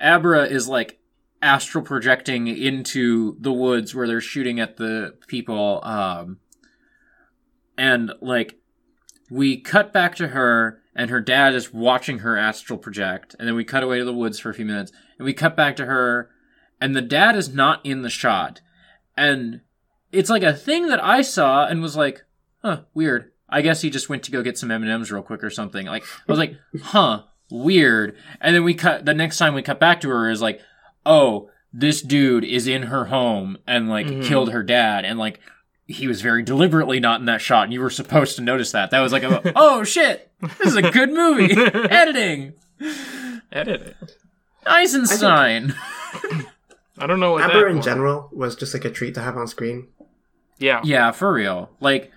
[0.00, 0.98] Abra is like
[1.40, 5.80] astral projecting into the woods where they're shooting at the people.
[5.84, 6.38] Um,
[7.76, 8.58] and like
[9.30, 13.54] we cut back to her, and her dad is watching her astral project, and then
[13.54, 15.86] we cut away to the woods for a few minutes, and we cut back to
[15.86, 16.30] her,
[16.80, 18.60] and the dad is not in the shot,
[19.16, 19.60] and
[20.10, 22.24] it's like a thing that I saw and was like,
[22.62, 23.30] huh, weird.
[23.48, 25.50] I guess he just went to go get some M and M's real quick or
[25.50, 25.86] something.
[25.86, 28.16] Like I was like, huh, weird.
[28.40, 29.04] And then we cut.
[29.04, 30.60] The next time we cut back to her is like,
[31.06, 34.24] oh, this dude is in her home and like Mhm.
[34.24, 35.40] killed her dad, and like
[35.86, 38.90] he was very deliberately not in that shot, and you were supposed to notice that.
[38.90, 41.52] That was like, a, oh shit, this is a good movie.
[41.74, 42.52] Editing,
[43.52, 44.16] Edit it.
[44.66, 45.74] Eisenstein.
[46.98, 47.84] I don't know what Amber that in was.
[47.84, 49.88] general was just like a treat to have on screen.
[50.58, 50.80] Yeah.
[50.84, 51.70] yeah, for real.
[51.80, 52.10] Like,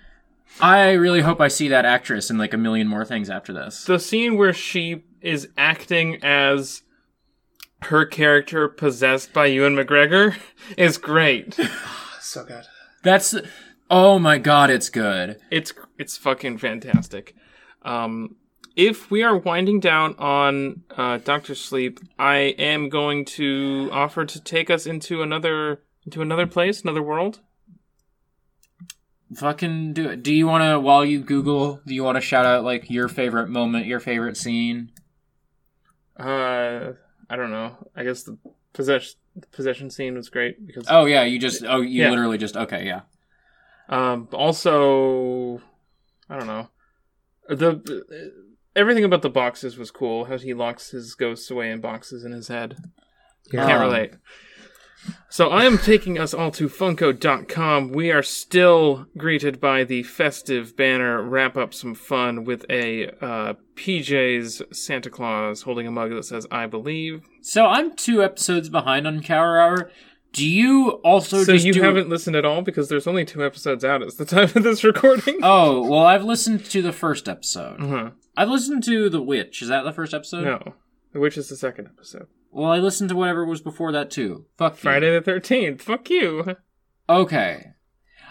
[0.60, 3.84] I really hope I see that actress in like a million more things after this.
[3.84, 6.82] the scene where she is acting as
[7.84, 10.36] her character possessed by Ewan McGregor
[10.76, 11.58] is great.
[12.24, 12.64] So good.
[13.02, 13.34] That's
[13.90, 15.38] oh my god, it's good.
[15.50, 17.34] It's it's fucking fantastic.
[17.82, 18.36] Um,
[18.74, 24.40] if we are winding down on uh, Doctor Sleep, I am going to offer to
[24.40, 27.40] take us into another into another place, another world.
[29.36, 30.22] Fucking do it.
[30.22, 31.80] Do you want to while you Google?
[31.86, 34.90] Do you want to shout out like your favorite moment, your favorite scene?
[36.16, 36.92] Uh,
[37.32, 37.76] I don't know.
[37.96, 38.36] I guess the
[38.74, 42.10] possession the possession scene was great because Oh yeah, you just oh you Yeah.
[42.10, 43.00] literally just okay yeah.
[43.88, 45.60] Um, also,
[46.28, 46.68] I don't know.
[47.48, 48.32] The
[48.76, 50.26] everything about the boxes was cool.
[50.26, 52.76] How he locks his ghosts away in boxes in his head.
[53.52, 53.66] Yeah.
[53.66, 54.12] Can't Um, relate.
[55.28, 57.90] So I am taking us all to Funko.com.
[57.92, 61.22] We are still greeted by the festive banner.
[61.22, 66.46] Wrap up some fun with a uh, PJ's Santa Claus holding a mug that says
[66.50, 69.90] "I believe." So I'm two episodes behind on Cower Hour.
[70.32, 71.82] Do you also So you do...
[71.82, 74.82] haven't listened at all because there's only two episodes out at the time of this
[74.84, 75.38] recording.
[75.42, 77.80] Oh well, I've listened to the first episode.
[77.82, 78.10] Uh-huh.
[78.36, 79.60] I've listened to The Witch.
[79.60, 80.44] Is that the first episode?
[80.44, 80.74] No.
[81.12, 82.28] the witch is the second episode?
[82.52, 84.44] Well, I listened to whatever was before that too.
[84.58, 84.78] Fuck you.
[84.78, 85.80] Friday the 13th.
[85.80, 86.56] Fuck you.
[87.08, 87.68] Okay.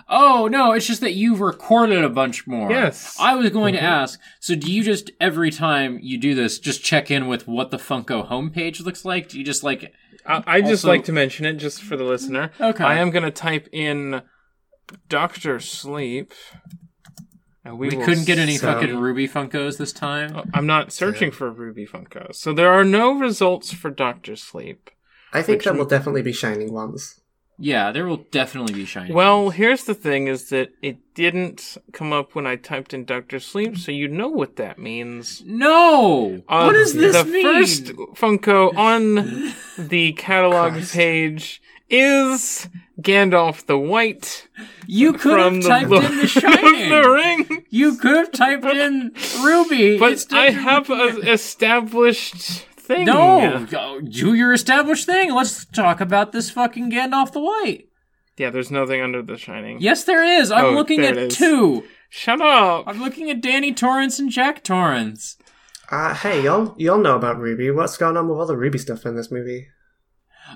[0.08, 2.70] Oh no, it's just that you've recorded a bunch more.
[2.72, 3.18] Yes.
[3.20, 3.80] I was going Mhm.
[3.80, 4.20] to ask.
[4.40, 7.78] So, do you just every time you do this, just check in with what the
[7.78, 9.30] Funko homepage looks like?
[9.30, 9.94] Do you just like?
[10.26, 12.52] I, I just Also- like to mention it just for the listener.
[12.60, 12.84] Okay.
[12.84, 14.22] I am going to type in
[15.10, 16.34] Doctor Sleep.
[17.64, 20.36] And we We, couldn't get any see- fucking Ruby Funkos this time.
[20.36, 22.36] Oh, I'm not searching for Ruby Funkos.
[22.36, 24.90] So there are no results for Doctor Sleep.
[25.32, 27.18] I think there we- will definitely be shining ones.
[27.64, 29.14] Yeah, there will definitely be shining.
[29.14, 33.40] Well, here's the thing is that it didn't come up when I typed in Doctor
[33.40, 35.44] Sleep, so you know what that means.
[35.46, 36.42] no.
[36.50, 37.44] Uh, what does this the mean?
[37.44, 37.84] first
[38.16, 40.94] Funko on the catalog Christ.
[40.96, 41.62] page
[41.92, 42.68] is
[43.02, 44.48] Gandalf the White
[44.88, 46.90] you could from have the typed Lord in the of shining.
[46.90, 47.66] the Ring.
[47.70, 50.00] You could have typed in RWBY.
[50.00, 52.36] But instead I have an established
[52.78, 53.06] thing.
[53.06, 55.34] No, go- do your established thing.
[55.34, 57.88] Let's talk about this fucking Gandalf the White.
[58.38, 59.80] Yeah, there's nothing under the Shining.
[59.82, 60.52] Yes, there is.
[60.52, 61.38] I'm Oh, looking at it is.
[61.38, 61.84] two.
[62.10, 62.86] Shut up.
[62.88, 65.38] I'm looking at Danny Torrance and Jack Torrance.
[65.92, 67.76] Uh, hey, y'all, y'all know about RWBY.
[67.76, 69.68] What's going on with all the RWBY stuff in this movie?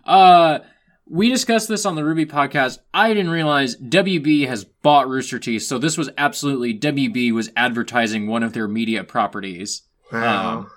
[0.06, 0.60] Uh,
[1.08, 2.80] we discussed this on the RWBY podcast.
[2.94, 8.28] I didn't realize WB has bought Rooster Teeth, so this was absolutely WB was advertising
[8.28, 9.84] one of their media properties.
[10.12, 10.60] Wow.
[10.60, 10.72] Um,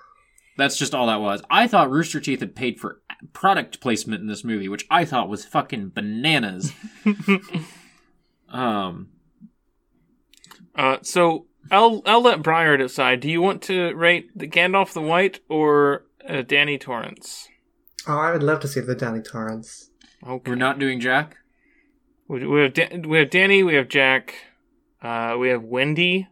[0.57, 1.41] that's just all that was.
[1.49, 3.01] I thought Rooster Teeth had paid for
[3.33, 6.73] product placement in this movie, which I thought was fucking bananas.
[8.49, 9.09] um,
[10.75, 13.19] Uh, so I'll I'll let Briar decide.
[13.19, 17.47] Do you want to rate the Gandalf the White or uh, Danny Torrance?
[18.07, 19.88] oh, I would love to see the Danny Torrance.
[20.25, 20.51] Okay.
[20.51, 21.37] we're not doing Jack.
[22.27, 23.63] We, we have Da- we have Danny.
[23.63, 24.35] We have Jack.
[25.01, 26.27] Uh, we have Wendy.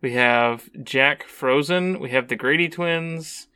[0.00, 1.98] We have Jack Frozen.
[2.00, 3.48] We have the Grady twins.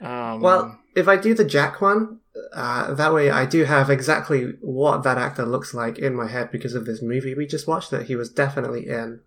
[0.00, 2.20] Um, Well, if I do the Jack one,
[2.54, 6.50] uh, that way I do have exactly what that actor looks like in my head
[6.50, 9.20] because of this movie we just watched that he was definitely in.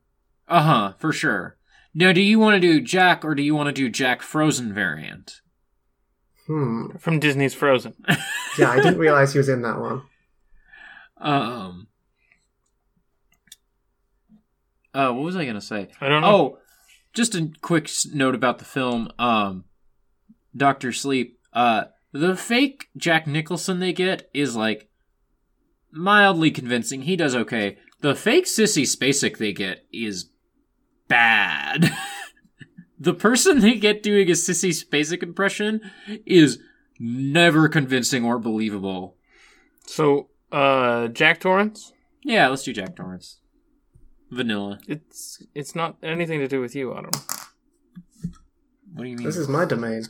[0.48, 1.58] Uh huh, for sure.
[1.94, 4.74] Now, do you want to do Jack or do you want to do Jack Frozen
[4.74, 5.42] variant?
[6.48, 6.96] Hmm.
[6.98, 7.94] from Disney's Frozen.
[8.58, 10.04] Yeah, I didn't realize he was in that one.
[11.18, 11.88] Um.
[14.94, 15.90] Uh, what was I gonna say?
[16.00, 16.28] I don't know.
[16.30, 16.58] Oh,
[17.14, 19.12] just a quick note about the film.
[19.20, 19.66] Um,
[20.56, 21.38] Doctor Sleep.
[21.52, 24.88] Uh, the fake Jack Nicholson they get is like
[25.92, 27.02] mildly convincing.
[27.02, 27.78] He does okay.
[28.00, 30.30] The fake Sissy Spacek they get is
[31.10, 31.92] bad.
[33.00, 35.82] the person they get doing a Sissy Spacek impression
[36.26, 36.60] is
[37.00, 39.16] never convincing or believable.
[39.86, 41.94] So, uh, Jack Torrance.
[42.24, 43.40] Yeah, let's do Jack Torrance.
[44.32, 44.80] Vanilla.
[44.88, 47.12] It's it's not anything to do with you, Autumn.
[48.94, 49.26] What do you mean?
[49.26, 50.06] This is my domain.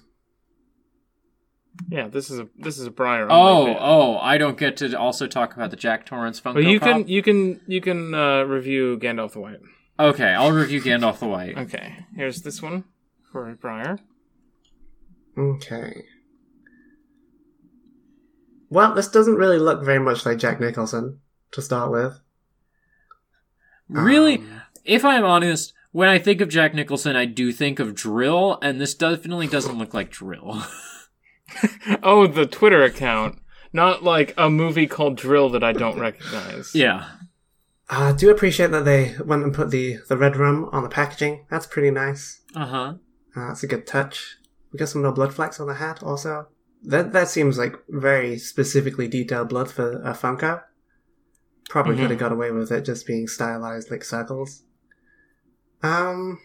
[1.90, 3.28] Yeah, this is a this is a Briar.
[3.30, 6.64] Oh, only oh, I don't get to also talk about the Jack Torrance Funko Well,
[6.64, 6.90] you Pop?
[6.90, 9.60] can you can you can uh, review Gandalf the White.
[10.00, 11.58] Okay, I'll review Gandalf the White.
[11.58, 12.84] Okay, here's this one
[13.32, 13.98] for Briar.
[15.38, 16.04] Okay.
[18.70, 21.20] Well, this doesn't really look very much like Jack Nicholson
[21.52, 22.20] to start with.
[23.88, 27.90] Really, Um, if I'm honest, when I think of Jack Nicholson, I do think of
[27.94, 30.66] dril, and this definitely doesn't look like dril.
[32.02, 33.38] Oh, the Twitter account,
[33.72, 36.74] not like a movie called Drill that I don't recognize.
[36.74, 37.08] yeah.
[37.90, 41.46] I do appreciate that they went and put the, the red rum on the packaging.
[41.52, 42.42] That's pretty nice.
[42.56, 42.94] Uh huh.
[43.36, 44.38] Uh, that's a good touch.
[44.72, 46.48] We got some no blood flecks on the hat also.
[46.84, 50.64] That that seems like very specifically detailed blood for a Funko.
[51.70, 52.00] Probably Mhm.
[52.02, 54.64] could have got away with it just being stylized like circles.
[55.84, 56.40] Um,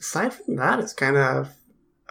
[0.00, 1.50] aside from that, it's kind of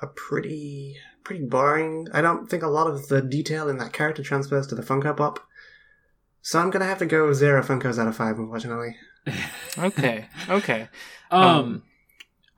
[0.02, 2.08] a pretty pretty boring.
[2.14, 5.16] I don't think a lot of the detail in that character transfers to the Funko
[5.16, 5.40] Pop.
[6.42, 8.96] So I'm gonna have to go zero Funkos out of five, unfortunately.
[9.78, 10.26] Okay.
[10.50, 10.88] Okay.
[11.34, 11.84] Um, Um,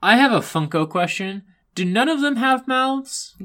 [0.02, 1.44] I have a Funko question.
[1.76, 3.36] Do none of them have mouths?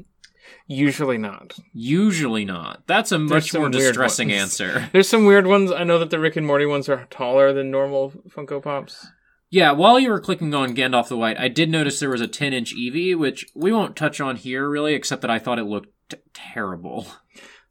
[0.66, 1.56] Usually not.
[1.72, 2.82] Usually not.
[2.88, 4.88] That's a much more distressing answer.
[4.92, 5.70] There's some weird ones.
[5.70, 9.06] I know that the Rick and Morty ones are taller than normal Funko Pops.
[9.50, 12.26] Yeah, while you were clicking on Gandalf the White, I did notice there was a
[12.26, 15.64] 10 inch Eevee, which we won't touch on here really, except that I thought it
[15.64, 17.06] looked t- terrible.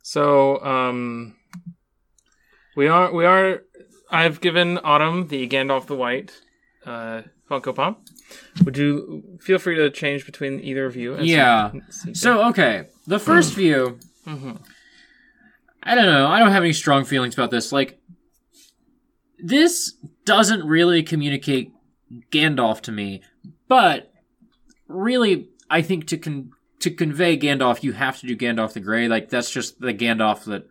[0.02, 1.36] So, um,
[2.80, 3.64] we are we are.
[4.10, 6.31] I've given Autumn the Gandalf the White
[6.85, 8.01] uh, Funko Pop.
[8.64, 11.18] Would you feel free to change between either of you?
[11.19, 11.72] Yeah.
[12.14, 14.61] So, okay, the first view, Mhm.
[15.84, 17.72] I don't know, I don't have any strong feelings about this.
[17.72, 17.99] Like,
[19.39, 19.95] this
[20.26, 21.72] doesn't really communicate
[22.31, 23.22] Gandalf to me,
[23.68, 24.11] but
[24.88, 29.07] really, I think to con- to convey Gandalf, you have to do Gandalf the Grey.
[29.07, 30.64] Like that's just the Gandalf that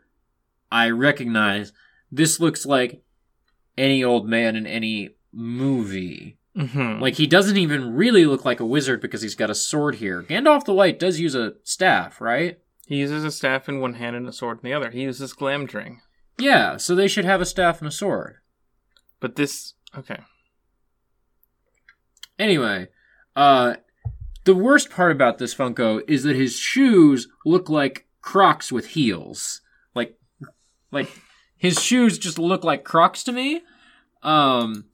[0.73, 1.73] I recognize.
[2.11, 3.03] This looks like
[3.77, 6.39] any old man in any movie.
[6.57, 7.01] Mm-hmm.
[7.01, 10.23] Like he doesn't even really look like a wizard because he's got a sword here.
[10.25, 12.59] Gandalf the White does use a staff, right?
[12.87, 14.91] He uses a staff in one hand and a sword in the other.
[14.91, 15.99] He uses Glamdring.
[16.39, 18.37] Yeah, so they should have a staff and a sword.
[19.21, 20.19] But this okay.
[22.39, 22.89] Anyway,
[23.37, 23.75] uh
[24.45, 29.61] the worst part about this Funko is that his shoes look like Crocs with heels.
[29.95, 30.19] Like
[30.91, 31.09] like
[31.59, 33.63] his shoes just look like Crocs to me.
[34.23, 34.87] Um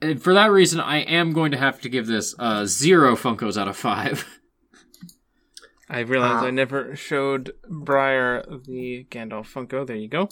[0.00, 3.60] and for that reason I am going to have to give this uh 0 Funkos
[3.60, 4.38] out of 5.
[5.90, 6.46] I realized Ah.
[6.46, 9.86] I never showed Briar the Gandalf Funko.
[9.86, 10.28] There you go.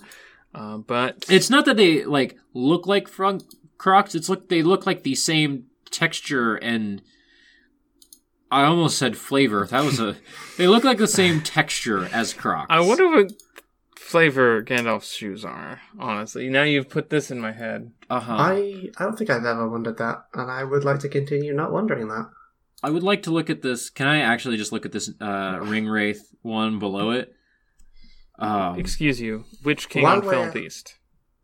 [0.54, 3.44] Uh, but it's not that they like look like front
[3.76, 7.02] Crocs, it's look they look like the same texture and
[8.50, 9.66] I almost said flavor.
[9.66, 10.16] That was a
[10.56, 12.66] they look like the same texture as Crocs.
[12.70, 13.32] I wonder what
[14.00, 15.80] flavor Gandalf's shoes are.
[15.98, 17.92] Honestly, now you've put this in my head.
[18.08, 18.32] Uh-huh.
[18.36, 21.72] I I don't think I've ever wondered that, and I would like to continue not
[21.72, 22.30] wondering that.
[22.82, 23.90] I would like to look at this.
[23.90, 27.32] Can I actually just look at this uh, Ring Wraith one below it?
[28.38, 29.44] Um, Excuse you.
[29.62, 30.96] Which king While on Film we're- Beast?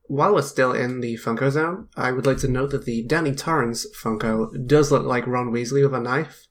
[0.08, 3.34] While we're still in the Funko zone, I would like to note that the Danny
[3.34, 6.46] Torrance Funko does look like Ron Weasley with a knife.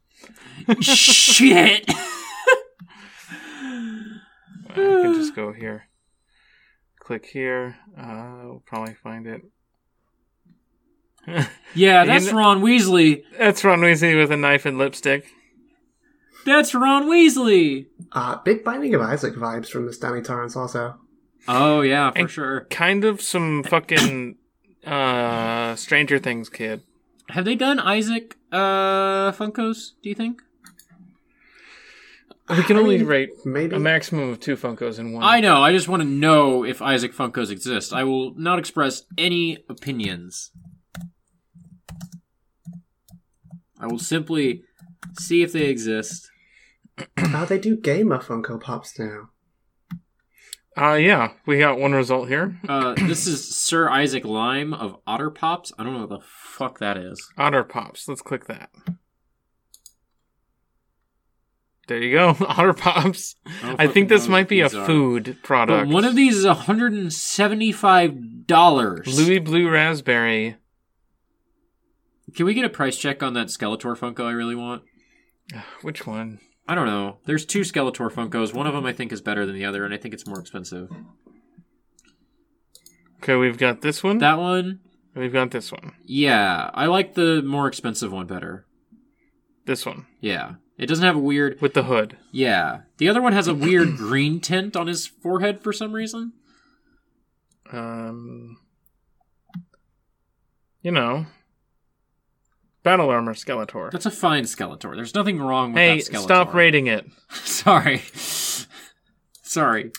[0.81, 1.85] shit.
[4.69, 5.87] I can just go here.
[7.05, 7.75] Click here.
[7.95, 9.41] Uh, we'll probably find it.
[11.75, 13.21] yeah, that's kn- Ron Weasley.
[13.37, 15.27] That's Ron Weasley with a knife and lipstick.
[16.47, 17.87] That's Ron Weasley.
[18.11, 20.95] Uh, big Binding of Isaac vibes from this Danny Torrance also.
[21.47, 22.61] Oh yeah, for And- sure.
[22.71, 24.37] Kind of some fucking
[24.85, 26.81] uh Stranger Things kid.
[27.29, 29.91] Have they done Isaac uh, Funkos?
[30.01, 30.41] Do you think?
[32.49, 33.75] We can I only mean, rate maybe.
[33.75, 35.23] a maximum of two Funkos in one.
[35.23, 35.63] I know.
[35.63, 37.91] I just want to know if Isaac Funkos exist.
[37.91, 40.51] I will not express any opinions.
[43.79, 44.61] I will simply
[45.19, 46.29] see if they exist.
[47.17, 49.29] Uh, they do gamer Funko Pops now.
[50.77, 52.59] Uh yeah, we got one result here.
[52.67, 55.71] Uh, this is Sir Isaac Lime of Otter Pops.
[55.79, 57.31] I don't know what the fuck that is.
[57.37, 58.07] Otter Pops.
[58.07, 58.69] Let's click that.
[61.87, 63.35] There you go, Otter Pops.
[63.63, 64.69] I think this might be a are.
[64.85, 65.87] food product.
[65.87, 69.17] But one of these is $175.
[69.17, 70.55] Louie-Bloo Raspberry.
[72.35, 74.83] Can we get a price check on that Skeletor Funko I really want?
[75.83, 76.39] Which one?
[76.67, 77.17] I don't know.
[77.25, 78.51] There's two Skeletor Funkos.
[78.53, 80.39] One of them I think is better than the other, and I think it's more
[80.39, 80.89] expensive.
[83.19, 84.17] Okay, we've got this one.
[84.19, 84.79] That one,
[85.15, 85.93] We've got this one.
[86.03, 88.65] yeah, I like the more expensive one better.
[89.65, 90.55] This one Yeah.
[90.77, 91.61] It doesn't have a weird.
[91.61, 92.17] with the hood.
[92.31, 92.81] Yeah.
[92.97, 96.33] The other one has a weird green tint on his forehead for some reason.
[97.71, 98.57] Um,
[100.81, 101.25] you know,
[102.83, 103.89] battle armor Skeletor.
[103.91, 104.95] That's a fine Skeletor.
[104.95, 106.21] There's nothing wrong with Hey, that Skeletor.
[106.23, 107.05] stop rating it.
[107.31, 108.03] Sorry.
[109.41, 109.91] Sorry.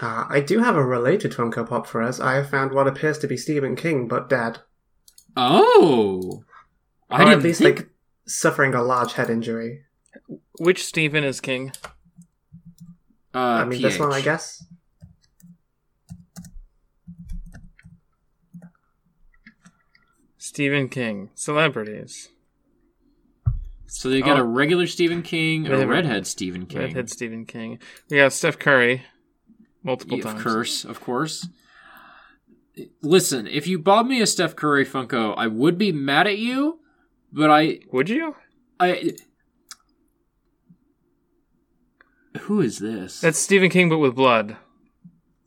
[0.00, 2.20] Uh, I do have a related Funko Pop for us.
[2.20, 4.58] I have found what appears to be Stephen King, but dead.
[5.36, 6.44] Oh.
[7.10, 7.78] I or didn't at least, think...
[7.78, 7.88] like,
[8.26, 9.84] suffering a large head injury.
[10.58, 11.72] Which Stephen is king?
[13.34, 14.64] uh, I mean, this one, I guess.
[20.38, 21.30] Stephen King.
[21.34, 22.28] Celebrities.
[23.86, 24.42] So they got Oh.
[24.42, 26.80] a regular Stephen King and a redhead Stephen King.
[26.80, 27.78] Redhead Stephen King.
[28.10, 29.02] We got Steph Curry.
[29.82, 30.42] Multiple of times.
[30.42, 31.48] course, of course.
[33.02, 36.80] Listen, if you bought me a Steph Curry Funko, I would be mad at you,
[37.32, 38.36] but I Would you?
[38.80, 39.12] I
[42.40, 43.20] Who is this?
[43.20, 44.56] That's Stephen King, but with blood.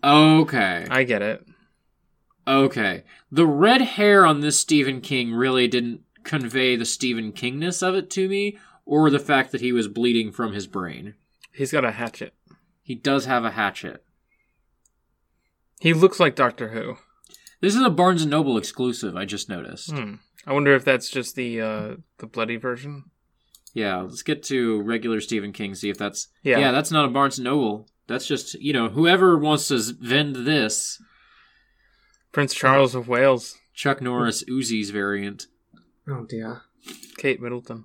[0.04, 0.86] okay.
[0.90, 1.46] I get it.
[2.48, 3.04] Okay.
[3.32, 8.10] The red hair on this Stephen King really didn't convey the Stephen Kingness of it
[8.12, 11.16] to me, or the fact that he was bleeding from his brain.
[11.52, 12.34] He's got a hatchet.
[12.82, 14.04] He does have a hatchet.
[15.80, 16.98] He looks like Doctor Who.
[17.62, 19.92] This is a Barnes and Noble exclusive, I just noticed.
[19.92, 20.16] Hmm.
[20.46, 23.06] I wonder if that's just the uh, the bloody version.
[23.76, 26.58] Yeah, let's get to regular Stephen King, see if that's Yeah.
[26.60, 27.88] Yeah, that's not a Barnes and Noble.
[28.08, 31.02] That's just, you know, whoever wants to vend this,
[32.32, 33.58] Prince Charles of Wales.
[33.74, 35.48] Chuck Norris Uzi's variant.
[36.08, 36.62] Oh dear.
[37.18, 37.84] Kate Middleton.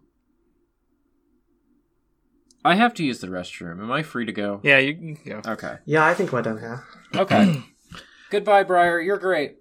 [2.64, 3.80] I have to use the restroom.
[3.82, 4.60] Am I free to go?
[4.62, 5.50] Yeah, you can go.
[5.52, 5.78] Okay.
[5.86, 6.84] Yeah, I think we're done here.
[7.16, 7.62] Okay.
[8.30, 9.00] Goodbye, Briar.
[9.00, 9.56] You're great.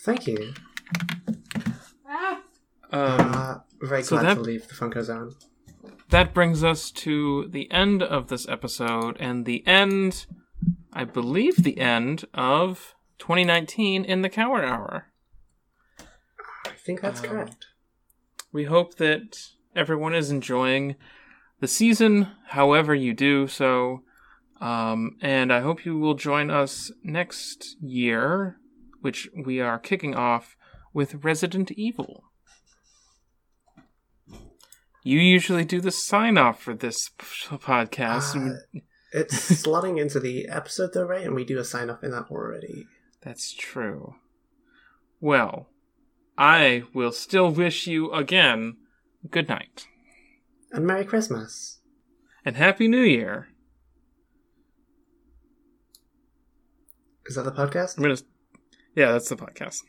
[0.00, 0.54] Thank you.
[2.06, 2.42] Um,
[2.92, 3.58] Uh,
[3.88, 5.34] very So glad that- to leave the Funko Zone.
[6.10, 10.26] that brings us to the end of this episode and the end,
[10.92, 15.06] I believe, the end of 2019 in the Cower Hour.
[16.66, 17.66] I think that's Um, correct.
[18.52, 19.38] We hope that
[19.74, 20.96] everyone is enjoying
[21.60, 24.02] the season, however you do so.
[24.60, 28.58] Um, and I hope you will join us next year,
[29.00, 30.56] which we are kicking off
[30.92, 32.24] with Resident Evil.
[35.02, 37.24] You usually do the sign off for this p-
[37.56, 38.36] podcast.
[38.36, 38.80] Uh,
[39.12, 39.34] it's
[39.64, 41.24] slotting into the episode though, right?
[41.26, 42.86] And we do a sign off in that already.
[43.22, 44.14] That's true.
[45.20, 45.68] Well,
[46.38, 48.76] I will still wish you again
[49.30, 49.86] good night
[50.72, 51.80] And Merry Christmas.
[52.44, 53.48] and Happy New Year.
[57.26, 57.96] Is that the podcast?
[57.96, 58.16] I'm gonna.
[58.96, 59.82] Yeah, that's the podcast.